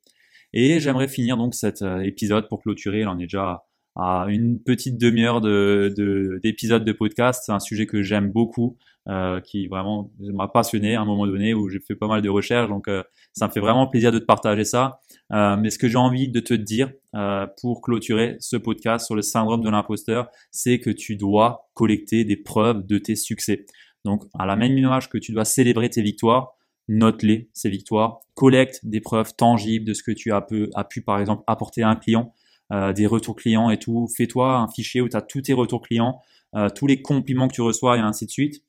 Et 0.53 0.79
j'aimerais 0.79 1.07
finir 1.07 1.37
donc 1.37 1.55
cet 1.55 1.81
euh, 1.81 2.01
épisode 2.01 2.47
pour 2.49 2.61
clôturer. 2.61 3.01
Il 3.01 3.07
en 3.07 3.17
est 3.17 3.23
déjà 3.23 3.63
à 3.95 4.25
une 4.29 4.61
petite 4.61 4.97
demi-heure 4.97 5.41
de, 5.41 6.39
d'épisode 6.43 6.85
de, 6.85 6.91
podcast. 6.91 7.43
C'est 7.45 7.51
un 7.51 7.59
sujet 7.59 7.85
que 7.85 8.01
j'aime 8.01 8.31
beaucoup, 8.31 8.77
euh, 9.09 9.39
qui 9.41 9.67
vraiment 9.67 10.11
m'a 10.19 10.47
passionné 10.47 10.95
à 10.95 11.01
un 11.01 11.05
moment 11.05 11.25
donné 11.25 11.53
où 11.53 11.69
j'ai 11.69 11.79
fait 11.79 11.95
pas 11.95 12.07
mal 12.07 12.21
de 12.21 12.29
recherches. 12.29 12.69
Donc 12.69 12.87
euh, 12.87 13.03
ça 13.33 13.47
me 13.47 13.51
fait 13.51 13.59
vraiment 13.59 13.87
plaisir 13.87 14.11
de 14.11 14.19
te 14.19 14.25
partager 14.25 14.65
ça. 14.65 14.99
Euh, 15.31 15.55
mais 15.57 15.69
ce 15.69 15.77
que 15.77 15.87
j'ai 15.87 15.97
envie 15.97 16.27
de 16.27 16.39
te 16.39 16.53
dire 16.53 16.91
euh, 17.15 17.47
pour 17.61 17.81
clôturer 17.81 18.35
ce 18.39 18.57
podcast 18.57 19.05
sur 19.05 19.15
le 19.15 19.21
syndrome 19.21 19.61
de 19.61 19.69
l'imposteur, 19.69 20.29
c'est 20.51 20.79
que 20.79 20.89
tu 20.89 21.15
dois 21.15 21.69
collecter 21.73 22.25
des 22.25 22.35
preuves 22.35 22.85
de 22.85 22.97
tes 22.97 23.15
succès. 23.15 23.65
Donc 24.03 24.23
à 24.37 24.45
la 24.45 24.55
même 24.55 24.77
image 24.77 25.09
que 25.09 25.17
tu 25.17 25.31
dois 25.31 25.45
célébrer 25.45 25.89
tes 25.89 26.01
victoires, 26.01 26.55
note-les, 26.87 27.49
ces 27.53 27.69
victoires, 27.69 28.19
collecte 28.33 28.81
des 28.83 28.99
preuves 28.99 29.33
tangibles 29.35 29.85
de 29.85 29.93
ce 29.93 30.03
que 30.03 30.11
tu 30.11 30.31
as 30.31 30.41
pu, 30.41 31.01
par 31.01 31.19
exemple 31.19 31.43
apporter 31.47 31.83
à 31.83 31.89
un 31.89 31.95
client, 31.95 32.33
euh, 32.73 32.91
des 32.93 33.07
retours 33.07 33.35
clients 33.35 33.69
et 33.69 33.77
tout. 33.77 34.07
Fais-toi 34.15 34.57
un 34.57 34.67
fichier 34.67 35.01
où 35.01 35.07
tu 35.07 35.15
as 35.15 35.21
tous 35.21 35.43
tes 35.43 35.53
retours 35.53 35.81
clients, 35.81 36.19
euh, 36.55 36.69
tous 36.69 36.87
les 36.87 37.01
compliments 37.01 37.47
que 37.47 37.53
tu 37.53 37.61
reçois 37.61 37.97
et 37.97 38.01
ainsi 38.01 38.25
de 38.25 38.31
suite. 38.31 38.63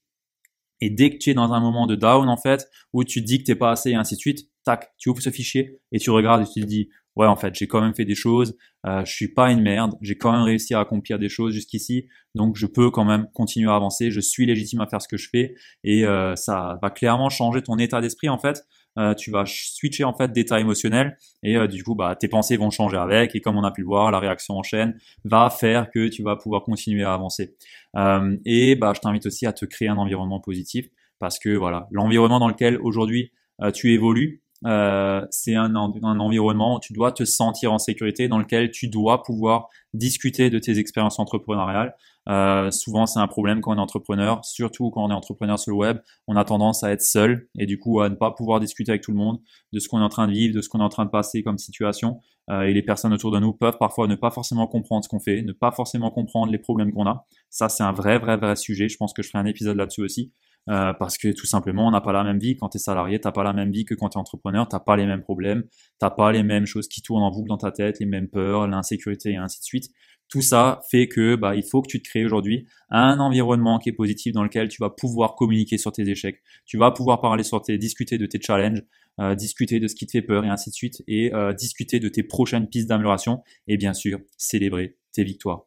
Et 0.81 0.91
dès 0.91 1.11
que 1.11 1.19
tu 1.19 1.31
es 1.31 1.35
dans 1.35 1.53
un 1.53 1.61
moment 1.61 1.87
de 1.87 1.95
down, 1.95 2.29
en 2.29 2.37
fait, 2.37 2.69
où 2.93 3.05
tu 3.05 3.23
dis 3.23 3.39
que 3.39 3.45
t'es 3.45 3.55
pas 3.55 3.71
assez 3.71 3.91
et 3.91 3.95
ainsi 3.95 4.17
de 4.17 4.21
suite, 4.21 4.49
tac, 4.65 4.93
tu 4.99 5.09
ouvres 5.09 5.23
ce 5.23 5.31
fichier 5.31 5.81
et 5.93 5.99
tu 5.99 6.11
regardes 6.11 6.43
et 6.43 6.47
tu 6.47 6.61
te 6.61 6.67
dis, 6.67 6.89
ouais, 7.17 7.27
en 7.27 7.37
fait, 7.37 7.55
j'ai 7.55 7.67
quand 7.67 7.81
même 7.81 7.95
fait 7.95 8.05
des 8.05 8.15
choses, 8.15 8.57
euh, 8.87 9.05
je 9.05 9.13
suis 9.13 9.29
pas 9.29 9.51
une 9.51 9.61
merde, 9.61 9.95
j'ai 10.01 10.17
quand 10.17 10.33
même 10.33 10.43
réussi 10.43 10.75
à 10.75 10.81
accomplir 10.81 11.19
des 11.19 11.29
choses 11.29 11.53
jusqu'ici, 11.53 12.09
donc 12.35 12.57
je 12.57 12.67
peux 12.67 12.91
quand 12.91 13.05
même 13.05 13.29
continuer 13.35 13.71
à 13.71 13.75
avancer, 13.75 14.11
je 14.11 14.21
suis 14.21 14.47
légitime 14.47 14.81
à 14.81 14.87
faire 14.87 15.03
ce 15.03 15.09
que 15.09 15.17
je 15.17 15.29
fais 15.31 15.55
et 15.85 16.05
euh, 16.05 16.37
ça 16.37 16.79
va 16.83 16.91
clairement 16.91 17.29
changer 17.29 17.63
ton 17.63 17.77
état 17.79 18.01
d'esprit 18.01 18.29
en 18.29 18.39
fait. 18.39 18.65
Euh, 18.99 19.15
tu 19.15 19.31
vas 19.31 19.45
switcher 19.47 20.05
en 20.05 20.13
fait 20.13 20.33
d'état 20.33 20.61
émotionnel 20.61 21.17
et 21.43 21.57
euh, 21.57 21.67
du 21.67 21.83
coup 21.83 21.95
bah 21.95 22.15
tes 22.15 22.29
pensées 22.29 22.59
vont 22.59 22.69
changer 22.69 22.99
avec 22.99 23.35
et 23.35 23.41
comme 23.41 23.57
on 23.57 23.65
a 23.65 23.71
pu 23.71 23.81
le 23.81 23.87
voir 23.87 24.11
la 24.11 24.19
réaction 24.19 24.55
en 24.55 24.63
chaîne 24.63 24.99
va 25.25 25.49
faire 25.49 25.91
que 25.91 26.09
tu 26.09 26.23
vas 26.23 26.37
pouvoir 26.37 26.63
continuer 26.63 27.03
à 27.03 27.15
avancer 27.15 27.57
euh, 27.97 28.37
et 28.45 28.77
bah 28.77 28.93
je 28.95 29.01
t'invite 29.01 29.25
aussi 29.25 29.47
à 29.47 29.55
te 29.55 29.65
créer 29.65 29.89
un 29.89 29.97
environnement 29.97 30.41
positif 30.41 30.89
parce 31.19 31.39
que 31.39 31.57
voilà 31.57 31.89
l'environnement 31.91 32.39
dans 32.39 32.49
lequel 32.49 32.79
aujourd'hui 32.83 33.33
tu 33.75 33.93
évolues 33.93 34.42
euh, 34.65 35.25
c'est 35.31 35.55
un, 35.55 35.75
un, 35.75 36.21
environnement 36.21 36.77
où 36.77 36.81
tu 36.81 36.93
dois 36.93 37.13
te 37.13 37.25
sentir 37.25 37.73
en 37.73 37.79
sécurité, 37.79 38.29
dans 38.29 38.39
lequel 38.39 38.71
tu 38.71 38.89
dois 38.89 39.23
pouvoir 39.23 39.69
discuter 39.95 40.51
de 40.51 40.59
tes 40.59 40.79
expériences 40.79 41.19
entrepreneuriales. 41.19 41.95
Euh, 42.29 42.71
souvent, 42.71 43.07
c'est 43.07 43.19
un 43.19 43.27
problème 43.27 43.61
quand 43.61 43.73
on 43.73 43.77
est 43.77 43.81
entrepreneur, 43.81 44.45
surtout 44.45 44.91
quand 44.91 45.05
on 45.05 45.11
est 45.11 45.15
entrepreneur 45.15 45.59
sur 45.59 45.73
le 45.73 45.79
web. 45.79 45.99
On 46.29 46.37
a 46.37 46.45
tendance 46.45 46.85
à 46.85 46.93
être 46.93 47.03
seul 47.03 47.49
et 47.59 47.67
du 47.67 47.79
coup 47.79 48.01
à 48.01 48.09
ne 48.09 48.15
pas 48.15 48.31
pouvoir 48.31 48.61
discuter 48.61 48.93
avec 48.93 49.03
tout 49.03 49.11
le 49.11 49.17
monde 49.17 49.41
de 49.73 49.81
ce 49.81 49.89
qu'on 49.89 50.01
est 50.01 50.05
en 50.05 50.09
train 50.09 50.29
de 50.29 50.33
vivre, 50.33 50.55
de 50.55 50.61
ce 50.61 50.69
qu'on 50.69 50.79
est 50.79 50.85
en 50.85 50.89
train 50.89 51.05
de 51.05 51.11
passer 51.11 51.43
comme 51.43 51.59
situation. 51.59 52.21
Euh, 52.51 52.63
et 52.63 52.73
les 52.73 52.83
personnes 52.83 53.13
autour 53.13 53.31
de 53.31 53.39
nous 53.39 53.53
peuvent 53.53 53.79
parfois 53.79 54.07
ne 54.09 54.15
pas 54.15 54.31
forcément 54.31 54.67
comprendre 54.67 55.05
ce 55.05 55.09
qu'on 55.09 55.21
fait, 55.21 55.43
ne 55.43 55.53
pas 55.53 55.73
forcément 55.73 56.11
comprendre 56.11 56.51
les 56.51 56.59
problèmes 56.59 56.93
qu'on 56.93 57.07
a. 57.07 57.25
Ça, 57.51 57.69
c'est 57.69 57.83
un 57.85 57.93
vrai, 57.93 58.19
vrai, 58.19 58.37
vrai 58.37 58.57
sujet. 58.57 58.89
Je 58.89 58.97
pense 58.97 59.13
que 59.13 59.23
je 59.23 59.29
ferai 59.29 59.39
un 59.39 59.47
épisode 59.47 59.77
là-dessus 59.77 60.03
aussi. 60.03 60.33
Euh, 60.69 60.93
parce 60.93 61.19
que 61.19 61.29
tout 61.29 61.47
simplement, 61.47 61.89
on 61.89 61.91
n'a 61.91 62.01
pas 62.01 62.13
la 62.13 62.23
même 62.23 62.39
vie. 62.39 62.57
Quand 62.57 62.69
tu 62.69 62.77
es 62.77 62.81
salarié, 62.81 63.21
tu 63.21 63.31
pas 63.31 63.43
la 63.43 63.53
même 63.53 63.73
vie 63.73 63.85
que 63.85 63.95
quand 63.95 64.11
tu 64.11 64.19
es 64.19 64.21
entrepreneur, 64.21 64.69
tu 64.69 64.77
pas 64.85 64.97
les 64.97 65.07
mêmes 65.07 65.23
problèmes, 65.23 65.65
tu 66.01 66.07
pas 66.17 66.33
les 66.33 66.43
mêmes 66.43 66.67
choses 66.67 66.89
qui 66.89 67.03
tournent 67.03 67.23
en 67.23 67.31
boucle 67.31 67.49
dans 67.49 67.59
ta 67.59 67.73
tête, 67.73 67.99
les 67.99 68.07
mêmes 68.07 68.29
peurs, 68.29 68.69
l'insécurité 68.69 69.33
et 69.33 69.37
ainsi 69.37 69.59
de 69.59 69.65
suite. 69.65 69.91
Tout 70.29 70.41
ça 70.41 70.81
fait 70.91 71.09
que 71.09 71.35
bah, 71.35 71.57
il 71.57 71.63
faut 71.63 71.83
que 71.83 71.89
tu 71.89 72.01
te 72.01 72.09
crées 72.09 72.25
aujourd'hui 72.25 72.67
un 72.89 73.19
environnement 73.19 73.79
qui 73.79 73.91
est 73.91 73.93
positif 73.93 74.33
dans 74.33 74.43
lequel 74.43 74.69
tu 74.69 74.81
vas 74.81 74.89
pouvoir 74.89 75.35
communiquer 75.35 75.77
sur 75.77 75.93
tes 75.93 76.09
échecs, 76.09 76.41
tu 76.65 76.79
vas 76.79 76.91
pouvoir 76.91 77.21
parler 77.21 77.43
sur 77.43 77.61
tes, 77.61 77.77
discuter 77.77 78.17
de 78.17 78.25
tes 78.25 78.41
challenges, 78.41 78.83
euh, 79.21 79.35
discuter 79.35 79.79
de 79.79 79.89
ce 79.89 79.95
qui 79.95 80.07
te 80.07 80.13
fait 80.13 80.23
peur 80.23 80.45
et 80.47 80.49
ainsi 80.49 80.71
de 80.71 80.75
suite, 80.75 81.03
et 81.07 81.35
euh, 81.35 81.53
discuter 81.53 82.01
de 82.01 82.09
tes 82.09 82.23
prochaines 82.23 82.67
pistes 82.67 82.89
d'amélioration 82.89 83.43
et 83.67 83.77
bien 83.77 83.93
sûr 83.93 84.21
célébrer 84.39 84.97
tes 85.13 85.23
victoires. 85.23 85.67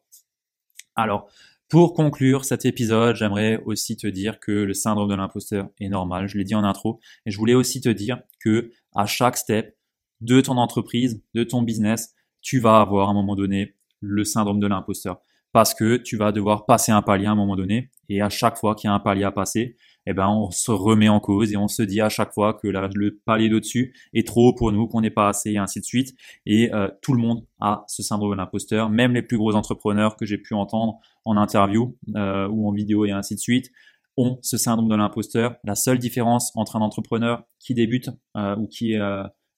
Alors, 0.96 1.28
pour 1.68 1.94
conclure 1.94 2.44
cet 2.44 2.64
épisode, 2.64 3.16
j'aimerais 3.16 3.60
aussi 3.64 3.96
te 3.96 4.06
dire 4.06 4.38
que 4.38 4.52
le 4.52 4.72
syndrome 4.72 5.08
de 5.08 5.16
l'imposteur 5.16 5.68
est 5.80 5.88
normal. 5.88 6.28
Je 6.28 6.38
l'ai 6.38 6.44
dit 6.44 6.54
en 6.54 6.62
intro. 6.62 7.00
Et 7.24 7.30
je 7.30 7.38
voulais 7.38 7.54
aussi 7.54 7.80
te 7.80 7.88
dire 7.88 8.20
que 8.40 8.70
à 8.94 9.06
chaque 9.06 9.36
step 9.36 9.76
de 10.20 10.40
ton 10.40 10.56
entreprise, 10.58 11.22
de 11.34 11.42
ton 11.42 11.62
business, 11.62 12.14
tu 12.40 12.60
vas 12.60 12.80
avoir 12.80 13.08
à 13.08 13.10
un 13.10 13.14
moment 13.14 13.34
donné 13.34 13.74
le 14.00 14.24
syndrome 14.24 14.60
de 14.60 14.66
l'imposteur. 14.66 15.20
parce 15.52 15.72
que 15.72 15.96
tu 15.96 16.18
vas 16.18 16.32
devoir 16.32 16.66
passer 16.66 16.92
un 16.92 17.00
palier 17.00 17.24
à 17.26 17.30
un 17.30 17.34
moment 17.34 17.56
donné. 17.56 17.90
Et 18.10 18.20
à 18.20 18.28
chaque 18.28 18.58
fois 18.58 18.74
qu'il 18.74 18.88
y 18.88 18.90
a 18.90 18.94
un 18.94 19.00
palier 19.00 19.24
à 19.24 19.32
passer, 19.32 19.76
eh 20.06 20.14
ben, 20.14 20.28
on 20.28 20.50
se 20.50 20.70
remet 20.70 21.08
en 21.08 21.20
cause 21.20 21.52
et 21.52 21.56
on 21.56 21.68
se 21.68 21.82
dit 21.82 22.00
à 22.00 22.08
chaque 22.08 22.32
fois 22.32 22.54
que 22.54 22.68
le 22.68 23.20
palier 23.24 23.48
d'au-dessus 23.48 23.94
est 24.14 24.26
trop 24.26 24.48
haut 24.48 24.54
pour 24.54 24.72
nous, 24.72 24.86
qu'on 24.86 25.00
n'est 25.00 25.10
pas 25.10 25.28
assez, 25.28 25.52
et 25.52 25.58
ainsi 25.58 25.80
de 25.80 25.84
suite. 25.84 26.14
Et 26.46 26.72
euh, 26.72 26.88
tout 27.02 27.12
le 27.12 27.20
monde 27.20 27.44
a 27.60 27.84
ce 27.88 28.02
syndrome 28.02 28.30
de 28.30 28.36
l'imposteur, 28.36 28.88
même 28.88 29.14
les 29.14 29.22
plus 29.22 29.36
gros 29.36 29.54
entrepreneurs 29.54 30.16
que 30.16 30.24
j'ai 30.24 30.38
pu 30.38 30.54
entendre 30.54 30.98
en 31.24 31.36
interview 31.36 31.96
euh, 32.14 32.48
ou 32.48 32.68
en 32.68 32.72
vidéo 32.72 33.04
et 33.04 33.10
ainsi 33.10 33.34
de 33.34 33.40
suite 33.40 33.70
ont 34.16 34.38
ce 34.42 34.56
syndrome 34.56 34.88
de 34.88 34.96
l'imposteur. 34.96 35.56
La 35.64 35.74
seule 35.74 35.98
différence 35.98 36.52
entre 36.54 36.76
un 36.76 36.80
entrepreneur 36.80 37.42
qui 37.58 37.74
débute 37.74 38.10
euh, 38.36 38.56
ou 38.56 38.66
qui 38.66 38.92
est 38.92 39.00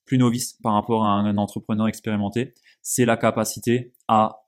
plus 0.04 0.18
novice 0.18 0.54
par 0.62 0.72
rapport 0.72 1.04
à 1.04 1.10
un 1.10 1.36
entrepreneur 1.36 1.86
expérimenté, 1.86 2.54
c'est 2.82 3.04
la 3.04 3.18
capacité 3.18 3.92
à 4.08 4.38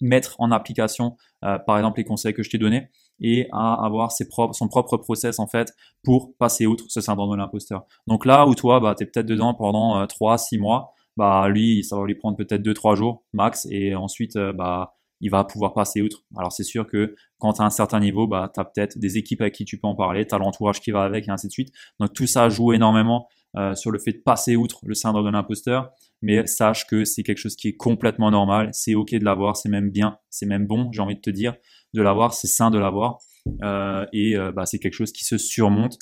mettre 0.00 0.36
en 0.38 0.50
application, 0.50 1.16
par 1.40 1.76
exemple, 1.78 1.98
les 1.98 2.04
conseils 2.04 2.34
que 2.34 2.42
je 2.42 2.50
t'ai 2.50 2.58
donnés 2.58 2.90
et 3.20 3.48
à 3.52 3.84
avoir 3.84 4.12
ses 4.12 4.28
propres, 4.28 4.54
son 4.54 4.68
propre 4.68 4.96
process 4.96 5.38
en 5.38 5.46
fait 5.46 5.74
pour 6.02 6.34
passer 6.36 6.66
outre 6.66 6.84
ce 6.88 7.00
syndrome 7.00 7.30
de 7.32 7.36
l'imposteur. 7.36 7.84
Donc 8.06 8.24
là 8.24 8.46
où 8.46 8.54
toi, 8.54 8.80
bah, 8.80 8.94
tu 8.96 9.04
es 9.04 9.06
peut-être 9.06 9.26
dedans 9.26 9.54
pendant 9.54 10.00
euh, 10.00 10.06
3-6 10.06 10.58
mois, 10.58 10.94
bah 11.16 11.48
lui, 11.48 11.84
ça 11.84 11.96
va 11.96 12.06
lui 12.06 12.14
prendre 12.14 12.36
peut-être 12.36 12.62
2-3 12.62 12.96
jours 12.96 13.24
max 13.32 13.66
et 13.70 13.94
ensuite, 13.94 14.36
euh, 14.36 14.52
bah, 14.52 14.94
il 15.20 15.30
va 15.30 15.44
pouvoir 15.44 15.74
passer 15.74 16.00
outre. 16.00 16.24
Alors 16.36 16.50
c'est 16.50 16.64
sûr 16.64 16.86
que 16.86 17.14
quand 17.38 17.54
tu 17.54 17.62
as 17.62 17.64
un 17.64 17.70
certain 17.70 18.00
niveau, 18.00 18.26
bah, 18.26 18.50
tu 18.52 18.58
as 18.58 18.64
peut-être 18.64 18.98
des 18.98 19.18
équipes 19.18 19.42
avec 19.42 19.54
qui 19.54 19.66
tu 19.66 19.78
peux 19.78 19.86
en 19.86 19.94
parler, 19.94 20.26
tu 20.26 20.34
as 20.34 20.38
l'entourage 20.38 20.80
qui 20.80 20.90
va 20.90 21.02
avec 21.02 21.28
et 21.28 21.30
ainsi 21.30 21.46
de 21.46 21.52
suite. 21.52 21.72
Donc 21.98 22.14
tout 22.14 22.26
ça 22.26 22.48
joue 22.48 22.72
énormément 22.72 23.28
euh, 23.56 23.74
sur 23.74 23.90
le 23.90 23.98
fait 23.98 24.12
de 24.12 24.22
passer 24.24 24.56
outre 24.56 24.80
le 24.84 24.94
syndrome 24.94 25.26
de 25.26 25.30
l'imposteur. 25.30 25.90
Mais 26.22 26.46
sache 26.46 26.86
que 26.86 27.04
c'est 27.04 27.22
quelque 27.22 27.38
chose 27.38 27.56
qui 27.56 27.68
est 27.68 27.76
complètement 27.76 28.30
normal, 28.30 28.70
c'est 28.72 28.94
ok 28.94 29.14
de 29.14 29.24
l'avoir, 29.24 29.56
c'est 29.56 29.68
même 29.68 29.90
bien, 29.90 30.18
c'est 30.28 30.46
même 30.46 30.66
bon, 30.66 30.90
j'ai 30.92 31.00
envie 31.00 31.16
de 31.16 31.20
te 31.20 31.30
dire 31.30 31.54
de 31.94 32.02
l'avoir, 32.02 32.34
c'est 32.34 32.46
sain 32.46 32.70
de 32.70 32.78
l'avoir. 32.78 33.18
Euh, 33.62 34.06
et 34.12 34.36
euh, 34.36 34.52
bah, 34.52 34.66
c'est 34.66 34.78
quelque 34.78 34.94
chose 34.94 35.12
qui 35.12 35.24
se 35.24 35.38
surmonte. 35.38 35.98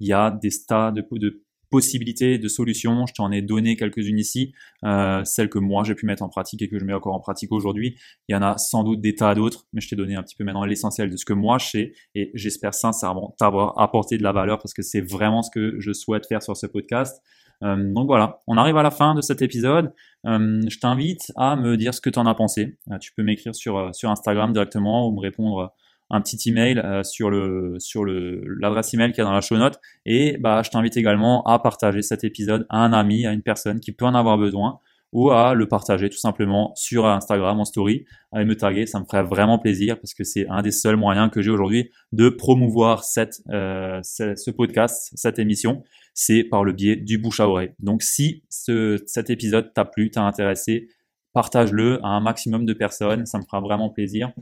Il 0.00 0.06
y 0.06 0.12
a 0.12 0.30
des 0.30 0.50
tas 0.66 0.92
de, 0.92 1.04
de 1.12 1.42
possibilités, 1.70 2.38
de 2.38 2.48
solutions. 2.48 3.06
Je 3.06 3.14
t'en 3.14 3.32
ai 3.32 3.40
donné 3.40 3.76
quelques-unes 3.76 4.18
ici, 4.18 4.52
euh, 4.84 5.24
celles 5.24 5.48
que 5.48 5.58
moi 5.58 5.84
j'ai 5.84 5.94
pu 5.94 6.06
mettre 6.06 6.22
en 6.22 6.28
pratique 6.28 6.60
et 6.62 6.68
que 6.68 6.78
je 6.78 6.84
mets 6.84 6.92
encore 6.92 7.14
en 7.14 7.20
pratique 7.20 7.50
aujourd'hui. 7.50 7.96
Il 8.28 8.32
y 8.32 8.36
en 8.36 8.42
a 8.42 8.58
sans 8.58 8.84
doute 8.84 9.00
des 9.00 9.14
tas 9.14 9.34
d'autres, 9.34 9.66
mais 9.72 9.80
je 9.80 9.88
t'ai 9.88 9.96
donné 9.96 10.14
un 10.14 10.22
petit 10.22 10.36
peu 10.36 10.44
maintenant 10.44 10.64
l'essentiel 10.64 11.10
de 11.10 11.16
ce 11.16 11.24
que 11.24 11.32
moi 11.32 11.58
je 11.58 11.66
sais 11.66 11.92
et 12.14 12.30
j'espère 12.34 12.74
sincèrement 12.74 13.34
t'avoir 13.38 13.78
apporté 13.80 14.18
de 14.18 14.22
la 14.22 14.32
valeur 14.32 14.58
parce 14.58 14.74
que 14.74 14.82
c'est 14.82 15.00
vraiment 15.00 15.42
ce 15.42 15.50
que 15.50 15.76
je 15.80 15.92
souhaite 15.92 16.26
faire 16.26 16.42
sur 16.42 16.56
ce 16.56 16.66
podcast. 16.66 17.22
Euh, 17.62 17.92
donc 17.92 18.06
voilà, 18.06 18.40
on 18.46 18.56
arrive 18.56 18.76
à 18.76 18.82
la 18.82 18.90
fin 18.90 19.14
de 19.14 19.20
cet 19.20 19.42
épisode. 19.42 19.92
Euh, 20.26 20.60
je 20.68 20.78
t'invite 20.78 21.32
à 21.36 21.56
me 21.56 21.76
dire 21.76 21.94
ce 21.94 22.00
que 22.00 22.10
tu 22.10 22.18
en 22.18 22.26
as 22.26 22.34
pensé. 22.34 22.78
Euh, 22.90 22.98
tu 22.98 23.12
peux 23.12 23.22
m'écrire 23.22 23.54
sur, 23.54 23.90
Instagram 24.04 24.52
directement 24.52 25.08
ou 25.08 25.12
me 25.14 25.20
répondre 25.20 25.72
un 26.10 26.20
petit 26.20 26.50
email 26.50 26.82
sur 27.04 27.30
le 27.30 27.76
sur 27.78 28.04
le 28.04 28.42
l'adresse 28.60 28.92
email 28.92 29.12
qui 29.12 29.22
est 29.22 29.24
dans 29.24 29.32
la 29.32 29.40
show 29.40 29.56
note 29.56 29.80
et 30.04 30.36
bah 30.36 30.62
je 30.62 30.68
t'invite 30.68 30.98
également 30.98 31.42
à 31.44 31.58
partager 31.58 32.02
cet 32.02 32.22
épisode 32.22 32.66
à 32.68 32.84
un 32.84 32.92
ami, 32.92 33.24
à 33.24 33.32
une 33.32 33.40
personne 33.40 33.80
qui 33.80 33.92
peut 33.92 34.04
en 34.04 34.14
avoir 34.14 34.36
besoin 34.36 34.80
ou 35.12 35.30
à 35.30 35.54
le 35.54 35.68
partager 35.68 36.08
tout 36.08 36.18
simplement 36.18 36.72
sur 36.74 37.06
Instagram 37.06 37.60
en 37.60 37.64
story, 37.64 38.06
à 38.32 38.44
me 38.44 38.56
taguer, 38.56 38.86
ça 38.86 38.98
me 38.98 39.04
ferait 39.04 39.22
vraiment 39.22 39.58
plaisir 39.58 40.00
parce 40.00 40.14
que 40.14 40.24
c'est 40.24 40.46
un 40.48 40.62
des 40.62 40.70
seuls 40.70 40.96
moyens 40.96 41.30
que 41.30 41.42
j'ai 41.42 41.50
aujourd'hui 41.50 41.90
de 42.12 42.30
promouvoir 42.30 43.04
cette, 43.04 43.42
euh, 43.50 44.00
ce 44.02 44.50
podcast, 44.50 45.12
cette 45.14 45.38
émission 45.38 45.82
c'est 46.14 46.44
par 46.44 46.64
le 46.64 46.72
biais 46.72 46.96
du 46.96 47.18
bouche 47.18 47.40
à 47.40 47.48
oreille. 47.48 47.72
Donc 47.78 48.02
si 48.02 48.44
ce, 48.48 49.02
cet 49.06 49.30
épisode 49.30 49.72
t'a 49.72 49.84
plu, 49.84 50.10
t'a 50.10 50.22
intéressé, 50.22 50.88
partage-le 51.32 52.04
à 52.04 52.08
un 52.08 52.20
maximum 52.20 52.66
de 52.66 52.72
personnes, 52.72 53.26
ça 53.26 53.38
me 53.38 53.44
fera 53.44 53.60
vraiment 53.60 53.90
plaisir. 53.90 54.32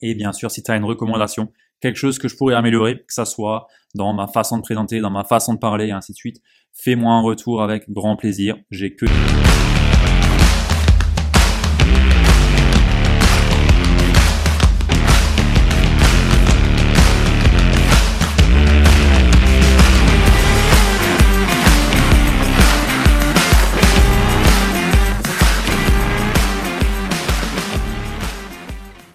Et 0.00 0.14
bien 0.14 0.32
sûr, 0.32 0.50
si 0.50 0.62
tu 0.62 0.70
as 0.70 0.76
une 0.76 0.84
recommandation, 0.84 1.52
quelque 1.80 1.96
chose 1.96 2.18
que 2.18 2.28
je 2.28 2.36
pourrais 2.36 2.54
améliorer, 2.54 2.98
que 2.98 3.12
ça 3.12 3.24
soit 3.24 3.66
dans 3.94 4.12
ma 4.12 4.26
façon 4.26 4.58
de 4.58 4.62
présenter, 4.62 5.00
dans 5.00 5.10
ma 5.10 5.24
façon 5.24 5.54
de 5.54 5.58
parler 5.58 5.86
et 5.86 5.92
ainsi 5.92 6.12
de 6.12 6.16
suite, 6.16 6.42
fais-moi 6.72 7.12
un 7.12 7.22
retour 7.22 7.62
avec 7.62 7.90
grand 7.90 8.16
plaisir. 8.16 8.56
J'ai 8.70 8.94
que 8.94 9.06